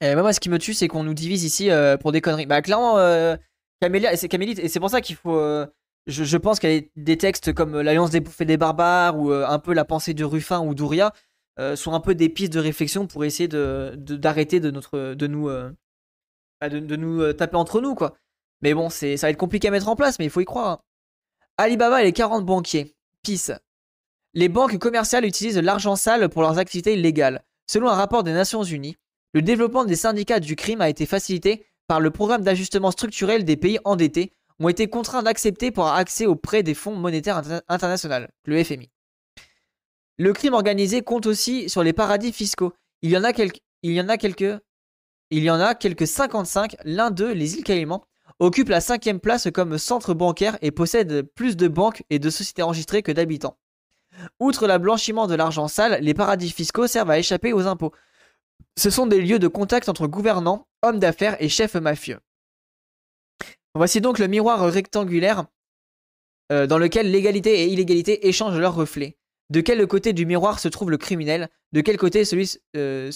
et 0.00 0.14
moi, 0.14 0.32
ce 0.32 0.40
qui 0.40 0.50
me 0.50 0.58
tue, 0.58 0.74
c'est 0.74 0.88
qu'on 0.88 1.04
nous 1.04 1.14
divise 1.14 1.44
ici 1.44 1.70
euh, 1.70 1.96
pour 1.96 2.12
des 2.12 2.20
conneries. 2.20 2.46
Bah, 2.46 2.62
clairement, 2.62 2.98
euh, 2.98 3.36
c'est 3.80 4.34
et 4.34 4.68
c'est 4.68 4.80
pour 4.80 4.90
ça 4.90 5.00
qu'il 5.00 5.16
faut. 5.16 5.36
Euh, 5.36 5.66
je, 6.06 6.36
pense 6.36 6.58
qu'il 6.58 6.70
y 6.70 6.78
a 6.78 6.82
des 6.96 7.16
textes 7.16 7.52
comme 7.52 7.80
L'Alliance 7.80 8.10
des 8.10 8.20
bouffées 8.20 8.44
des 8.44 8.56
barbares 8.56 9.18
ou 9.18 9.32
un 9.32 9.58
peu 9.58 9.72
La 9.72 9.84
pensée 9.84 10.12
de 10.12 10.24
Ruffin 10.24 10.60
ou 10.60 10.74
d'Ouria 10.74 11.12
sont 11.76 11.94
un 11.94 12.00
peu 12.00 12.14
des 12.14 12.28
pistes 12.28 12.52
de 12.52 12.60
réflexion 12.60 13.06
pour 13.06 13.24
essayer 13.24 13.48
de 13.48 13.94
d'arrêter 13.96 14.60
de, 14.60 14.70
notre 14.70 15.14
de 15.14 15.26
nous 15.26 15.48
bah, 16.60 16.68
de, 16.68 16.96
nous 16.96 17.32
taper 17.32 17.56
entre 17.56 17.80
nous 17.80 17.94
quoi. 17.94 18.16
Mais 18.60 18.74
bon, 18.74 18.90
c'est 18.90 19.16
ça 19.16 19.28
va 19.28 19.30
être 19.30 19.38
compliqué 19.38 19.68
à 19.68 19.70
mettre 19.70 19.88
en 19.88 19.96
place, 19.96 20.18
mais 20.18 20.26
il 20.26 20.30
faut 20.30 20.40
y 20.40 20.44
croire. 20.44 20.68
Hein. 20.68 20.80
Alibaba 21.56 22.02
et 22.02 22.04
les 22.04 22.12
40 22.12 22.44
banquiers. 22.44 22.94
Peace. 23.22 23.52
Les 24.36 24.48
banques 24.48 24.78
commerciales 24.78 25.24
utilisent 25.24 25.58
l'argent 25.58 25.94
sale 25.94 26.28
pour 26.28 26.42
leurs 26.42 26.58
activités 26.58 26.94
illégales. 26.94 27.44
Selon 27.68 27.88
un 27.88 27.94
rapport 27.94 28.24
des 28.24 28.32
Nations 28.32 28.64
Unies, 28.64 28.96
le 29.32 29.42
développement 29.42 29.84
des 29.84 29.94
syndicats 29.94 30.40
du 30.40 30.56
crime 30.56 30.80
a 30.80 30.88
été 30.88 31.06
facilité 31.06 31.64
par 31.86 32.00
le 32.00 32.10
programme 32.10 32.42
d'ajustement 32.42 32.90
structurel 32.90 33.44
des 33.44 33.56
pays 33.56 33.78
endettés 33.84 34.32
ont 34.58 34.68
été 34.68 34.88
contraints 34.88 35.22
d'accepter 35.22 35.70
pour 35.70 35.84
avoir 35.84 35.98
accès 35.98 36.26
aux 36.26 36.34
prêts 36.34 36.64
des 36.64 36.74
fonds 36.74 36.96
monétaires 36.96 37.42
internationaux, 37.68 38.26
le 38.44 38.64
FMI. 38.64 38.90
Le 40.18 40.32
crime 40.32 40.54
organisé 40.54 41.02
compte 41.02 41.26
aussi 41.26 41.68
sur 41.68 41.84
les 41.84 41.92
paradis 41.92 42.32
fiscaux. 42.32 42.72
Il 43.02 43.10
y 43.10 43.16
en 43.16 43.24
a 43.24 43.32
quelques, 43.32 43.60
il 43.82 43.92
y 43.92 44.00
en 44.00 44.08
a 44.08 44.16
quelques, 44.16 44.60
il 45.30 45.44
y 45.44 45.50
en 45.50 45.60
a 45.60 45.76
quelques 45.76 46.08
55. 46.08 46.76
L'un 46.84 47.12
d'eux, 47.12 47.32
les 47.32 47.56
îles 47.56 47.64
Caïmans, 47.64 48.04
occupe 48.40 48.68
la 48.68 48.80
cinquième 48.80 49.20
place 49.20 49.48
comme 49.52 49.78
centre 49.78 50.12
bancaire 50.12 50.58
et 50.60 50.72
possède 50.72 51.22
plus 51.22 51.56
de 51.56 51.68
banques 51.68 52.02
et 52.10 52.18
de 52.18 52.30
sociétés 52.30 52.62
enregistrées 52.62 53.02
que 53.02 53.12
d'habitants. 53.12 53.56
Outre 54.40 54.66
le 54.66 54.78
blanchiment 54.78 55.26
de 55.26 55.34
l'argent 55.34 55.68
sale, 55.68 55.98
les 56.00 56.14
paradis 56.14 56.50
fiscaux 56.50 56.86
servent 56.86 57.10
à 57.10 57.18
échapper 57.18 57.52
aux 57.52 57.66
impôts. 57.66 57.92
Ce 58.76 58.90
sont 58.90 59.06
des 59.06 59.20
lieux 59.20 59.38
de 59.38 59.48
contact 59.48 59.88
entre 59.88 60.06
gouvernants, 60.06 60.66
hommes 60.82 60.98
d'affaires 60.98 61.36
et 61.40 61.48
chefs 61.48 61.74
mafieux. 61.74 62.20
Voici 63.74 64.00
donc 64.00 64.18
le 64.18 64.28
miroir 64.28 64.60
rectangulaire 64.70 65.46
euh, 66.52 66.66
dans 66.66 66.78
lequel 66.78 67.10
légalité 67.10 67.62
et 67.62 67.66
illégalité 67.66 68.28
échangent 68.28 68.58
leurs 68.58 68.74
reflets. 68.74 69.16
De 69.50 69.60
quel 69.60 69.86
côté 69.86 70.12
du 70.12 70.26
miroir 70.26 70.58
se 70.58 70.68
trouve 70.68 70.90
le 70.90 70.98
criminel? 70.98 71.48
De 71.72 71.80
quel 71.80 71.96
côté 71.96 72.24
celui, 72.24 72.58
euh, 72.76 73.10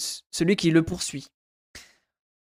qui 0.57 0.71
le 0.71 0.83
poursuit? 0.83 1.27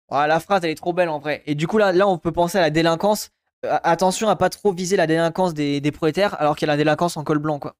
Oh, 0.08 0.24
La 0.26 0.40
phrase, 0.40 0.64
elle 0.64 0.70
est 0.70 0.74
trop 0.74 0.92
belle 0.92 1.08
en 1.08 1.18
vrai. 1.18 1.42
Et 1.46 1.54
du 1.54 1.66
coup, 1.66 1.78
là, 1.78 1.92
là 1.92 2.08
on 2.08 2.18
peut 2.18 2.32
penser 2.32 2.58
à 2.58 2.62
la 2.62 2.70
délinquance. 2.70 3.30
Euh, 3.64 3.78
attention 3.82 4.28
à 4.28 4.36
pas 4.36 4.50
trop 4.50 4.72
viser 4.72 4.96
la 4.96 5.06
délinquance 5.06 5.54
des, 5.54 5.80
des 5.80 5.92
prolétaires 5.92 6.40
alors 6.40 6.56
qu'il 6.56 6.66
y 6.66 6.70
a 6.70 6.72
la 6.72 6.76
délinquance 6.76 7.16
en 7.16 7.24
col 7.24 7.38
blanc, 7.38 7.58
quoi. 7.58 7.76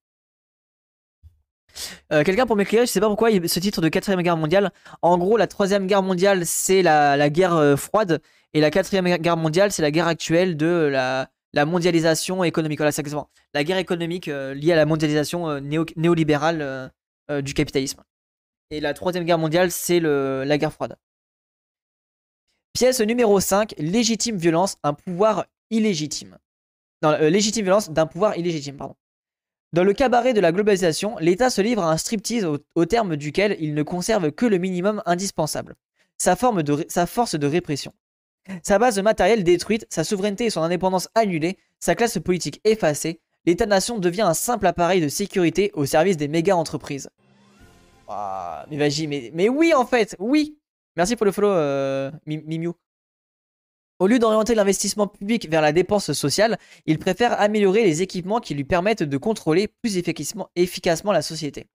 Euh, 2.13 2.25
quelqu'un 2.25 2.47
pour 2.47 2.57
m'éclairer, 2.57 2.87
je 2.87 2.91
sais 2.91 3.01
pas 3.01 3.09
pourquoi 3.09 3.31
ce 3.31 3.61
titre 3.61 3.81
de 3.81 3.89
quatrième 3.89 4.23
guerre 4.23 4.37
mondiale. 4.37 4.73
En 5.03 5.19
gros, 5.19 5.37
la 5.37 5.47
troisième 5.47 5.87
guerre 5.87 6.03
mondiale, 6.03 6.47
c'est 6.47 6.83
la, 6.83 7.31
guerre 7.31 7.55
euh, 7.55 7.77
froide, 7.77 8.21
et 8.55 8.61
la 8.61 8.71
quatrième 8.71 9.17
guerre 9.19 9.37
mondiale, 9.37 9.73
c'est 9.73 9.83
la 9.83 9.91
guerre 9.91 10.09
actuelle 10.09 10.57
de 10.57 10.91
la, 10.91 11.29
mondialisation 11.67 12.45
économique. 12.45 12.79
Voilà, 12.79 12.93
c'est 12.93 13.01
exactement. 13.01 13.31
La 13.55 13.65
guerre 13.65 13.79
économique 13.79 14.29
euh, 14.29 14.55
liée 14.55 14.73
à 14.73 14.77
la 14.77 14.87
mondialisation 14.87 15.61
néolibérale 15.61 16.91
du 17.43 17.55
capitalisme. 17.55 18.03
Et 18.71 18.81
la 18.81 18.93
troisième 18.93 19.25
guerre 19.25 19.39
mondiale, 19.39 19.71
c'est 19.71 20.01
la 20.01 20.59
guerre 20.59 20.73
froide. 20.73 20.97
Pièce 22.73 23.01
numéro 23.01 23.39
5, 23.41 23.75
légitime 23.79 24.37
violence, 24.37 24.77
un 24.83 24.95
pouvoir 24.95 25.47
illégitime. 25.71 26.39
Non, 27.03 27.17
légitime 27.19 27.65
violence 27.65 27.91
d'un 27.91 28.07
pouvoir 28.07 28.37
illégitime, 28.37 28.77
pardon. 28.77 28.97
Dans 29.73 29.85
le 29.85 29.93
cabaret 29.93 30.33
de 30.33 30.41
la 30.41 30.51
globalisation, 30.51 31.17
l'État 31.21 31.49
se 31.49 31.61
livre 31.61 31.85
à 31.85 31.93
un 31.93 31.97
striptease 31.97 32.45
au, 32.75 32.85
terme 32.87 33.15
duquel 33.15 33.57
il 33.61 33.75
ne 33.75 33.85
conserve 33.85 34.33
que 34.33 34.47
le 34.47 34.59
minimum 34.59 35.01
indispensable, 35.07 35.77
sa, 36.19 36.35
force 36.35 37.37
de 37.37 37.47
répression. 37.47 37.93
Sa 38.65 38.81
base 38.81 38.99
matérielle 38.99 39.45
détruite, 39.45 39.87
sa 39.89 40.03
souveraineté 40.03 40.47
et 40.47 40.51
son 40.51 40.63
indépendance 40.63 41.09
annulées, 41.15 41.57
sa 41.79 41.95
classe 41.95 42.19
politique 42.19 42.61
effacée, 42.65 43.21
l'État-nation 43.47 43.99
devient 43.99 44.23
un 44.23 44.35
simple 44.35 44.67
appareil 44.67 45.01
de 45.01 45.09
sécurité 45.09 45.71
au 45.75 45.87
service 45.87 46.17
des 46.17 46.27
méga-entreprises. 46.27 47.09
mais 48.09 48.77
vas-y, 48.77 49.07
mais, 49.07 49.31
mais 49.35 49.49
oui 49.49 49.73
en 49.73 49.87
fait, 49.87 50.17
oui 50.19 50.57
Merci 50.97 51.15
pour 51.15 51.25
le 51.25 51.33
follow, 51.33 51.51
euh, 51.51 52.11
Mimiu. 52.27 52.73
Au 54.01 54.07
lieu 54.07 54.19
d'orienter 54.19 54.55
l'investissement 54.55 55.07
public 55.07 55.47
vers 55.51 55.61
la 55.61 55.73
dépense 55.73 56.13
sociale, 56.13 56.59
il 56.87 56.99
préfère 56.99 57.39
améliorer 57.39 57.85
les 57.85 58.01
équipements 58.01 58.41
qui 58.41 58.55
lui 58.55 58.65
permettent 58.65 59.03
de 59.03 59.17
contrôler 59.19 59.69
plus 59.69 59.99
efficacement, 59.99 61.13
la 61.13 61.21
société. 61.21 61.67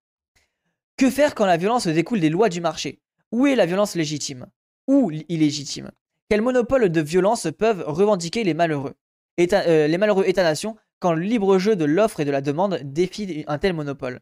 Que 0.96 1.08
faire 1.08 1.36
quand 1.36 1.46
la 1.46 1.56
violence 1.56 1.86
découle 1.86 2.18
des 2.18 2.28
lois 2.28 2.48
du 2.48 2.60
marché? 2.60 2.98
Où 3.30 3.46
est 3.46 3.54
la 3.54 3.64
violence 3.64 3.94
légitime? 3.94 4.46
Ou 4.88 5.12
illégitime? 5.28 5.92
Quel 6.28 6.42
monopole 6.42 6.88
de 6.90 7.00
violence 7.00 7.46
peuvent 7.56 7.84
revendiquer 7.86 8.42
les 8.42 8.54
malheureux? 8.54 8.94
Euh, 9.38 9.86
Les 9.86 9.98
malheureux 9.98 10.24
États-nations 10.26 10.74
quand 10.98 11.12
le 11.12 11.20
libre 11.20 11.58
jeu 11.58 11.76
de 11.76 11.84
l'offre 11.84 12.18
et 12.18 12.24
de 12.24 12.32
la 12.32 12.40
demande 12.40 12.80
défie 12.82 13.44
un 13.46 13.58
tel 13.58 13.72
monopole? 13.72 14.18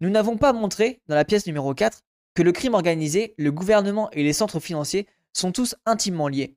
Nous 0.00 0.10
n'avons 0.10 0.36
pas 0.36 0.52
montré, 0.52 1.00
dans 1.08 1.16
la 1.16 1.24
pièce 1.24 1.48
numéro 1.48 1.74
4, 1.74 2.02
que 2.34 2.42
le 2.42 2.52
crime 2.52 2.74
organisé, 2.74 3.34
le 3.36 3.50
gouvernement 3.50 4.12
et 4.12 4.22
les 4.22 4.32
centres 4.32 4.60
financiers 4.60 5.08
sont 5.32 5.50
tous 5.50 5.74
intimement 5.86 6.28
liés 6.28 6.54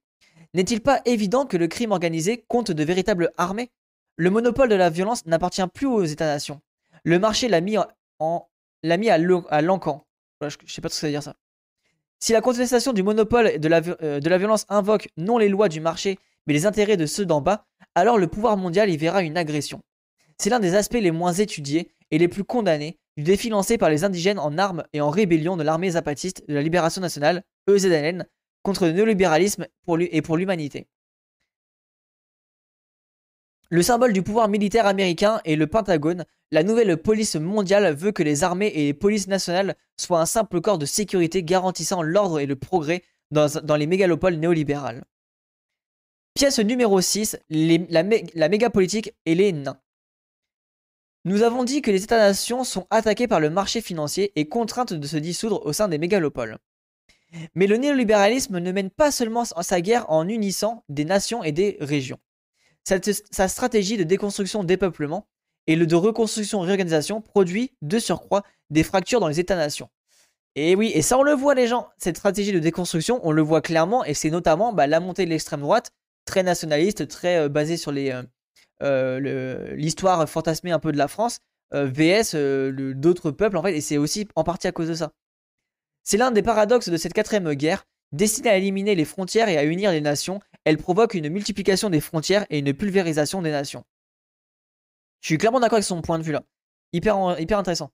n'est-il 0.56 0.82
pas 0.82 1.02
évident 1.06 1.46
que 1.46 1.58
le 1.58 1.68
crime 1.68 1.92
organisé 1.92 2.44
compte 2.48 2.72
de 2.72 2.84
véritables 2.84 3.32
armées? 3.38 3.72
Le 4.18 4.30
monopole 4.30 4.70
de 4.70 4.76
la 4.76 4.90
violence 4.90 5.26
n'appartient 5.26 5.68
plus 5.74 5.88
aux 5.88 6.04
États-nations. 6.04 6.62
Le 7.04 7.20
marché 7.20 7.48
l'a 7.48 7.62
mis, 7.62 7.78
en, 8.20 8.48
à 8.84 9.62
l'encan. 9.62 10.06
Je, 10.42 10.48
ne 10.48 10.68
sais 10.68 10.82
pas 10.82 10.90
ce 10.90 10.96
que 10.96 11.00
ça 11.00 11.08
veut 11.08 11.12
dire 11.12 11.24
ça. 11.24 11.36
Si 12.20 12.32
la 12.32 12.42
contestation 12.42 12.94
du 12.94 13.04
monopole 13.04 13.60
de 13.60 13.68
la, 13.68 13.82
euh, 14.02 14.20
de 14.20 14.30
la 14.30 14.38
violence 14.38 14.66
invoque 14.70 15.10
non 15.18 15.38
les 15.38 15.50
lois 15.50 15.70
du 15.70 15.82
marché, 15.82 16.18
mais 16.48 16.54
les 16.54 16.66
intérêts 16.66 16.98
de 16.98 17.06
ceux 17.06 17.26
d'en 17.26 17.42
bas, 17.42 17.66
alors 17.94 18.18
le 18.18 18.28
pouvoir 18.28 18.58
mondial 18.58 18.90
y 18.90 18.98
verra 18.98 19.22
une 19.22 19.38
agression. 19.38 19.82
C'est 20.38 20.50
l'un 20.50 20.60
des 20.60 20.76
aspects 20.76 20.94
les 20.94 21.12
moins 21.12 21.34
étudiés 21.34 21.92
et 22.12 22.18
les 22.18 22.28
plus 22.28 22.44
condamnés 22.44 22.98
du 23.18 23.24
défi 23.24 23.50
lancé 23.50 23.78
par 23.78 23.90
les 23.90 24.04
indigènes 24.04 24.40
en 24.40 24.58
armes 24.58 24.84
et 24.94 25.02
en 25.02 25.10
rébellion 25.10 25.58
de 25.58 25.64
l'armée 25.64 25.92
zapatiste 25.92 26.44
de 26.48 26.54
la 26.54 26.62
libération 26.62 27.02
nationale, 27.02 27.44
EZLN, 27.68 28.26
contre 28.66 28.88
le 28.88 28.94
néolibéralisme 28.94 29.68
et 30.12 30.22
pour 30.24 30.38
l'humanité. 30.38 30.88
Le 33.70 33.84
symbole 33.84 34.12
du 34.12 34.24
pouvoir 34.24 34.48
militaire 34.48 34.88
américain 34.88 35.40
est 35.46 35.56
le 35.56 35.68
Pentagone. 35.68 36.26
La 36.52 36.64
nouvelle 36.64 36.98
police 36.98 37.36
mondiale 37.36 37.94
veut 37.94 38.12
que 38.12 38.24
les 38.24 38.44
armées 38.44 38.72
et 38.74 38.86
les 38.86 38.94
polices 38.94 39.28
nationales 39.28 39.76
soient 39.98 40.20
un 40.20 40.26
simple 40.26 40.62
corps 40.62 40.80
de 40.80 40.86
sécurité 40.88 41.44
garantissant 41.44 42.02
l'ordre 42.02 42.40
et 42.40 42.48
le 42.48 42.56
progrès 42.56 43.04
dans, 43.32 43.76
les 43.76 43.88
mégalopoles 43.88 44.36
néolibérales. 44.36 45.04
Pièce 46.34 46.60
numéro 46.60 47.00
6, 47.00 47.38
la, 47.50 48.50
mégapolitique 48.50 49.14
et 49.26 49.36
les 49.36 49.52
nains. 49.52 49.80
Nous 51.24 51.44
avons 51.44 51.64
dit 51.64 51.82
que 51.82 51.92
les 51.92 52.04
États-nations 52.04 52.64
sont 52.64 52.88
attaqués 52.90 53.28
par 53.28 53.40
le 53.40 53.50
marché 53.50 53.82
financier 53.82 54.32
et 54.36 54.48
contraintes 54.48 54.94
de 54.94 55.08
se 55.08 55.18
dissoudre 55.18 55.66
au 55.66 55.74
sein 55.74 55.88
des 55.88 55.98
mégalopoles. 55.98 56.58
Mais 57.54 57.68
le 57.68 57.78
néolibéralisme 57.78 58.60
ne 58.60 58.72
mène 58.72 58.90
pas 58.90 59.12
seulement 59.12 59.46
sa 59.46 59.82
guerre 59.82 60.10
en 60.10 60.28
unissant 60.28 60.84
des 60.90 61.06
nations 61.06 61.44
et 61.44 61.52
des 61.52 61.78
régions. 61.80 62.20
Sa, 62.84 63.48
stratégie 63.48 63.98
de 63.98 64.04
déconstruction 64.04 64.64
dépeuplement 64.64 65.28
et 65.68 65.76
de 65.76 65.96
reconstruction 65.96 66.60
réorganisation 66.60 67.22
produit 67.22 67.72
de 67.82 67.98
surcroît 67.98 68.44
des 68.70 68.84
fractures 68.84 69.20
dans 69.20 69.28
les 69.28 69.40
États-nations. 69.40 69.90
Et 70.56 70.76
oui, 70.76 70.92
et 70.94 71.02
ça 71.02 71.18
on 71.18 71.24
le 71.24 71.34
voit 71.34 71.56
les 71.56 71.68
gens, 71.68 71.90
cette 71.98 72.18
stratégie 72.18 72.54
de 72.54 72.60
déconstruction, 72.60 73.20
on 73.24 73.32
le 73.32 73.42
voit 73.42 73.62
clairement, 73.62 74.06
et 74.06 74.14
c'est 74.14 74.30
notamment 74.30 74.72
bah, 74.72 74.88
la 74.88 75.02
montée 75.02 75.26
de 75.26 75.30
l'extrême 75.32 75.60
droite, 75.60 75.92
très 76.26 76.44
nationaliste, 76.44 77.08
très 77.08 77.38
euh, 77.38 77.50
basée 77.50 77.76
sur 77.76 77.92
euh, 77.92 78.24
euh, 78.82 79.76
l'histoire 79.76 80.28
fantasmée 80.30 80.72
un 80.72 80.80
peu 80.80 80.92
de 80.92 80.98
la 80.98 81.08
France, 81.08 81.40
VS 81.74 82.36
d'autres 82.96 83.32
peuples 83.32 83.58
en 83.58 83.64
fait, 83.64 83.76
et 83.76 83.82
c'est 83.82 83.98
aussi 83.98 84.30
en 84.36 84.46
partie 84.46 84.68
à 84.68 84.72
cause 84.72 84.88
de 84.88 84.94
ça. 84.94 85.12
C'est 86.06 86.18
l'un 86.18 86.30
des 86.30 86.44
paradoxes 86.44 86.88
de 86.88 86.98
cette 86.98 87.14
quatrième 87.14 87.52
guerre. 87.56 87.88
Destinée 88.12 88.52
à 88.52 88.58
éliminer 88.58 88.94
les 88.94 89.06
frontières 89.06 89.50
et 89.50 89.58
à 89.58 89.64
unir 89.64 89.92
les 89.92 90.02
nations, 90.02 90.40
elle 90.64 90.78
provoque 90.78 91.16
une 91.16 91.30
multiplication 91.30 91.90
des 91.90 92.00
frontières 92.00 92.46
et 92.52 92.60
une 92.60 92.74
pulvérisation 92.74 93.42
des 93.42 93.50
nations. 93.50 93.84
Je 95.22 95.28
suis 95.28 95.40
clairement 95.40 95.60
d'accord 95.60 95.78
avec 95.78 95.84
son 95.84 96.04
point 96.04 96.20
de 96.20 96.24
vue 96.24 96.32
là. 96.32 96.44
Hyper, 96.94 97.18
intéressant. 97.18 97.92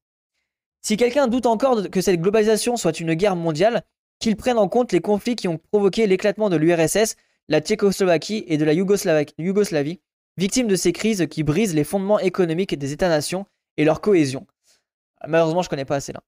Si 0.81 0.97
quelqu'un 0.97 1.27
doute 1.27 1.45
encore 1.45 1.89
que 1.89 2.01
cette 2.01 2.19
globalisation 2.19 2.75
soit 2.75 2.99
une 2.99 3.13
guerre 3.13 3.37
mondiale, 3.37 3.83
qu'il 4.19 4.35
prenne 4.35 4.57
en 4.57 4.67
compte 4.67 4.91
les 4.91 4.99
conflits 4.99 5.37
qui 5.37 5.47
ont 5.47 5.57
provoqué 5.57 6.05
l'éclatement 6.05 6.49
de 6.49 6.57
l'URSS, 6.57 7.15
la 7.47 7.61
Tchécoslovaquie 7.61 8.43
et 8.47 8.57
de 8.57 8.65
la 8.65 8.73
Yougoslavie, 8.73 10.01
victimes 10.35 10.67
de 10.67 10.75
ces 10.75 10.91
crises 10.91 11.27
qui 11.31 11.43
brisent 11.43 11.73
les 11.73 11.85
fondements 11.85 12.19
économiques 12.19 12.77
des 12.77 12.91
États-nations 12.91 13.45
et 13.77 13.85
leur 13.85 14.01
cohésion. 14.01 14.45
Malheureusement, 15.25 15.61
je 15.61 15.69
connais 15.69 15.85
pas 15.85 15.95
assez 15.95 16.11
là 16.11 16.21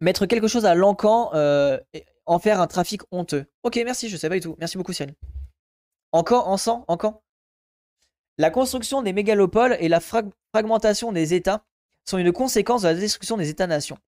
mettre 0.00 0.26
quelque 0.26 0.48
chose 0.48 0.66
à 0.66 0.74
l'encan, 0.74 1.30
euh, 1.34 1.78
en 2.26 2.38
faire 2.38 2.60
un 2.60 2.66
trafic 2.66 3.02
honteux. 3.10 3.46
Ok, 3.62 3.80
merci, 3.84 4.08
je 4.08 4.16
sais 4.16 4.28
pas 4.28 4.34
du 4.34 4.40
tout. 4.40 4.56
Merci 4.58 4.78
beaucoup, 4.78 4.92
Cyril. 4.92 5.14
Encore, 6.12 6.48
en 6.48 6.56
sang, 6.56 6.84
encore. 6.88 7.22
La 8.38 8.50
construction 8.50 9.02
des 9.02 9.12
mégalopoles 9.12 9.76
et 9.80 9.88
la 9.88 10.00
fragmentation 10.00 11.12
des 11.12 11.34
États 11.34 11.64
sont 12.04 12.18
une 12.18 12.32
conséquence 12.32 12.82
de 12.82 12.88
la 12.88 12.94
destruction 12.94 13.36
des 13.36 13.48
États-nations. 13.48 13.98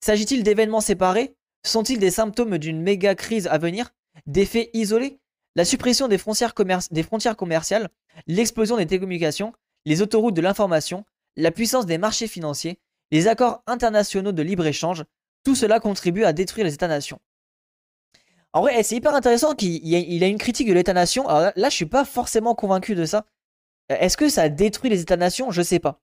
S'agit-il 0.00 0.42
d'événements 0.42 0.80
séparés? 0.80 1.36
Sont-ils 1.64 1.98
des 1.98 2.10
symptômes 2.10 2.58
d'une 2.58 2.80
méga 2.80 3.14
crise 3.14 3.46
à 3.46 3.58
venir? 3.58 3.90
Des 4.26 4.46
faits 4.46 4.70
isolés? 4.72 5.20
La 5.54 5.64
suppression 5.64 6.08
des 6.08 6.18
frontières 6.18 6.54
commerciales, 6.54 7.88
l'explosion 8.26 8.76
des 8.76 8.86
télécommunications, 8.86 9.52
les 9.84 10.02
autoroutes 10.02 10.34
de 10.34 10.40
l'information, 10.40 11.04
la 11.36 11.50
puissance 11.50 11.86
des 11.86 11.98
marchés 11.98 12.28
financiers, 12.28 12.78
les 13.10 13.26
accords 13.26 13.62
internationaux 13.66 14.32
de 14.32 14.42
libre-échange, 14.42 15.04
tout 15.44 15.54
cela 15.54 15.80
contribue 15.80 16.24
à 16.24 16.32
détruire 16.32 16.66
les 16.66 16.74
États-nations. 16.74 17.18
En 18.52 18.62
vrai, 18.62 18.74
eh, 18.78 18.82
c'est 18.82 18.96
hyper 18.96 19.14
intéressant 19.14 19.54
qu'il 19.54 20.24
a 20.24 20.26
une 20.26 20.38
critique 20.38 20.68
de 20.68 20.72
l'État-nation. 20.72 21.28
Alors 21.28 21.52
là, 21.54 21.68
je 21.68 21.74
suis 21.74 21.86
pas 21.86 22.04
forcément 22.04 22.54
convaincu 22.54 22.94
de 22.94 23.04
ça. 23.04 23.24
Euh, 23.92 23.96
est-ce 24.00 24.16
que 24.16 24.28
ça 24.28 24.48
détruit 24.48 24.90
les 24.90 25.00
États-nations? 25.00 25.50
Je 25.50 25.62
sais 25.62 25.78
pas. 25.78 26.00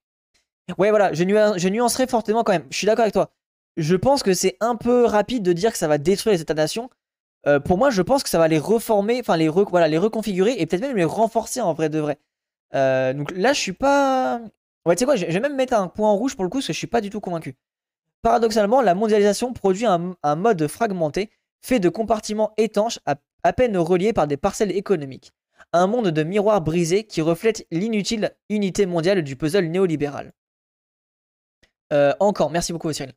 Ouais, 0.78 0.89
voilà, 0.89 1.13
je, 1.13 1.24
nuancerai 1.24 2.08
fortement 2.08 2.43
quand 2.43 2.54
même. 2.54 2.65
Je 2.71 2.78
suis 2.78 2.88
d'accord 2.88 3.04
avec 3.04 3.13
toi. 3.13 3.32
Je 3.78 3.95
pense 3.95 4.24
que 4.24 4.34
c'est 4.34 4.58
un 4.62 4.76
peu 4.76 5.06
rapide 5.06 5.43
de 5.43 5.54
dire 5.54 5.71
que 5.71 5.78
ça 5.78 5.88
va 5.88 5.98
détruire 5.98 6.34
les 6.34 6.41
États-nations. 6.41 6.89
Euh, 7.48 7.60
pour 7.60 7.78
moi, 7.78 7.89
je 7.91 8.02
pense 8.02 8.24
que 8.24 8.30
ça 8.30 8.39
va 8.39 8.48
les 8.48 8.58
reformer, 8.58 9.19
enfin 9.19 9.38
les 9.38 9.50
reconfigurer 9.50 10.56
et 10.58 10.65
peut-être 10.65 10.82
même 10.82 10.98
les 10.98 11.04
renforcer 11.04 11.62
en 11.62 11.74
vrai 11.74 11.89
de 11.89 12.00
vrai. 12.00 12.17
Euh, 12.74 13.13
donc 13.13 13.32
là, 13.32 13.54
je 13.54 13.60
suis 13.60 13.74
pas. 13.74 14.41
Ouais, 14.86 14.95
tu 14.95 15.00
sais 15.00 15.06
quoi, 15.06 15.15
je 15.15 15.26
vais 15.26 15.39
même 15.39 15.56
mettre 15.56 15.74
un 15.74 15.88
point 15.88 16.10
en 16.10 16.15
rouge 16.15 16.36
pour 16.36 16.43
le 16.43 16.50
coup 16.50 16.58
parce 16.58 16.67
que 16.67 16.74
je 16.74 16.78
suis 16.78 16.88
pas 16.88 17.02
du 17.02 17.10
tout 17.10 17.19
convaincu. 17.19 17.56
Paradoxalement, 18.21 18.82
la 18.82 18.95
mondialisation 18.95 19.54
produit 19.54 19.86
un, 19.86 20.36
mode 20.36 20.67
fragmenté, 20.67 21.30
fait 21.62 21.80
de 21.80 21.89
compartiments 21.89 22.54
étanches 22.58 22.99
à, 23.06 23.54
peine 23.54 23.78
reliés 23.78 24.13
par 24.13 24.28
des 24.28 24.38
parcelles 24.38 24.71
économiques. 24.71 25.32
Un 25.73 25.88
monde 25.88 26.10
de 26.10 26.23
miroirs 26.23 26.62
brisés 26.62 27.04
qui 27.04 27.21
reflète 27.21 27.67
l'inutile 27.71 28.36
unité 28.49 28.86
mondiale 28.86 29.21
du 29.23 29.36
puzzle 29.36 29.65
néolibéral. 29.65 30.34
Euh, 31.93 32.13
encore, 32.19 32.49
merci 32.49 32.73
beaucoup 32.73 32.91
Cyril. 32.91 33.13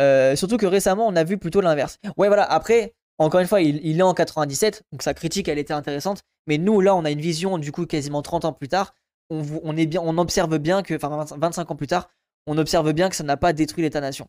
Euh, 0.00 0.36
surtout 0.36 0.56
que 0.56 0.66
récemment, 0.66 1.06
on 1.06 1.16
a 1.16 1.24
vu 1.24 1.38
plutôt 1.38 1.60
l'inverse. 1.60 1.98
Ouais, 2.16 2.28
voilà, 2.28 2.44
après, 2.44 2.94
encore 3.18 3.40
une 3.40 3.46
fois, 3.46 3.60
il, 3.60 3.98
est 3.98 4.02
en 4.02 4.14
97, 4.14 4.84
donc 4.92 5.02
sa 5.02 5.14
critique, 5.14 5.48
elle 5.48 5.58
était 5.58 5.74
intéressante. 5.74 6.22
Mais 6.46 6.58
nous, 6.58 6.80
là, 6.80 6.96
on 6.96 7.04
a 7.04 7.10
une 7.10 7.20
vision, 7.20 7.58
du 7.58 7.72
coup, 7.72 7.86
quasiment 7.86 8.22
30 8.22 8.44
ans 8.46 8.52
plus 8.52 8.68
tard. 8.68 8.94
On, 9.30 9.42
on 9.64 10.18
observe 10.18 10.58
bien 10.58 10.82
que, 10.82 10.94
enfin, 10.94 11.24
25 11.38 11.70
ans 11.70 11.76
plus 11.76 11.86
tard, 11.86 12.08
on 12.46 12.58
observe 12.58 12.92
bien 12.92 13.08
que 13.08 13.16
ça 13.16 13.24
n'a 13.24 13.36
pas 13.36 13.52
détruit 13.52 13.82
l'État-nation. 13.82 14.28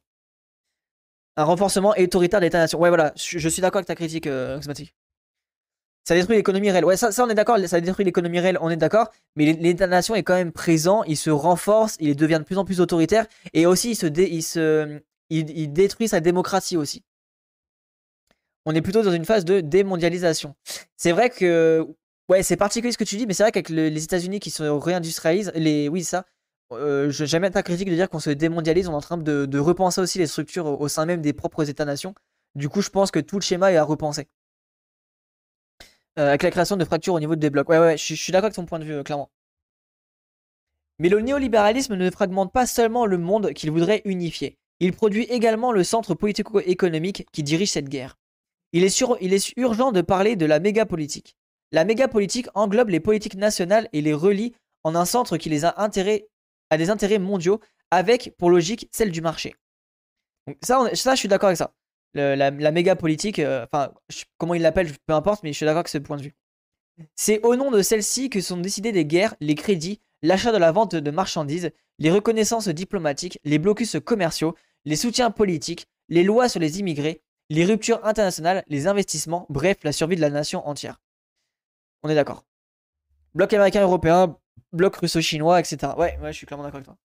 Un 1.35 1.45
renforcement 1.45 1.93
autoritaire 1.97 2.39
de 2.39 2.45
l'État-nation. 2.45 2.79
Ouais, 2.79 2.89
voilà, 2.89 3.13
je, 3.15 3.49
suis 3.49 3.61
d'accord 3.61 3.79
avec 3.79 3.87
ta 3.87 3.95
critique, 3.95 4.27
euh, 4.27 4.61
Ça 6.03 6.15
détruit 6.15 6.35
l'économie 6.35 6.69
réelle. 6.69 6.85
Ouais, 6.85 6.97
ça, 6.97 7.09
on 7.23 7.29
est 7.29 7.33
d'accord, 7.33 7.57
ça 7.67 7.81
détruit 7.81 8.05
l'économie 8.05 8.39
réelle, 8.39 8.57
on 8.61 8.69
est 8.69 8.77
d'accord. 8.77 9.11
Mais 9.35 9.53
l'État-nation 9.53 10.13
est 10.13 10.23
quand 10.23 10.35
même 10.35 10.51
présent, 10.51 11.03
il 11.03 11.17
se 11.17 11.31
renforce, 11.31 11.97
il 11.99 12.15
devient 12.15 12.37
de 12.39 12.45
plus 12.45 12.57
en 12.57 12.65
plus 12.65 12.81
autoritaire. 12.81 13.25
Et 13.53 13.65
aussi, 13.65 13.93
il, 15.29 15.73
détruit 15.73 16.07
sa 16.07 16.19
démocratie 16.19 16.77
aussi. 16.77 17.03
On 18.65 18.75
est 18.75 18.81
plutôt 18.81 19.01
dans 19.01 19.11
une 19.11 19.25
phase 19.25 19.43
de 19.43 19.59
démondialisation. 19.59 20.55
C'est 20.95 21.11
vrai 21.11 21.29
que 21.29 21.85
Ouais, 22.29 22.41
c'est 22.41 22.55
particulier 22.55 22.93
ce 22.93 22.97
que 22.97 23.03
tu 23.03 23.17
dis, 23.17 23.27
mais 23.27 23.33
c'est 23.33 23.43
vrai 23.43 23.51
qu'avec 23.51 23.69
les 23.69 24.03
États-Unis 24.03 24.39
qui 24.39 24.49
se 24.49 24.63
réindustrialisent, 24.63 25.51
les, 25.55 25.89
oui, 25.89 26.03
ça, 26.03 26.25
euh, 26.75 27.09
je 27.09 27.25
jamais 27.25 27.49
ta 27.51 27.63
critique 27.63 27.89
de 27.89 27.95
dire 27.95 28.09
qu'on 28.09 28.19
se 28.19 28.29
démondialise, 28.29 28.87
on 28.87 28.91
est 28.91 28.95
en 28.95 29.01
train 29.01 29.17
de, 29.17 29.59
repenser 29.59 30.01
aussi 30.01 30.19
les 30.19 30.27
structures 30.27 30.79
au, 30.79 30.87
sein 30.87 31.05
même 31.05 31.21
des 31.21 31.33
propres 31.33 31.69
États-nations. 31.69 32.13
Du 32.55 32.69
coup, 32.69 32.81
je 32.81 32.89
pense 32.89 33.11
que 33.11 33.19
tout 33.19 33.37
le 33.37 33.41
schéma 33.41 33.71
est 33.71 33.77
à 33.77 33.83
repenser. 33.83 34.27
Euh, 36.19 36.29
avec 36.29 36.43
la 36.43 36.51
création 36.51 36.77
de 36.77 36.85
fractures 36.85 37.15
au 37.15 37.19
niveau 37.19 37.35
des 37.35 37.49
blocs. 37.49 37.67
Ouais, 37.69 37.79
ouais, 37.79 37.97
je, 37.97 38.13
suis 38.13 38.31
d'accord 38.31 38.45
avec 38.45 38.55
ton 38.55 38.65
point 38.65 38.79
de 38.79 38.83
vue, 38.83 38.93
euh, 38.93 39.03
clairement. 39.03 39.31
Mais 40.99 41.09
le 41.09 41.19
néolibéralisme 41.21 41.95
ne 41.95 42.11
fragmente 42.11 42.51
pas 42.53 42.67
seulement 42.67 43.07
le 43.07 43.17
monde 43.17 43.53
qu'il 43.53 43.71
voudrait 43.71 44.03
unifier. 44.05 44.59
Il 44.79 44.93
produit 44.93 45.23
également 45.23 45.71
le 45.71 45.83
centre 45.83 46.13
politico-économique 46.13 47.25
qui 47.31 47.41
dirige 47.41 47.71
cette 47.71 47.89
guerre. 47.89 48.17
Il 48.73 48.83
est, 48.83 49.03
il 49.21 49.33
est 49.33 49.53
urgent 49.57 49.91
de 49.91 50.01
parler 50.01 50.35
de 50.35 50.45
la 50.45 50.59
mégapolitique. 50.59 51.35
La 51.71 51.85
mégapolitique 51.85 52.47
englobe 52.53 52.89
les 52.89 52.99
politiques 52.99 53.35
nationales 53.35 53.89
et 53.93 54.01
les 54.01 54.13
relie 54.13 54.53
en 54.83 54.95
un 54.95 55.05
centre 55.05 55.37
qui 55.37 55.49
les 55.49 55.65
a 55.65 55.81
intérêts, 55.81 56.27
à 56.73 56.77
des 56.77 56.89
intérêts 56.89 57.19
mondiaux, 57.19 57.59
avec, 57.91 58.33
pour 58.37 58.49
logique, 58.49 58.89
celle 58.91 59.11
du 59.11 59.21
marché. 59.21 59.55
Donc 60.47 60.57
ça, 60.63 60.83
ça 60.95 61.13
je 61.13 61.19
suis 61.19 61.27
d'accord 61.27 61.47
avec 61.47 61.57
ça. 61.57 61.75
la, 62.15 62.71
méga 62.71 62.95
politique, 62.95 63.37
euh, 63.37 63.65
enfin, 63.71 63.93
comment 64.37 64.55
il 64.55 64.63
l'appelle, 64.63 64.91
peu 65.05 65.13
importe, 65.13 65.43
mais 65.43 65.53
je 65.53 65.57
suis 65.57 65.65
d'accord 65.65 65.79
avec 65.79 65.87
ce 65.87 65.99
point 65.99 66.17
de 66.17 66.23
vue. 66.23 66.33
C'est 67.15 67.39
au 67.43 67.55
nom 67.55 67.69
de 67.69 67.81
celle-ci 67.83 68.31
que 68.31 68.41
sont 68.41 68.57
décidées 68.57 68.91
des 68.91 69.05
guerres, 69.05 69.35
les 69.39 69.53
crédits, 69.53 69.99
l'achat 70.23 70.51
de 70.51 70.57
la 70.57 70.71
vente 70.71 70.95
de 70.95 71.11
marchandises, 71.11 71.71
les 71.99 72.09
reconnaissances 72.09 72.69
diplomatiques, 72.69 73.39
les 73.43 73.59
blocus 73.59 73.97
commerciaux, 74.03 74.55
les 74.85 74.95
soutiens 74.95 75.29
politiques, 75.29 75.85
les 76.09 76.23
lois 76.23 76.49
sur 76.49 76.59
les 76.59 76.79
immigrés, 76.79 77.21
les 77.49 77.65
ruptures 77.65 78.03
internationales, 78.03 78.63
les 78.67 78.87
investissements, 78.87 79.45
bref, 79.49 79.77
la 79.83 79.91
survie 79.91 80.15
de 80.15 80.21
la 80.21 80.31
nation 80.31 80.67
entière. 80.67 80.99
On 82.01 82.09
est 82.09 82.15
d'accord. 82.15 82.45
Bloc 83.35 83.53
américain-européen, 83.53 84.37
bloc 84.73 84.95
russo-chinois, 84.95 85.59
etc. 85.59 85.93
Ouais, 85.97 86.17
ouais, 86.21 86.33
je 86.33 86.37
suis 86.37 86.45
clairement 86.45 86.63
d'accord 86.63 86.77
avec 86.77 86.85
toi. 86.85 86.97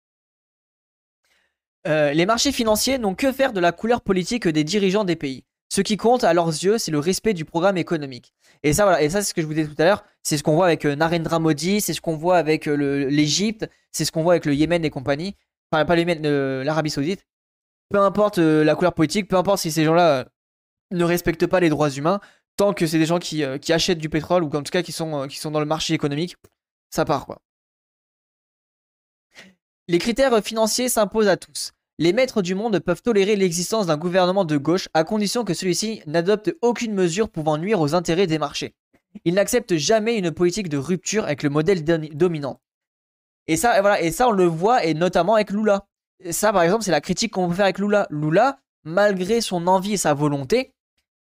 Euh, 1.87 2.11
les 2.13 2.25
marchés 2.25 2.51
financiers 2.51 2.97
n'ont 2.97 3.15
que 3.15 3.31
faire 3.31 3.53
de 3.53 3.59
la 3.59 3.71
couleur 3.71 4.01
politique 4.01 4.47
des 4.47 4.63
dirigeants 4.63 5.03
des 5.03 5.15
pays. 5.15 5.45
Ce 5.69 5.81
qui 5.81 5.97
compte 5.97 6.23
à 6.23 6.33
leurs 6.33 6.47
yeux, 6.47 6.77
c'est 6.77 6.91
le 6.91 6.99
respect 6.99 7.33
du 7.33 7.45
programme 7.45 7.77
économique. 7.77 8.33
Et 8.63 8.73
ça, 8.73 8.83
voilà, 8.83 9.01
et 9.01 9.09
ça, 9.09 9.21
c'est 9.21 9.29
ce 9.29 9.33
que 9.33 9.41
je 9.41 9.47
vous 9.47 9.53
disais 9.53 9.67
tout 9.67 9.81
à 9.81 9.85
l'heure. 9.85 10.03
C'est 10.23 10.37
ce 10.37 10.43
qu'on 10.43 10.55
voit 10.55 10.65
avec 10.65 10.85
euh, 10.85 10.95
Narendra 10.95 11.39
Modi, 11.39 11.81
c'est 11.81 11.93
ce 11.93 12.01
qu'on 12.01 12.17
voit 12.17 12.37
avec 12.37 12.67
euh, 12.67 13.07
l'Égypte, 13.09 13.69
c'est 13.91 14.05
ce 14.05 14.11
qu'on 14.11 14.23
voit 14.23 14.33
avec 14.33 14.45
le 14.45 14.53
Yémen 14.53 14.83
et 14.83 14.89
compagnie. 14.89 15.35
Enfin, 15.71 15.85
pas 15.85 15.95
le 15.95 16.01
Yémen, 16.01 16.63
l'Arabie 16.63 16.89
Saoudite. 16.89 17.25
Peu 17.89 17.99
importe 17.99 18.37
la 18.37 18.75
couleur 18.75 18.93
politique, 18.93 19.29
peu 19.29 19.37
importe 19.37 19.59
si 19.59 19.71
ces 19.71 19.85
gens-là 19.85 20.27
ne 20.91 21.03
respectent 21.03 21.47
pas 21.47 21.61
les 21.61 21.69
droits 21.69 21.89
humains, 21.89 22.19
tant 22.57 22.73
que 22.73 22.85
c'est 22.85 22.99
des 22.99 23.05
gens 23.05 23.19
qui, 23.19 23.43
achètent 23.43 23.97
du 23.97 24.09
pétrole 24.09 24.43
ou 24.43 24.47
en 24.47 24.63
tout 24.63 24.71
cas 24.71 24.81
qui 24.81 24.91
sont 24.91 25.27
dans 25.51 25.59
le 25.59 25.65
marché 25.65 25.93
économique, 25.93 26.35
ça 26.89 27.05
part 27.05 27.25
quoi. 27.25 27.41
Les 29.89 29.99
critères 29.99 30.43
financiers 30.43 30.89
s'imposent 30.89 31.29
à 31.29 31.37
tous. 31.37 31.71
Les 31.97 32.11
maîtres 32.11 32.41
du 32.41 32.55
monde 32.55 32.77
peuvent 32.79 33.01
tolérer 33.01 33.37
l'existence 33.37 33.85
d'un 33.85 33.95
gouvernement 33.95 34.43
de 34.43 34.57
gauche 34.57 34.89
à 34.93 35.05
condition 35.05 35.45
que 35.45 35.53
celui-ci 35.53 36.01
n'adopte 36.05 36.53
aucune 36.61 36.93
mesure 36.93 37.29
pouvant 37.29 37.57
nuire 37.57 37.79
aux 37.79 37.95
intérêts 37.95 38.27
des 38.27 38.37
marchés. 38.37 38.75
Ils 39.23 39.35
n'acceptent 39.35 39.77
jamais 39.77 40.17
une 40.17 40.31
politique 40.31 40.67
de 40.67 40.77
rupture 40.77 41.23
avec 41.23 41.41
le 41.41 41.49
modèle 41.49 41.85
dominant. 41.85 42.59
Et 43.47 43.55
ça, 43.55 43.79
voilà, 43.79 44.01
et 44.01 44.11
ça, 44.11 44.27
on 44.27 44.31
le 44.31 44.43
voit, 44.43 44.83
et 44.83 44.93
notamment 44.93 45.35
avec 45.35 45.51
Lula. 45.51 45.85
ça, 46.31 46.51
par 46.51 46.63
exemple, 46.63 46.83
c'est 46.83 46.91
la 46.91 46.99
critique 46.99 47.31
qu'on 47.31 47.47
peut 47.47 47.55
faire 47.55 47.63
avec 47.63 47.79
Lula. 47.79 48.07
Lula, 48.09 48.59
malgré 48.83 49.39
son 49.39 49.67
envie 49.67 49.93
et 49.93 49.97
sa 49.97 50.13
volonté, 50.13 50.73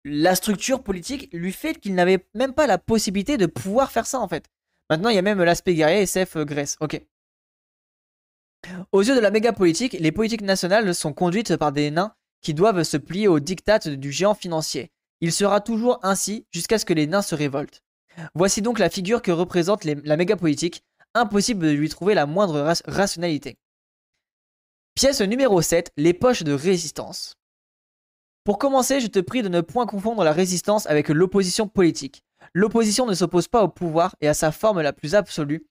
la 0.05 0.35
structure 0.35 0.83
politique 0.83 1.31
lui 1.33 1.53
fait 1.53 1.81
qu'il 1.81 1.95
n'avait 1.95 2.27
même 2.35 2.53
pas 2.53 2.67
la 2.67 2.77
possibilité 2.77 3.39
de 3.39 3.47
pouvoir 3.47 3.91
faire 3.91 4.07
ça, 4.07 4.21
en 4.21 4.29
fait. 4.29 4.45
Maintenant, 4.91 5.09
il 5.09 5.17
y 5.17 5.19
a 5.19 5.23
même 5.23 5.43
l'aspect 5.43 5.75
guerrier 5.75 6.03
SF 6.03 6.37
Grèce. 6.45 6.77
Ok. 6.81 7.01
Aux 8.93 9.03
yeux 9.03 9.15
de 9.15 9.21
la 9.21 9.31
méga-politique, 9.31 9.97
les 9.99 10.13
politiques 10.13 10.43
nationales 10.43 10.95
sont 10.95 11.13
conduites 11.13 11.57
par 11.57 11.73
des 11.73 11.91
nains 11.91 12.15
qui 12.41 12.55
doivent 12.55 12.83
se 12.83 12.97
plier 12.97 13.29
aux 13.29 13.41
diktats 13.41 13.79
du 13.79 14.11
géant 14.13 14.35
financier. 14.35 14.91
Il 15.21 15.33
sera 15.33 15.61
toujours 15.61 15.99
ainsi 16.03 16.47
jusqu'à 16.51 16.79
ce 16.79 16.85
que 16.85 16.95
les 16.95 17.07
nains 17.07 17.23
se 17.23 17.35
révoltent. 17.35 17.83
Voici 18.35 18.63
donc 18.63 18.79
la 18.79 18.91
figure 18.91 19.23
que 19.23 19.31
représente 19.31 19.85
la 19.85 20.17
méga-politique, 20.17 20.83
impossible 21.15 21.67
de 21.67 21.73
lui 21.73 21.89
trouver 21.89 22.15
la 22.15 22.27
moindre 22.27 22.75
rationalité. 22.87 23.59
Pièce 24.95 25.21
numéro 25.21 25.61
7, 25.63 25.93
les 25.97 26.15
poches 26.15 26.43
de 26.43 26.53
résistance. 26.53 27.37
Pour 28.45 28.59
commencer, 28.59 29.01
je 29.01 29.07
te 29.07 29.21
prie 29.21 29.43
de 29.43 29.49
ne 29.49 29.61
point 29.61 29.87
confondre 29.87 30.25
la 30.25 30.33
résistance 30.33 30.87
avec 30.87 31.09
l'opposition 31.09 31.69
politique. 31.69 32.25
L'opposition 32.55 33.07
ne 33.07 33.15
s'oppose 33.15 33.49
pas 33.49 33.63
au 33.63 33.69
pouvoir 33.69 34.17
et 34.21 34.29
à 34.29 34.35
sa 34.35 34.51
forme 34.51 34.81
la 34.81 34.93
plus 34.93 35.15
absolue, 35.15 35.67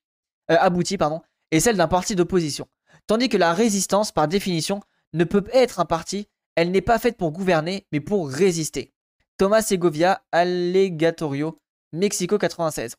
euh, 0.52 0.58
aboutie, 0.60 0.98
pardon, 0.98 1.22
est 1.52 1.60
celle 1.60 1.78
d'un 1.78 1.88
parti 1.88 2.16
d'opposition. 2.16 2.68
Tandis 3.10 3.28
que 3.28 3.38
la 3.38 3.56
résistance, 3.56 4.12
par 4.12 4.28
définition, 4.28 4.82
ne 5.14 5.24
peut 5.24 5.44
être 5.52 5.80
un 5.80 5.86
parti, 5.86 6.28
elle 6.54 6.70
n'est 6.70 6.80
pas 6.80 7.00
faite 7.00 7.18
pour 7.18 7.32
gouverner, 7.32 7.88
mais 7.92 8.02
pour 8.02 8.30
résister. 8.30 8.94
Thomas 9.40 9.64
Segovia, 9.64 10.22
Allegatorio, 10.32 11.60
Mexico 11.92 12.38
96. 12.38 12.98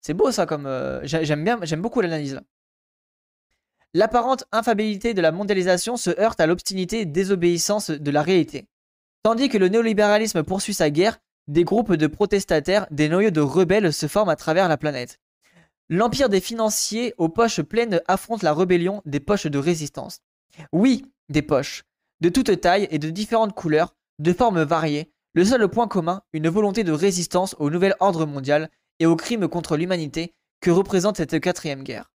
C'est 0.00 0.14
beau 0.14 0.32
ça 0.32 0.44
comme... 0.44 0.66
Euh, 0.66 0.98
j'aime 1.04 1.44
bien, 1.44 1.60
j'aime 1.62 1.80
beaucoup 1.80 2.00
l'analyse. 2.00 2.40
L'apparente 3.94 4.42
infabilité 4.50 5.14
de 5.14 5.22
la 5.22 5.30
mondialisation 5.30 5.96
se 5.96 6.10
heurte 6.18 6.40
à 6.40 6.48
l'obstinité 6.48 7.02
et 7.02 7.06
désobéissance 7.06 7.92
de 7.92 8.10
la 8.10 8.22
réalité. 8.22 8.66
Tandis 9.22 9.48
que 9.48 9.58
le 9.58 9.68
néolibéralisme 9.68 10.42
poursuit 10.42 10.74
sa 10.74 10.90
guerre, 10.90 11.20
des 11.46 11.62
groupes 11.62 11.92
de 11.92 12.08
protestataires, 12.08 12.88
des 12.90 13.08
noyaux 13.08 13.30
de 13.30 13.40
rebelles 13.40 13.92
se 13.92 14.08
forment 14.08 14.30
à 14.30 14.36
travers 14.36 14.66
la 14.66 14.78
planète. 14.78 15.20
L'empire 15.88 16.28
des 16.28 16.40
financiers 16.40 17.14
aux 17.18 17.28
poches 17.28 17.60
pleines 17.60 18.00
affronte 18.08 18.42
la 18.42 18.54
rébellion 18.54 19.02
des 19.04 19.20
poches 19.20 19.46
de 19.46 19.58
résistance. 19.58 20.20
Oui, 20.72 21.04
des 21.28 21.42
poches, 21.42 21.84
de 22.20 22.28
toutes 22.28 22.60
tailles 22.60 22.88
et 22.90 22.98
de 22.98 23.10
différentes 23.10 23.54
couleurs, 23.54 23.94
de 24.18 24.32
formes 24.32 24.62
variées, 24.62 25.12
le 25.34 25.44
seul 25.44 25.66
point 25.68 25.88
commun, 25.88 26.22
une 26.32 26.48
volonté 26.48 26.84
de 26.84 26.92
résistance 26.92 27.56
au 27.58 27.70
nouvel 27.70 27.94
ordre 28.00 28.26
mondial 28.26 28.70
et 28.98 29.06
aux 29.06 29.16
crimes 29.16 29.48
contre 29.48 29.76
l'humanité 29.76 30.34
que 30.60 30.70
représente 30.70 31.16
cette 31.16 31.40
quatrième 31.40 31.82
guerre. 31.82 32.12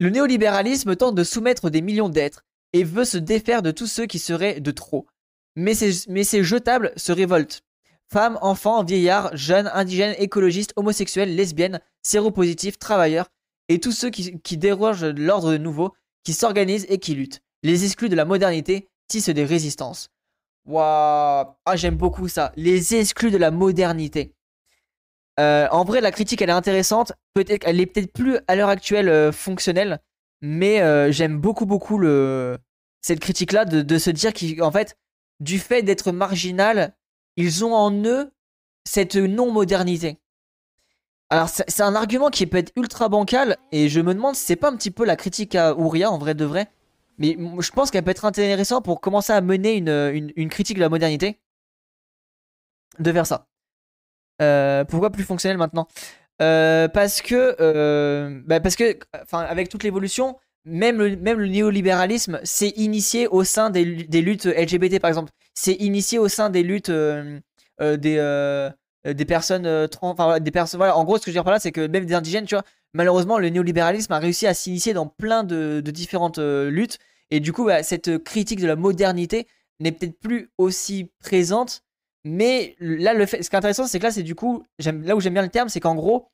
Le 0.00 0.10
néolibéralisme 0.10 0.94
tente 0.94 1.14
de 1.14 1.24
soumettre 1.24 1.70
des 1.70 1.80
millions 1.80 2.08
d'êtres 2.08 2.44
et 2.72 2.84
veut 2.84 3.04
se 3.04 3.18
défaire 3.18 3.62
de 3.62 3.70
tous 3.70 3.86
ceux 3.86 4.06
qui 4.06 4.18
seraient 4.18 4.60
de 4.60 4.70
trop. 4.70 5.06
Mais 5.56 5.74
ces, 5.74 6.08
mais 6.08 6.24
jetables 6.24 6.92
se 6.96 7.10
révoltent. 7.10 7.62
Femmes, 8.10 8.38
enfants, 8.40 8.84
vieillards, 8.84 9.36
jeunes, 9.36 9.70
indigènes, 9.74 10.14
écologistes, 10.18 10.72
homosexuels, 10.76 11.34
lesbiennes, 11.34 11.80
séropositifs, 12.02 12.78
travailleurs, 12.78 13.28
et 13.68 13.80
tous 13.80 13.92
ceux 13.92 14.08
qui, 14.08 14.56
dérogent 14.56 15.02
de 15.02 15.22
l'ordre 15.22 15.54
nouveau, 15.56 15.94
qui 16.24 16.32
s'organisent 16.32 16.86
et 16.88 16.98
qui 16.98 17.14
luttent. 17.14 17.42
Les 17.62 17.84
exclus 17.84 18.08
de 18.08 18.16
la 18.16 18.24
modernité 18.24 18.88
tissent 19.08 19.28
des 19.28 19.44
résistances. 19.44 20.08
Waouh 20.64 21.46
Ah, 21.66 21.76
j'aime 21.76 21.96
beaucoup 21.96 22.28
ça. 22.28 22.52
Les 22.56 22.94
exclus 22.94 23.30
de 23.30 23.36
la 23.36 23.50
modernité. 23.50 24.34
Euh, 25.38 25.68
en 25.70 25.84
vrai, 25.84 26.00
la 26.00 26.10
critique, 26.10 26.42
elle 26.42 26.48
est 26.48 26.52
intéressante. 26.52 27.12
Peut-être, 27.34 27.64
elle 27.66 27.80
est 27.80 27.86
peut-être 27.86 28.12
plus 28.12 28.38
à 28.48 28.56
l'heure 28.56 28.68
actuelle 28.68 29.08
euh, 29.08 29.32
fonctionnelle, 29.32 30.00
mais 30.40 30.80
euh, 30.80 31.12
j'aime 31.12 31.38
beaucoup, 31.38 31.66
beaucoup 31.66 32.02
cette 33.00 33.20
critique-là 33.20 33.64
de, 33.64 33.82
de, 33.82 33.98
se 33.98 34.10
dire 34.10 34.32
qu'en 34.32 34.72
fait, 34.72 34.96
du 35.40 35.58
fait 35.58 35.82
d'être 35.82 36.10
marginal, 36.10 36.94
ils 37.38 37.64
ont 37.64 37.72
en 37.72 37.92
eux 38.04 38.32
cette 38.84 39.16
non-modernité. 39.16 40.18
Alors 41.30 41.48
c'est 41.48 41.82
un 41.82 41.94
argument 41.94 42.30
qui 42.30 42.46
peut 42.46 42.56
être 42.56 42.72
ultra 42.74 43.08
bancal 43.08 43.58
et 43.70 43.88
je 43.88 44.00
me 44.00 44.14
demande 44.14 44.34
si 44.34 44.44
c'est 44.44 44.56
pas 44.56 44.70
un 44.70 44.76
petit 44.76 44.90
peu 44.90 45.04
la 45.04 45.14
critique 45.14 45.54
à 45.54 45.74
Ouria 45.74 46.10
en 46.10 46.18
vrai 46.18 46.34
de 46.34 46.44
vrai. 46.44 46.68
Mais 47.18 47.36
je 47.60 47.70
pense 47.70 47.90
qu'elle 47.90 48.02
peut 48.02 48.10
être 48.10 48.24
intéressante 48.24 48.84
pour 48.84 49.00
commencer 49.00 49.32
à 49.32 49.40
mener 49.40 49.76
une, 49.76 50.48
critique 50.48 50.76
de 50.76 50.82
la 50.82 50.88
modernité. 50.88 51.38
De 52.98 53.12
faire 53.12 53.26
ça. 53.26 53.46
Euh, 54.42 54.84
pourquoi 54.84 55.10
plus 55.10 55.24
fonctionnel 55.24 55.58
maintenant? 55.58 55.86
Euh, 56.40 56.88
Parce 56.88 57.20
que, 57.20 57.56
euh, 57.60 58.40
bah, 58.46 58.60
parce 58.60 58.76
que, 58.76 58.98
avec 59.32 59.68
toute 59.68 59.82
l'évolution, 59.82 60.36
même 60.64 60.98
le, 60.98 61.16
même 61.16 61.38
le 61.38 61.48
néolibéralisme 61.48 62.40
s'est 62.44 62.72
initié 62.76 63.26
au 63.28 63.44
sein 63.44 63.70
des, 63.70 63.84
luttes 63.84 64.46
LGBT 64.46 65.00
par 65.00 65.08
exemple. 65.08 65.32
C'est 65.60 65.74
initié 65.74 66.20
au 66.20 66.28
sein 66.28 66.50
des 66.50 66.62
luttes 66.62 66.88
euh, 66.88 67.40
euh, 67.80 67.96
des, 67.96 68.14
euh, 68.18 68.70
des 69.04 69.24
personnes 69.24 69.88
trans. 69.88 70.10
Enfin, 70.10 70.38
des 70.38 70.52
personnes. 70.52 70.78
Voilà, 70.78 70.96
en 70.96 71.02
gros, 71.02 71.18
ce 71.18 71.22
que 71.22 71.24
je 71.26 71.30
veux 71.30 71.34
dire 71.34 71.42
par 71.42 71.52
là, 71.52 71.58
c'est 71.58 71.72
que 71.72 71.88
même 71.88 72.06
des 72.06 72.14
indigènes, 72.14 72.44
tu 72.44 72.54
vois, 72.54 72.62
malheureusement, 72.94 73.38
le 73.38 73.48
néolibéralisme 73.48 74.12
a 74.12 74.20
réussi 74.20 74.46
à 74.46 74.54
s'initier 74.54 74.92
dans 74.92 75.08
plein 75.08 75.42
de, 75.42 75.80
différentes 75.80 76.38
luttes. 76.38 77.00
Et 77.32 77.40
du 77.40 77.52
coup, 77.52 77.64
bah, 77.64 77.82
cette 77.82 78.22
critique 78.22 78.60
de 78.60 78.68
la 78.68 78.76
modernité 78.76 79.48
n'est 79.80 79.90
peut-être 79.90 80.16
plus 80.20 80.48
aussi 80.58 81.10
présente. 81.18 81.82
Mais 82.22 82.76
là, 82.78 83.12
le 83.12 83.26
fait, 83.26 83.42
ce 83.42 83.50
qui 83.50 83.56
est 83.56 83.58
intéressant, 83.58 83.88
c'est 83.88 83.98
que 83.98 84.04
là, 84.04 84.12
c'est 84.12 84.22
du 84.22 84.36
coup, 84.36 84.62
là 84.78 85.16
où 85.16 85.20
j'aime 85.20 85.34
bien 85.34 85.42
le 85.42 85.48
terme, 85.48 85.68
c'est 85.68 85.80
qu'en 85.80 85.96
gros, 85.96 86.30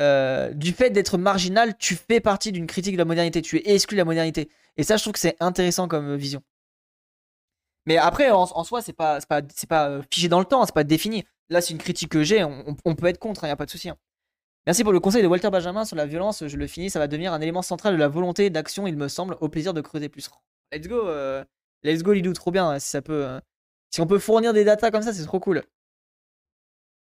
du 0.00 0.72
fait 0.72 0.90
d'être 0.90 1.16
marginal, 1.16 1.76
tu 1.78 1.94
fais 1.94 2.18
partie 2.18 2.50
d'une 2.50 2.66
critique 2.66 2.94
de 2.94 2.98
la 2.98 3.04
modernité, 3.04 3.40
tu 3.40 3.58
es 3.58 3.72
exclu 3.72 3.94
de 3.94 4.00
la 4.00 4.04
modernité. 4.04 4.48
Et 4.76 4.82
ça, 4.82 4.96
je 4.96 5.04
trouve 5.04 5.12
que 5.12 5.20
c'est 5.20 5.36
intéressant 5.38 5.86
comme 5.86 6.16
vision. 6.16 6.42
Mais 7.86 7.96
après, 7.96 8.30
en, 8.30 8.64
soi, 8.64 8.82
c'est 8.82 8.92
pas, 8.92 9.20
pas, 9.28 9.42
pas 9.68 9.88
euh, 9.88 10.02
figé 10.12 10.28
dans 10.28 10.40
le 10.40 10.44
temps, 10.44 10.64
c'est 10.66 10.74
pas 10.74 10.84
défini. 10.84 11.24
Là, 11.48 11.60
c'est 11.60 11.72
une 11.72 11.78
critique 11.78 12.10
que 12.10 12.24
j'ai, 12.24 12.42
on, 12.42 12.94
peut 12.96 13.06
être 13.06 13.18
contre, 13.18 13.44
il 13.44 13.46
hein, 13.46 13.48
n'y 13.48 13.52
a 13.52 13.56
pas 13.56 13.66
de 13.66 13.70
souci. 13.70 13.88
Hein. 13.88 13.96
Merci 14.66 14.82
pour 14.82 14.92
le 14.92 14.98
conseil 14.98 15.22
de 15.22 15.28
Walter 15.28 15.50
Benjamin 15.50 15.84
sur 15.84 15.94
la 15.94 16.06
violence, 16.06 16.44
je 16.46 16.56
le 16.56 16.66
finis, 16.66 16.90
ça 16.90 16.98
va 16.98 17.06
devenir 17.06 17.32
un 17.32 17.40
élément 17.40 17.62
central 17.62 17.94
de 17.94 17.98
la 17.98 18.08
volonté 18.08 18.50
d'action, 18.50 18.88
il 18.88 18.96
me 18.96 19.06
semble, 19.06 19.36
au 19.40 19.48
plaisir 19.48 19.72
de 19.72 19.80
creuser 19.80 20.08
plus. 20.08 20.28
Let's 20.72 20.88
go, 20.88 21.08
let's 21.84 22.02
go 22.02 22.12
Lidou, 22.12 22.32
trop 22.32 22.50
bien, 22.50 22.76
si 22.80 22.88
ça 22.90 23.00
peut... 23.00 23.38
si 23.94 24.00
on 24.00 24.08
peut 24.08 24.18
fournir 24.18 24.52
des 24.52 24.64
datas 24.64 24.90
comme 24.90 25.02
ça, 25.02 25.12
c'est 25.12 25.24
trop 25.24 25.38
cool. 25.38 25.62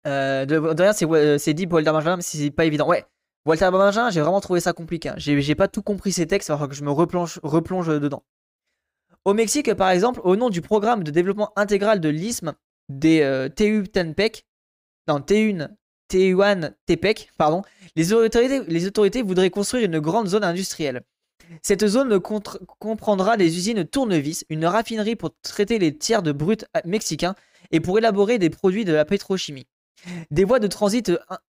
Euh, 0.08 0.46
de, 0.46 0.58
rien, 0.58 0.94
c'est, 1.38 1.54
dit 1.54 1.68
Walter 1.68 1.92
Benjamin, 1.92 2.18
mais 2.18 2.22
c'est 2.22 2.52
pas 2.52 2.66
évident. 2.66 2.88
Ouais, 2.88 3.06
Walter 3.46 3.70
Benjamin, 3.72 4.10
j'ai 4.10 4.22
vraiment 4.22 4.42
trouvé 4.42 4.60
ça 4.60 4.74
compliqué. 4.74 5.10
Hein. 5.10 5.16
J'ai 5.18 5.56
pas 5.56 5.68
tout 5.68 5.84
compris 5.84 6.12
ces 6.12 6.28
textes, 6.28 6.50
alors 6.50 6.68
que 6.68 6.76
je 6.76 6.84
me 6.84 6.92
replonge 6.92 7.40
dedans. 7.88 8.24
Au 9.26 9.34
Mexique, 9.34 9.74
par 9.76 9.90
exemple, 9.90 10.20
au 10.24 10.36
nom 10.36 10.50
du 10.50 10.62
programme 10.62 11.04
de 11.04 11.12
développement 11.12 11.52
intégral 11.56 12.00
de 12.00 12.10
l'isthme 12.10 12.54
des 12.90 13.22
euh, 13.22 13.50
non, 15.08 15.20
TU1, 15.20 16.74
TEPEC, 16.86 17.30
pardon, 17.38 17.62
les 17.96 18.14
autorités, 18.14 18.62
les 18.68 18.88
autorités 18.88 19.22
voudraient 19.22 19.50
construire 19.50 19.86
une 19.86 20.00
grande 20.00 20.28
zone 20.28 20.44
industrielle. 20.44 21.02
Cette 21.62 21.86
zone 21.86 22.20
comprendra 22.20 23.38
des 23.38 23.58
usines 23.58 23.86
tournevis, 23.86 24.46
une 24.50 24.66
raffinerie 24.66 25.16
pour 25.16 25.32
traiter 25.42 25.80
les 25.80 25.98
tiers 25.98 26.24
de 26.24 26.32
brut 26.32 26.66
mexicains 26.86 27.36
et 27.72 27.80
pour 27.80 27.98
élaborer 27.98 28.40
des 28.40 28.50
produits 28.50 28.86
de 28.86 28.94
la 28.94 29.06
pétrochimie. 29.06 29.68
Des 30.32 30.44
voies 30.46 30.60
de 30.60 30.68
transit 30.68 31.12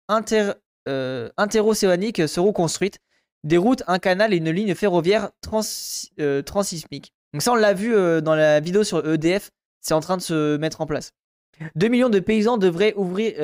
inter, 0.08 0.52
euh, 0.88 1.28
interocéaniques 1.36 2.28
seront 2.28 2.52
construites, 2.52 2.98
des 3.44 3.56
routes, 3.56 3.82
un 3.86 3.98
canal 3.98 4.32
et 4.32 4.38
une 4.38 4.50
ligne 4.50 4.74
ferroviaire 4.74 5.30
trans, 5.40 5.60
euh, 6.20 6.42
transismique. 6.42 7.12
Donc 7.32 7.42
ça, 7.42 7.52
on 7.52 7.56
l'a 7.56 7.74
vu 7.74 7.94
euh, 7.94 8.20
dans 8.20 8.34
la 8.34 8.60
vidéo 8.60 8.84
sur 8.84 9.06
EDF, 9.06 9.50
c'est 9.80 9.94
en 9.94 10.00
train 10.00 10.16
de 10.16 10.22
se 10.22 10.56
mettre 10.56 10.80
en 10.80 10.86
place. 10.86 11.12
2 11.74 11.88
millions 11.88 12.08
de 12.08 12.20
paysans 12.20 12.56
devraient 12.56 12.94
ouvrir, 12.94 13.34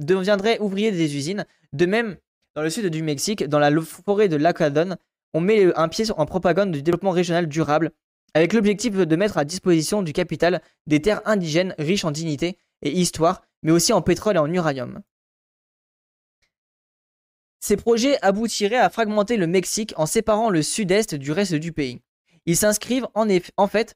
deviendraient 0.00 0.58
ouvriers 0.58 0.90
des 0.90 1.16
usines. 1.16 1.44
De 1.74 1.84
même, 1.84 2.16
dans 2.54 2.62
le 2.62 2.70
sud 2.70 2.86
du 2.86 3.02
Mexique, 3.02 3.44
dans 3.44 3.58
la 3.58 3.70
forêt 3.80 4.28
de 4.28 4.36
Lacadon, 4.36 4.96
on 5.34 5.40
met 5.40 5.74
un 5.76 5.88
pied 5.88 6.06
en 6.16 6.26
propagande 6.26 6.72
du 6.72 6.82
développement 6.82 7.10
régional 7.10 7.46
durable, 7.46 7.92
avec 8.34 8.52
l'objectif 8.52 8.94
de 8.94 9.16
mettre 9.16 9.38
à 9.38 9.44
disposition 9.44 10.02
du 10.02 10.12
capital 10.12 10.62
des 10.86 11.02
terres 11.02 11.22
indigènes 11.26 11.74
riches 11.78 12.04
en 12.04 12.10
dignité 12.10 12.58
et 12.82 12.90
histoire, 12.90 13.42
mais 13.62 13.72
aussi 13.72 13.92
en 13.92 14.02
pétrole 14.02 14.36
et 14.36 14.40
en 14.40 14.52
uranium. 14.52 15.00
Ces 17.60 17.76
projets 17.76 18.20
aboutiraient 18.22 18.76
à 18.76 18.90
fragmenter 18.90 19.36
le 19.36 19.46
Mexique 19.46 19.94
en 19.96 20.06
séparant 20.06 20.50
le 20.50 20.62
sud-est 20.62 21.14
du 21.14 21.30
reste 21.30 21.54
du 21.54 21.72
pays. 21.72 22.00
Ils 22.46 22.56
s'inscrivent 22.56 23.06
en, 23.14 23.66
fait 23.68 23.94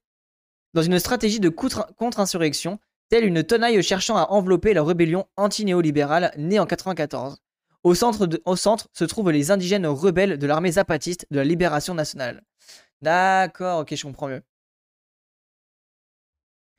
dans 0.74 0.82
une 0.82 0.98
stratégie 0.98 1.40
de 1.40 1.48
contre-insurrection, 1.48 2.78
telle 3.08 3.24
une 3.24 3.42
tenaille 3.42 3.82
cherchant 3.82 4.16
à 4.16 4.30
envelopper 4.30 4.74
la 4.74 4.82
rébellion 4.82 5.26
anti-néolibérale 5.36 6.32
née 6.36 6.58
en 6.58 6.66
1994. 6.66 7.38
Au 7.82 7.94
centre, 7.94 8.28
au 8.44 8.56
centre 8.56 8.88
se 8.92 9.04
trouvent 9.04 9.30
les 9.30 9.50
indigènes 9.50 9.86
rebelles 9.86 10.38
de 10.38 10.46
l'armée 10.46 10.72
zapatiste 10.72 11.26
de 11.30 11.36
la 11.36 11.44
libération 11.44 11.94
nationale. 11.94 12.42
D'accord, 13.00 13.80
ok, 13.80 13.94
je 13.94 14.02
comprends 14.02 14.28
mieux. 14.28 14.42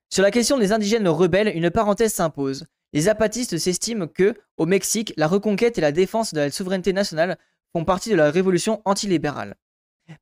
Sur 0.10 0.24
la 0.24 0.32
question 0.32 0.58
des 0.58 0.72
indigènes 0.72 1.08
rebelles, 1.08 1.52
une 1.56 1.70
parenthèse 1.70 2.14
s'impose. 2.14 2.66
Les 2.94 3.02
zapatistes 3.02 3.58
s'estiment 3.58 4.08
que, 4.08 4.34
au 4.56 4.66
Mexique, 4.66 5.14
la 5.18 5.28
reconquête 5.28 5.78
et 5.78 5.82
la 5.82 5.92
défense 5.92 6.34
de 6.34 6.40
la 6.40 6.52
souveraineté 6.52 6.94
nationale 6.94 7.38
font 7.74 7.84
partie 7.84 8.10
de 8.10 8.16
la 8.16 8.32
révolution 8.32 8.82
antilibérale. 8.86 9.56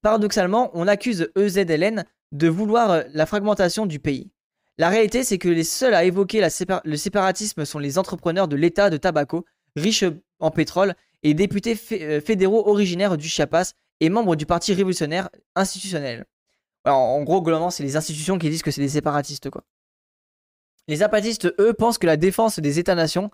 Paradoxalement, 0.02 0.72
on 0.74 0.88
accuse 0.88 1.30
EZLN 1.36 2.06
de 2.32 2.48
vouloir 2.48 3.04
la 3.14 3.26
fragmentation 3.26 3.86
du 3.86 4.00
pays. 4.00 4.32
La 4.78 4.90
réalité, 4.90 5.24
c'est 5.24 5.38
que 5.38 5.48
les 5.48 5.64
seuls 5.64 5.94
à 5.94 6.04
évoquer 6.04 6.46
le 6.84 6.98
séparatisme 6.98 7.66
sont 7.66 7.80
les 7.80 7.98
entrepreneurs 7.98 8.48
de 8.48 8.56
l'État 8.56 8.90
de 8.90 8.98
Tabaco, 8.98 9.46
riches 9.76 10.06
en 10.40 10.52
pétrole, 10.52 10.96
et 11.24 11.34
députés 11.34 11.80
euh, 11.94 12.22
fédéraux 12.22 12.68
originaires 12.68 13.18
du 13.18 13.28
Chiapas 13.28 13.72
et 14.00 14.10
membres 14.10 14.36
du 14.36 14.46
Parti 14.46 14.74
révolutionnaire 14.74 15.30
institutionnel. 15.56 16.26
en 16.84 17.24
gros, 17.24 17.42
globalement, 17.42 17.72
c'est 17.72 17.84
les 17.84 17.96
institutions 17.96 18.38
qui 18.38 18.50
disent 18.50 18.62
que 18.62 18.72
c'est 18.72 18.82
des 18.82 18.90
séparatistes, 18.90 19.50
quoi. 19.50 19.64
Les 20.88 20.98
zapatistes, 20.98 21.52
eux, 21.60 21.74
pensent 21.74 21.98
que 21.98 22.06
la 22.06 22.18
défense 22.18 22.60
des 22.60 22.78
États-nations, 22.78 23.32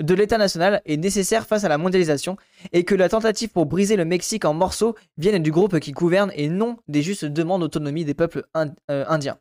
de 0.00 0.14
l'État 0.14 0.38
national, 0.38 0.82
est 0.84 0.96
nécessaire 0.96 1.46
face 1.46 1.64
à 1.64 1.68
la 1.68 1.78
mondialisation 1.78 2.36
et 2.72 2.84
que 2.84 2.94
la 2.94 3.08
tentative 3.08 3.50
pour 3.50 3.66
briser 3.66 3.96
le 3.96 4.04
Mexique 4.04 4.44
en 4.44 4.54
morceaux 4.54 4.94
vienne 5.18 5.42
du 5.42 5.50
groupe 5.50 5.78
qui 5.78 5.92
gouverne 5.92 6.32
et 6.34 6.48
non 6.48 6.78
des 6.88 7.02
justes 7.02 7.24
demandes 7.24 7.62
d'autonomie 7.62 8.04
des 8.04 8.14
peuples 8.14 8.44
euh, 8.56 9.04
indiens. 9.08 9.38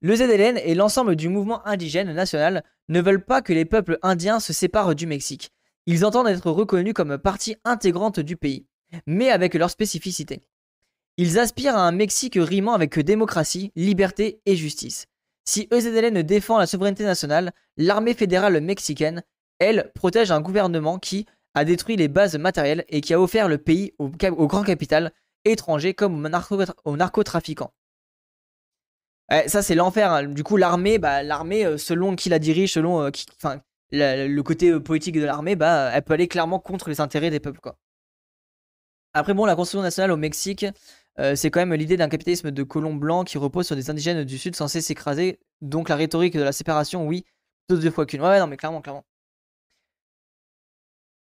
Le 0.00 0.14
ZLN 0.14 0.58
et 0.58 0.74
l'ensemble 0.74 1.16
du 1.16 1.28
mouvement 1.28 1.66
indigène 1.66 2.12
national 2.12 2.64
ne 2.88 3.00
veulent 3.00 3.24
pas 3.24 3.42
que 3.42 3.52
les 3.52 3.64
peuples 3.64 3.98
indiens 4.02 4.40
se 4.40 4.52
séparent 4.52 4.94
du 4.94 5.06
Mexique. 5.06 5.50
Ils 5.86 6.04
entendent 6.04 6.28
être 6.28 6.50
reconnus 6.50 6.94
comme 6.94 7.16
partie 7.18 7.56
intégrante 7.64 8.20
du 8.20 8.36
pays, 8.36 8.66
mais 9.06 9.30
avec 9.30 9.54
leur 9.54 9.70
spécificité. 9.70 10.42
Ils 11.16 11.38
aspirent 11.40 11.76
à 11.76 11.86
un 11.86 11.90
Mexique 11.90 12.38
rimant 12.40 12.74
avec 12.74 12.98
démocratie, 13.00 13.72
liberté 13.74 14.40
et 14.46 14.54
justice. 14.54 15.07
Si 15.48 15.66
EZLN 15.70 16.22
défend 16.24 16.58
la 16.58 16.66
souveraineté 16.66 17.04
nationale, 17.04 17.52
l'armée 17.78 18.12
fédérale 18.12 18.60
mexicaine, 18.60 19.22
elle, 19.58 19.90
protège 19.94 20.30
un 20.30 20.42
gouvernement 20.42 20.98
qui 20.98 21.24
a 21.54 21.64
détruit 21.64 21.96
les 21.96 22.08
bases 22.08 22.36
matérielles 22.36 22.84
et 22.90 23.00
qui 23.00 23.14
a 23.14 23.20
offert 23.20 23.48
le 23.48 23.56
pays 23.56 23.94
au, 23.98 24.10
grand 24.10 24.62
capital 24.62 25.10
étranger 25.46 25.94
comme 25.94 26.28
aux 26.84 26.96
narcotrafiquants 26.98 27.72
ça, 29.46 29.62
c'est 29.62 29.74
l'enfer. 29.74 30.12
Hein. 30.12 30.24
Du 30.24 30.44
coup, 30.44 30.58
l'armée, 30.58 30.98
bah, 30.98 31.22
euh, 31.22 31.78
selon 31.78 32.14
qui 32.14 32.28
la 32.28 32.38
dirige, 32.38 32.74
selon 32.74 33.06
euh, 33.06 33.10
le 33.90 34.40
côté 34.42 34.68
euh, 34.68 34.80
politique 34.80 35.14
de 35.14 35.24
l'armée, 35.24 35.56
bah, 35.56 35.90
elle 35.94 36.02
peut 36.02 36.12
aller 36.12 36.28
clairement 36.28 36.58
contre 36.58 36.90
les 36.90 37.00
intérêts 37.00 37.30
des 37.30 37.40
peuples. 37.40 37.60
Après, 39.14 39.32
bon, 39.32 39.46
la 39.46 39.56
Constitution 39.56 39.80
nationale 39.80 40.10
au 40.12 40.18
Mexique, 40.18 40.66
c'est 41.34 41.50
quand 41.50 41.60
même 41.60 41.74
l'idée 41.74 41.96
d'un 41.96 42.08
capitalisme 42.08 42.50
de 42.50 42.62
colons 42.62 42.94
blancs 42.94 43.26
qui 43.26 43.38
repose 43.38 43.66
sur 43.66 43.76
des 43.76 43.90
indigènes 43.90 44.24
du 44.24 44.38
Sud 44.38 44.54
censés 44.54 44.80
s'écraser. 44.80 45.40
Donc, 45.60 45.88
la 45.88 45.96
rhétorique 45.96 46.34
de 46.34 46.42
la 46.42 46.52
séparation, 46.52 47.06
oui, 47.06 47.24
deux, 47.68 47.90
fois 47.90 48.06
qu'une. 48.06 48.22
Ouais, 48.22 48.38
non, 48.38 48.46
mais 48.46 48.56
clairement, 48.56 48.80
clairement. 48.80 49.04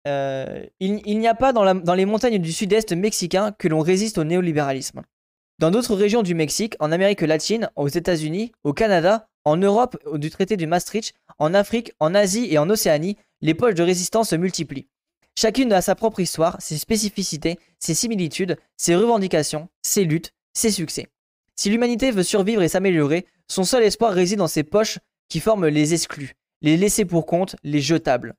il, 0.05 1.19
n'y 1.19 1.27
a 1.27 1.35
pas 1.35 1.53
dans, 1.53 1.75
dans 1.75 1.93
les 1.93 2.05
montagnes 2.05 2.39
du 2.39 2.51
sud-est 2.51 2.93
mexicain 2.93 3.51
que 3.51 3.67
l'on 3.67 3.79
résiste 3.79 4.17
au 4.17 4.23
néolibéralisme. 4.23 5.03
Dans 5.59 5.71
d'autres 5.71 5.95
régions 5.95 6.23
du 6.23 6.35
Mexique, 6.35 6.75
en 6.79 6.91
Amérique 6.91 7.19
latine, 7.21 7.69
aux 7.75 7.89
États-Unis, 7.89 8.53
au 8.63 8.71
Canada, 8.71 9.27
en 9.43 9.57
Europe 9.57 9.97
du 10.17 10.29
traité 10.29 10.55
du 10.55 10.67
Maastricht, 10.67 11.13
en 11.37 11.53
Afrique, 11.53 11.91
en 11.99 12.15
Asie 12.15 12.47
et 12.49 12.57
en 12.57 12.69
Océanie, 12.69 13.17
les 13.41 13.53
poches 13.53 13.75
de 13.75 13.83
résistance 13.83 14.29
se 14.29 14.35
multiplient. 14.35 14.87
Chacune 15.41 15.71
a 15.71 15.81
sa 15.81 15.95
propre 15.95 16.19
histoire, 16.19 16.57
ses 16.59 16.77
spécificités, 16.77 17.59
ses 17.77 17.93
similitudes, 17.93 18.57
ses 18.75 18.97
revendications, 18.97 19.69
ses 19.81 20.03
luttes, 20.03 20.33
ses 20.51 20.69
succès. 20.69 21.07
Si 21.55 21.69
l'humanité 21.69 22.11
veut 22.11 22.23
survivre 22.23 22.61
et 22.61 22.67
s'améliorer, 22.67 23.25
son 23.47 23.63
seul 23.63 23.83
espoir 23.83 24.11
réside 24.11 24.39
dans 24.39 24.49
ces 24.49 24.63
poches 24.63 24.99
qui 25.29 25.39
forment 25.39 25.67
les 25.69 25.93
exclus, 25.93 26.33
les 26.61 26.75
laissés 26.75 27.05
pour 27.05 27.25
compte, 27.25 27.55
les 27.63 27.79
jetables. 27.79 28.35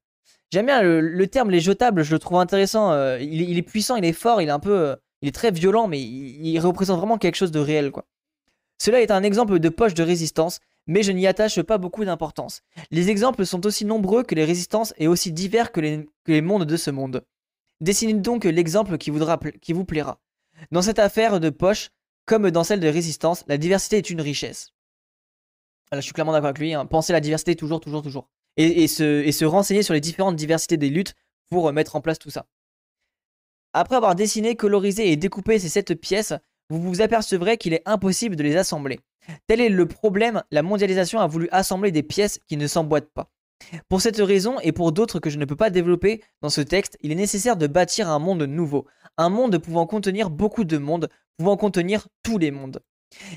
J'aime 0.52 0.66
bien 0.66 0.82
le, 0.82 1.26
terme 1.26 1.48
les 1.48 1.60
jetables, 1.60 2.02
je 2.02 2.12
le 2.12 2.18
trouve 2.18 2.36
intéressant. 2.36 2.92
Euh, 2.92 3.18
il, 3.18 3.56
est 3.56 3.62
puissant, 3.62 3.96
il 3.96 4.04
est 4.04 4.12
fort, 4.12 4.42
il 4.42 4.48
est 4.48 4.52
un 4.52 4.60
peu. 4.60 4.78
Euh, 4.78 4.96
il 5.22 5.28
est 5.28 5.34
très 5.34 5.52
violent, 5.52 5.88
mais 5.88 6.02
il, 6.02 6.58
représente 6.58 6.98
vraiment 6.98 7.16
quelque 7.16 7.36
chose 7.36 7.50
de 7.50 7.60
réel, 7.60 7.92
quoi. 7.92 8.04
Cela 8.76 9.00
est 9.00 9.10
un 9.10 9.22
exemple 9.22 9.58
de 9.58 9.68
poche 9.70 9.94
de 9.94 10.02
résistance, 10.02 10.60
mais 10.86 11.02
je 11.02 11.12
n'y 11.12 11.26
attache 11.26 11.60
pas 11.62 11.78
beaucoup 11.78 12.04
d'importance. 12.04 12.62
Les 12.90 13.10
exemples 13.10 13.46
sont 13.46 13.64
aussi 13.66 13.84
nombreux 13.84 14.22
que 14.22 14.34
les 14.34 14.44
résistances 14.44 14.94
et 14.98 15.08
aussi 15.08 15.32
divers 15.32 15.72
que 15.72 15.80
les, 15.80 16.40
mondes 16.40 16.64
de 16.64 16.76
ce 16.76 16.90
monde. 16.90 17.24
Dessinez 17.80 18.14
donc 18.14 18.44
l'exemple 18.44 18.98
qui, 18.98 19.10
vous 19.10 19.84
plaira. 19.84 20.20
Dans 20.70 20.82
cette 20.82 20.98
affaire 20.98 21.40
de 21.40 21.50
poche, 21.50 21.90
comme 22.26 22.50
dans 22.50 22.64
celle 22.64 22.80
de 22.80 22.88
résistance, 22.88 23.44
la 23.46 23.58
diversité 23.58 23.98
est 23.98 24.10
une 24.10 24.20
richesse. 24.20 24.72
je 25.92 26.00
suis 26.00 26.12
clairement 26.12 26.32
d'accord 26.32 26.48
avec 26.48 26.58
lui. 26.58 26.74
Hein. 26.74 26.86
Pensez 26.86 27.12
la 27.12 27.20
diversité 27.20 27.56
toujours, 27.56 27.80
toujours, 27.80 28.02
toujours. 28.02 28.28
Et, 28.56 28.88
se, 28.88 29.22
et 29.22 29.32
se 29.32 29.44
renseigner 29.44 29.82
sur 29.82 29.94
les 29.94 30.00
différentes 30.00 30.36
diversités 30.36 30.76
des 30.76 30.90
luttes 30.90 31.14
pour 31.50 31.72
mettre 31.72 31.96
en 31.96 32.00
place 32.00 32.18
tout 32.18 32.30
ça. 32.30 32.46
Après 33.72 33.96
avoir 33.96 34.14
dessiné, 34.14 34.56
colorisé 34.56 35.12
et 35.12 35.16
découpé 35.16 35.58
ces 35.58 35.68
sept 35.68 35.94
pièces, 35.94 36.34
vous 36.68 36.80
vous 36.80 37.00
apercevrez 37.00 37.56
qu'il 37.56 37.74
est 37.74 37.82
impossible 37.86 38.36
de 38.36 38.42
les 38.42 38.56
assembler. 38.56 39.00
Tel 39.46 39.60
est 39.60 39.68
le 39.68 39.86
problème, 39.86 40.42
la 40.50 40.62
mondialisation 40.62 41.20
a 41.20 41.26
voulu 41.26 41.48
assembler 41.52 41.90
des 41.90 42.02
pièces 42.02 42.40
qui 42.46 42.56
ne 42.56 42.66
s'emboîtent 42.66 43.10
pas. 43.12 43.30
Pour 43.88 44.00
cette 44.00 44.16
raison 44.16 44.58
et 44.60 44.72
pour 44.72 44.92
d'autres 44.92 45.20
que 45.20 45.28
je 45.28 45.38
ne 45.38 45.44
peux 45.44 45.56
pas 45.56 45.70
développer 45.70 46.22
dans 46.40 46.48
ce 46.48 46.60
texte, 46.60 46.96
il 47.02 47.12
est 47.12 47.16
nécessaire 47.16 47.56
de 47.56 47.66
bâtir 47.66 48.08
un 48.08 48.18
monde 48.18 48.42
nouveau, 48.42 48.86
un 49.18 49.28
monde 49.28 49.58
pouvant 49.58 49.86
contenir 49.86 50.30
beaucoup 50.30 50.64
de 50.64 50.78
mondes, 50.78 51.08
pouvant 51.36 51.56
contenir 51.56 52.08
tous 52.22 52.38
les 52.38 52.50
mondes. 52.50 52.80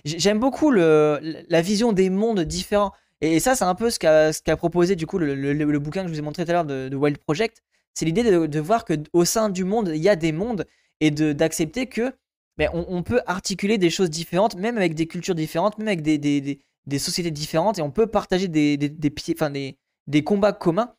J'aime 0.05 0.39
beaucoup 0.39 0.71
la 0.71 1.61
vision 1.61 1.91
des 1.91 2.09
mondes 2.09 2.41
différents. 2.41 2.93
Et 3.21 3.39
ça, 3.39 3.55
c'est 3.55 3.65
un 3.65 3.75
peu 3.75 3.89
ce 3.89 3.99
qu'a 3.99 4.57
proposé 4.57 4.95
du 4.95 5.07
coup 5.07 5.17
le, 5.17 5.79
bouquin 5.79 6.01
que 6.03 6.07
je 6.07 6.13
vous 6.13 6.19
ai 6.19 6.23
montré 6.23 6.45
tout 6.45 6.51
à 6.51 6.53
l'heure 6.53 6.65
de 6.65 6.95
Wild 6.95 7.17
Project 7.17 7.61
c'est 7.93 8.05
l'idée 8.05 8.23
de, 8.23 8.59
voir 8.59 8.85
qu'au 8.85 9.25
sein 9.25 9.49
du 9.49 9.63
monde, 9.63 9.91
il 9.93 10.01
y 10.01 10.09
a 10.09 10.15
des 10.15 10.31
mondes 10.31 10.65
et 10.99 11.11
d'accepter 11.11 11.87
que 11.87 12.13
ben, 12.57 12.69
on, 12.73 13.01
peut 13.01 13.21
articuler 13.25 13.79
des 13.79 13.89
choses 13.89 14.11
différentes, 14.11 14.55
même 14.55 14.77
avec 14.77 14.93
des 14.93 15.07
cultures 15.07 15.33
différentes, 15.33 15.79
même 15.79 15.87
avec 15.87 16.03
des, 16.03 16.99
sociétés 16.99 17.31
différentes, 17.31 17.79
et 17.79 17.81
on 17.81 17.89
peut 17.89 18.05
partager 18.05 18.47
des, 18.47 18.77
des, 18.77 20.23
combats 20.23 20.53
communs 20.53 20.93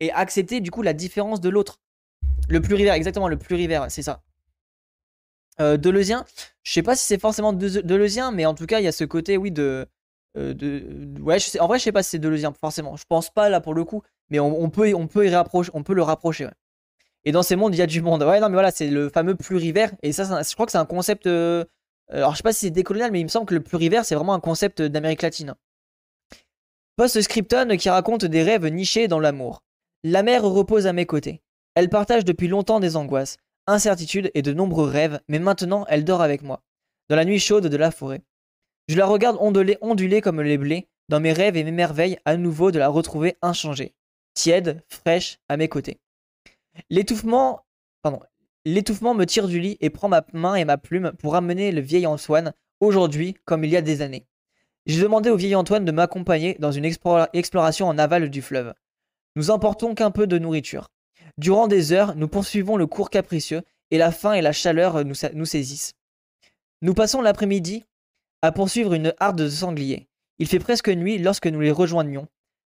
et 0.00 0.10
accepter 0.10 0.60
du 0.60 0.70
coup 0.70 0.82
la 0.82 0.94
différence 0.94 1.40
de 1.40 1.48
l'autre. 1.48 1.78
Le 2.48 2.60
plurivers, 2.60 2.94
exactement, 2.94 3.28
le 3.28 3.38
plurivers, 3.38 3.86
c'est 3.88 4.02
ça. 4.02 4.22
Euh, 5.60 5.76
Deleuzien, 5.76 6.24
je 6.64 6.72
sais 6.72 6.82
pas 6.82 6.96
si 6.96 7.04
c'est 7.04 7.20
forcément 7.20 7.52
Deleuzien, 7.52 8.32
mais 8.32 8.44
en 8.44 8.54
tout 8.54 8.66
cas, 8.66 8.80
il 8.80 8.84
y 8.84 8.88
a 8.88 8.92
ce 8.92 9.04
côté, 9.04 9.36
oui, 9.36 9.52
de. 9.52 9.86
Euh, 10.36 10.52
de 10.54 10.84
ouais, 11.22 11.38
en 11.60 11.66
vrai, 11.66 11.78
je 11.78 11.84
sais 11.84 11.92
pas 11.92 12.02
si 12.02 12.10
c'est 12.10 12.18
Deleuzien, 12.18 12.52
forcément. 12.52 12.96
Je 12.96 13.04
pense 13.08 13.30
pas 13.30 13.48
là 13.48 13.60
pour 13.60 13.74
le 13.74 13.84
coup, 13.84 14.02
mais 14.28 14.40
on, 14.40 14.68
peut, 14.70 14.92
on, 14.94 15.06
peut, 15.06 15.30
on 15.72 15.82
peut 15.82 15.94
le 15.94 16.02
rapprocher. 16.02 16.48
Et 17.26 17.32
dans 17.32 17.42
ces 17.42 17.56
mondes, 17.56 17.74
il 17.74 17.78
y 17.78 17.82
a 17.82 17.86
du 17.86 18.00
monde. 18.00 18.22
Ouais, 18.22 18.40
non, 18.40 18.48
mais 18.48 18.54
voilà, 18.54 18.70
c'est 18.70 18.88
le 18.88 19.10
fameux 19.10 19.34
plurivers. 19.34 19.92
Et 20.02 20.12
ça, 20.12 20.42
je 20.42 20.54
crois 20.54 20.64
que 20.64 20.72
c'est 20.72 20.78
un 20.78 20.86
concept. 20.86 21.26
Euh, 21.26 21.64
alors, 22.08 22.32
je 22.32 22.36
sais 22.36 22.42
pas 22.44 22.52
si 22.52 22.60
c'est 22.66 22.70
décolonial, 22.70 23.10
mais 23.10 23.20
il 23.20 23.24
me 23.24 23.28
semble 23.28 23.46
que 23.46 23.54
le 23.54 23.62
plurivers, 23.62 24.04
c'est 24.04 24.14
vraiment 24.14 24.32
un 24.32 24.40
concept 24.40 24.80
d'Amérique 24.80 25.22
latine. 25.22 25.56
Post-scripton 26.96 27.76
qui 27.76 27.90
raconte 27.90 28.24
des 28.24 28.44
rêves 28.44 28.66
nichés 28.68 29.08
dans 29.08 29.18
l'amour. 29.18 29.64
La 30.04 30.22
mère 30.22 30.44
repose 30.44 30.86
à 30.86 30.92
mes 30.92 31.04
côtés. 31.04 31.42
Elle 31.74 31.90
partage 31.90 32.24
depuis 32.24 32.46
longtemps 32.46 32.80
des 32.80 32.96
angoisses, 32.96 33.38
incertitudes 33.66 34.30
et 34.34 34.42
de 34.42 34.52
nombreux 34.52 34.88
rêves, 34.88 35.20
mais 35.28 35.38
maintenant 35.38 35.84
elle 35.88 36.04
dort 36.04 36.22
avec 36.22 36.42
moi, 36.42 36.62
dans 37.10 37.16
la 37.16 37.26
nuit 37.26 37.38
chaude 37.38 37.66
de 37.66 37.76
la 37.76 37.90
forêt. 37.90 38.22
Je 38.88 38.96
la 38.96 39.04
regarde 39.04 39.36
onduler, 39.40 39.76
onduler 39.82 40.22
comme 40.22 40.40
les 40.40 40.56
blés, 40.56 40.88
dans 41.10 41.20
mes 41.20 41.34
rêves 41.34 41.56
et 41.56 41.64
mes 41.64 41.72
merveilles 41.72 42.18
à 42.24 42.36
nouveau 42.36 42.70
de 42.70 42.78
la 42.78 42.88
retrouver 42.88 43.36
inchangée, 43.42 43.94
tiède, 44.32 44.82
fraîche, 44.88 45.38
à 45.48 45.58
mes 45.58 45.68
côtés. 45.68 46.00
L'étouffement, 46.90 47.64
pardon, 48.02 48.20
l'étouffement 48.64 49.14
me 49.14 49.24
tire 49.24 49.48
du 49.48 49.60
lit 49.60 49.76
et 49.80 49.90
prend 49.90 50.08
ma 50.08 50.24
main 50.32 50.54
et 50.54 50.64
ma 50.64 50.78
plume 50.78 51.12
pour 51.18 51.36
amener 51.36 51.72
le 51.72 51.80
vieil 51.80 52.06
Antoine, 52.06 52.52
aujourd'hui 52.80 53.34
comme 53.44 53.64
il 53.64 53.70
y 53.70 53.76
a 53.76 53.82
des 53.82 54.02
années. 54.02 54.26
J'ai 54.86 55.02
demandé 55.02 55.30
au 55.30 55.36
vieil 55.36 55.54
Antoine 55.54 55.84
de 55.84 55.92
m'accompagner 55.92 56.56
dans 56.60 56.72
une 56.72 56.84
exploration 56.84 57.88
en 57.88 57.98
aval 57.98 58.30
du 58.30 58.40
fleuve. 58.40 58.72
Nous 59.34 59.50
emportons 59.50 59.94
qu'un 59.94 60.10
peu 60.10 60.26
de 60.26 60.38
nourriture. 60.38 60.90
Durant 61.38 61.66
des 61.66 61.92
heures, 61.92 62.14
nous 62.16 62.28
poursuivons 62.28 62.76
le 62.76 62.86
cours 62.86 63.10
capricieux 63.10 63.62
et 63.90 63.98
la 63.98 64.12
faim 64.12 64.32
et 64.32 64.42
la 64.42 64.52
chaleur 64.52 65.04
nous, 65.04 65.44
saisissent. 65.44 65.94
Nous 66.82 66.94
passons 66.94 67.20
l'après-midi 67.20 67.84
à 68.42 68.52
poursuivre 68.52 68.94
une 68.94 69.12
harde 69.18 69.38
de 69.38 69.48
sangliers. 69.48 70.08
Il 70.38 70.46
fait 70.46 70.58
presque 70.58 70.88
nuit 70.88 71.18
lorsque 71.18 71.46
nous 71.46 71.60
les 71.60 71.70
rejoignons, 71.70 72.28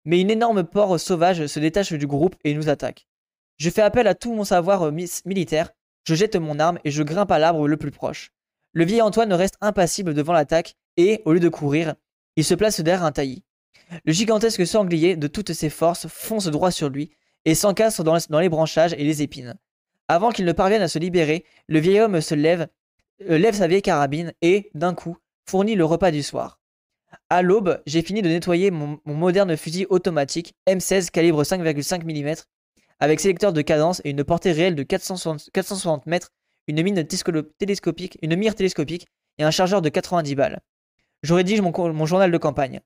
mais 0.05 0.21
une 0.21 0.31
énorme 0.31 0.65
porc 0.65 1.01
sauvage 1.01 1.47
se 1.47 1.61
détache 1.61 1.93
du 1.93 2.07
groupe 2.07 2.37
et 2.45 2.55
nous 2.55 2.69
attaque. 2.69 3.07
Je 3.63 3.71
fais 3.71 3.83
appel 3.83 4.09
à 4.09 4.17
tout 4.17 4.35
mon 4.35 4.43
savoir 4.43 4.91
militaire, 5.25 5.71
je 6.03 6.17
jette 6.17 6.35
mon 6.35 6.59
arme 6.59 6.81
et 6.83 6.91
je 6.91 7.05
grimpe 7.05 7.31
à 7.31 7.39
l'arbre 7.39 7.69
le 7.69 7.77
plus 7.77 7.93
proche. 7.93 8.33
Le 8.73 8.85
vieil 8.85 9.01
Antoine 9.03 9.33
reste 9.33 9.55
impassible 9.61 10.15
devant 10.15 10.33
l'attaque 10.33 10.75
et, 10.97 11.23
au 11.27 11.33
lieu 11.33 11.39
de 11.39 11.49
courir, 11.49 11.95
il 12.35 12.43
se 12.43 12.57
place 12.57 12.81
derrière 12.81 13.05
un 13.05 13.13
taillis. 13.13 13.45
Le 14.05 14.13
gigantesque 14.13 14.67
sanglier, 14.67 15.15
de 15.15 15.29
toutes 15.29 15.53
ses 15.53 15.71
forces, 15.71 16.09
fonce 16.09 16.49
droit 16.49 16.73
sur 16.73 16.89
lui 16.89 17.13
et 17.45 17.55
s'encastre 17.55 18.03
dans, 18.03 18.41
les 18.41 18.49
branchages 18.49 18.95
et 18.95 19.05
les 19.05 19.23
épines. 19.23 19.55
Avant 20.09 20.31
qu'il 20.31 20.45
ne 20.45 20.51
parvienne 20.51 20.83
à 20.83 20.89
se 20.89 20.99
libérer, 20.99 21.45
le 21.69 21.79
vieil 21.79 22.01
homme 22.01 22.21
se 22.21 22.35
lève, 22.35 22.67
euh, 23.31 23.39
lève 23.39 23.55
sa 23.55 23.69
vieille 23.69 23.81
carabine 23.81 24.33
et, 24.43 24.71
d'un 24.75 24.93
coup, 24.93 25.19
fournit 25.49 25.77
le 25.77 25.85
repas 25.85 26.11
du 26.11 26.25
soir. 26.25 26.59
À 27.31 27.43
l'aube, 27.43 27.81
j'ai 27.87 28.03
fini 28.03 28.23
de 28.23 28.29
nettoyer 28.29 28.73
mon, 28.73 28.99
moderne 29.05 29.57
fusil 29.57 29.87
automatique 29.89 30.57
M16 30.67 31.11
calibre 31.11 31.45
5,5 31.45 32.03
mm 32.03 32.43
avec 33.03 33.19
sélecteur 33.19 33.53
de 33.53 33.63
cadence 33.63 34.01
et 34.05 34.11
une 34.11 34.23
portée 34.23 34.53
réelle 34.53 34.77
de 34.77 34.85
460, 34.85 36.07
mètres, 36.07 36.31
une 36.69 36.81
mine 36.85 37.05
télescopique, 37.59 38.17
une 38.23 38.37
mire 38.37 38.55
télescopique 38.55 39.09
et 39.39 39.43
un 39.43 39.51
chargeur 39.51 39.83
de 39.83 39.89
90 39.89 40.37
balles. 40.37 40.61
Je 41.25 41.35
rédige 41.35 41.61
mon, 41.63 42.07
journal 42.07 42.31
de 42.31 42.39
campagne. 42.39 42.81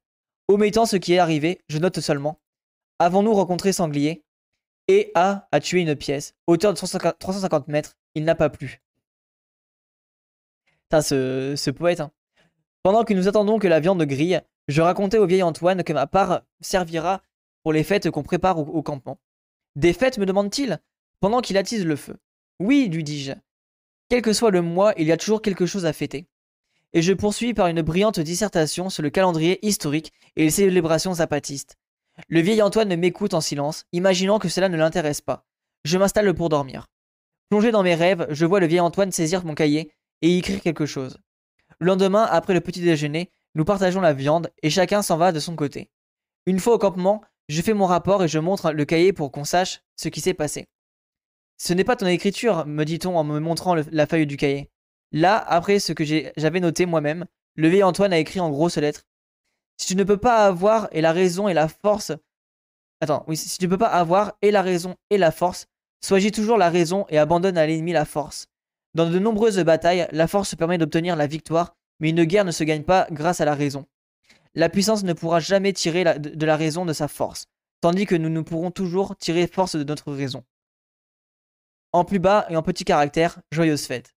Omettant 0.48 0.86
ce 0.86 0.96
qui 0.96 1.12
est 1.12 1.18
arrivé, 1.18 1.60
je 1.68 1.76
note 1.76 2.00
seulement 2.00 2.40
Avons-nous 2.98 3.34
rencontré 3.34 3.74
Sanglier? 3.74 4.24
Et 4.88 5.12
A 5.14 5.48
a 5.52 5.60
tué 5.60 5.82
une 5.82 5.94
pièce. 5.94 6.32
Hauteur 6.46 6.72
de 6.72 6.78
350 6.78 7.68
mètres, 7.68 7.98
il 8.14 8.24
n'a 8.24 8.34
pas 8.34 8.48
plu. 8.48 8.80
Putain, 10.84 11.02
ce, 11.02 11.70
poète. 11.70 12.00
Hein. 12.00 12.10
Pendant 12.82 13.04
que 13.04 13.12
nous 13.12 13.28
attendons 13.28 13.58
que 13.58 13.68
la 13.68 13.80
viande 13.80 14.02
grille, 14.04 14.40
je 14.66 14.80
racontais 14.80 15.18
au 15.18 15.26
vieil 15.26 15.42
Antoine 15.42 15.84
que 15.84 15.92
ma 15.92 16.06
part 16.06 16.40
servira 16.62 17.20
pour 17.62 17.74
les 17.74 17.84
fêtes 17.84 18.10
qu'on 18.10 18.22
prépare 18.22 18.58
au, 18.58 18.82
campement. 18.82 19.18
Des 19.76 19.92
fêtes, 19.92 20.18
me 20.18 20.26
demande-t-il, 20.26 20.80
pendant 21.20 21.40
qu'il 21.40 21.56
attise 21.56 21.86
le 21.86 21.96
feu. 21.96 22.16
Oui, 22.58 22.88
lui 22.88 23.04
dis-je. 23.04 23.32
Quel 24.08 24.22
que 24.22 24.32
soit 24.32 24.50
le 24.50 24.62
mois, 24.62 24.92
il 24.96 25.06
y 25.06 25.12
a 25.12 25.16
toujours 25.16 25.42
quelque 25.42 25.66
chose 25.66 25.86
à 25.86 25.92
fêter 25.92 26.26
et 26.96 27.02
je 27.02 27.12
poursuis 27.12 27.52
par 27.52 27.66
une 27.66 27.82
brillante 27.82 28.20
dissertation 28.20 28.88
sur 28.88 29.02
le 29.02 29.10
calendrier 29.10 29.64
historique 29.66 30.14
et 30.34 30.44
les 30.44 30.50
célébrations 30.50 31.12
zapatistes. 31.12 31.76
Le 32.28 32.40
vieil 32.40 32.62
Antoine 32.62 32.96
m'écoute 32.96 33.34
en 33.34 33.42
silence, 33.42 33.84
imaginant 33.92 34.38
que 34.38 34.48
cela 34.48 34.70
ne 34.70 34.78
l'intéresse 34.78 35.20
pas. 35.20 35.44
Je 35.84 35.98
m'installe 35.98 36.32
pour 36.32 36.48
dormir. 36.48 36.86
Plongé 37.50 37.70
dans 37.70 37.82
mes 37.82 37.94
rêves, 37.94 38.26
je 38.30 38.46
vois 38.46 38.60
le 38.60 38.66
vieil 38.66 38.80
Antoine 38.80 39.12
saisir 39.12 39.44
mon 39.44 39.54
cahier 39.54 39.92
et 40.22 40.30
y 40.30 40.38
écrire 40.38 40.62
quelque 40.62 40.86
chose. 40.86 41.18
Le 41.78 41.88
lendemain, 41.88 42.22
après 42.22 42.54
le 42.54 42.62
petit 42.62 42.80
déjeuner, 42.80 43.30
nous 43.54 43.66
partageons 43.66 44.00
la 44.00 44.14
viande 44.14 44.50
et 44.62 44.70
chacun 44.70 45.02
s'en 45.02 45.18
va 45.18 45.32
de 45.32 45.38
son 45.38 45.54
côté. 45.54 45.90
Une 46.46 46.60
fois 46.60 46.76
au 46.76 46.78
campement, 46.78 47.22
je 47.48 47.62
fais 47.62 47.74
mon 47.74 47.86
rapport 47.86 48.24
et 48.24 48.28
je 48.28 48.38
montre 48.38 48.72
le 48.72 48.84
cahier 48.84 49.12
pour 49.12 49.30
qu'on 49.30 49.44
sache 49.44 49.82
ce 49.96 50.08
qui 50.08 50.20
s'est 50.20 50.34
passé. 50.34 50.66
Ce 51.58 51.72
n'est 51.72 51.84
pas 51.84 51.96
ton 51.96 52.06
écriture, 52.06 52.66
me 52.66 52.84
dit-on 52.84 53.16
en 53.16 53.24
me 53.24 53.40
montrant 53.40 53.74
la 53.74 54.06
feuille 54.06 54.26
du 54.26 54.36
cahier. 54.36 54.70
Là, 55.12 55.38
après 55.38 55.78
ce 55.78 55.92
que 55.92 56.04
j'avais 56.04 56.60
noté 56.60 56.84
moi-même, 56.84 57.24
le 57.54 57.68
vieil 57.68 57.82
Antoine 57.82 58.12
a 58.12 58.18
écrit 58.18 58.40
en 58.40 58.50
grosses 58.50 58.76
lettres. 58.76 59.04
Si 59.78 59.86
tu 59.88 59.96
ne 59.96 60.04
peux 60.04 60.16
pas 60.16 60.46
avoir 60.46 60.88
et 60.92 61.00
la 61.00 61.12
raison 61.12 61.48
et 61.48 61.54
la 61.54 61.68
force. 61.68 62.12
Attends, 63.00 63.24
oui, 63.26 63.36
si 63.36 63.58
tu 63.58 63.66
ne 63.66 63.70
peux 63.70 63.78
pas 63.78 63.88
avoir 63.88 64.36
et 64.42 64.50
la 64.50 64.62
raison 64.62 64.96
et 65.10 65.18
la 65.18 65.30
force, 65.30 65.66
sois 66.04 66.20
toujours 66.30 66.58
la 66.58 66.70
raison 66.70 67.06
et 67.08 67.18
abandonne 67.18 67.58
à 67.58 67.66
l'ennemi 67.66 67.92
la 67.92 68.04
force. 68.04 68.46
Dans 68.94 69.08
de 69.08 69.18
nombreuses 69.18 69.58
batailles, 69.60 70.08
la 70.12 70.26
force 70.26 70.54
permet 70.54 70.78
d'obtenir 70.78 71.16
la 71.16 71.26
victoire, 71.26 71.74
mais 72.00 72.10
une 72.10 72.24
guerre 72.24 72.44
ne 72.44 72.50
se 72.50 72.64
gagne 72.64 72.82
pas 72.82 73.06
grâce 73.10 73.40
à 73.40 73.44
la 73.44 73.54
raison. 73.54 73.86
La 74.56 74.70
puissance 74.70 75.04
ne 75.04 75.12
pourra 75.12 75.38
jamais 75.38 75.74
tirer 75.74 76.18
de 76.18 76.46
la 76.46 76.56
raison 76.56 76.86
de 76.86 76.94
sa 76.94 77.08
force, 77.08 77.44
tandis 77.82 78.06
que 78.06 78.14
nous 78.14 78.30
ne 78.30 78.40
pourrons 78.40 78.70
toujours 78.70 79.14
tirer 79.16 79.46
force 79.46 79.76
de 79.76 79.84
notre 79.84 80.12
raison. 80.12 80.44
En 81.92 82.04
plus 82.04 82.18
bas 82.18 82.46
et 82.48 82.56
en 82.56 82.62
petit 82.62 82.84
caractère, 82.84 83.40
joyeuse 83.52 83.86
fête. 83.86 84.14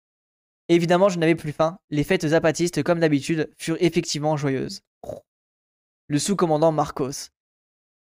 Évidemment, 0.70 1.10
je 1.10 1.20
n'avais 1.20 1.36
plus 1.36 1.52
faim. 1.52 1.78
Les 1.90 2.04
fêtes 2.06 2.26
zapatistes, 2.28 2.84
comme 2.84 3.02
d'habitude, 3.02 3.52
furent 3.58 3.78
effectivement 3.82 4.38
joyeuses. 4.38 4.82
Le 6.08 6.20
sous-commandant 6.20 6.72
Marcos. 6.72 7.32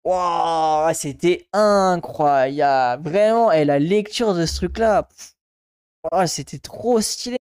Waouh, 0.03 0.93
c'était 0.93 1.47
incroyable. 1.53 3.09
Vraiment, 3.09 3.51
et 3.51 3.63
la 3.63 3.79
lecture 3.79 4.33
de 4.33 4.45
ce 4.45 4.55
truc-là, 4.55 5.07
c'était 6.25 6.59
trop 6.59 6.99
stylé. 6.99 7.37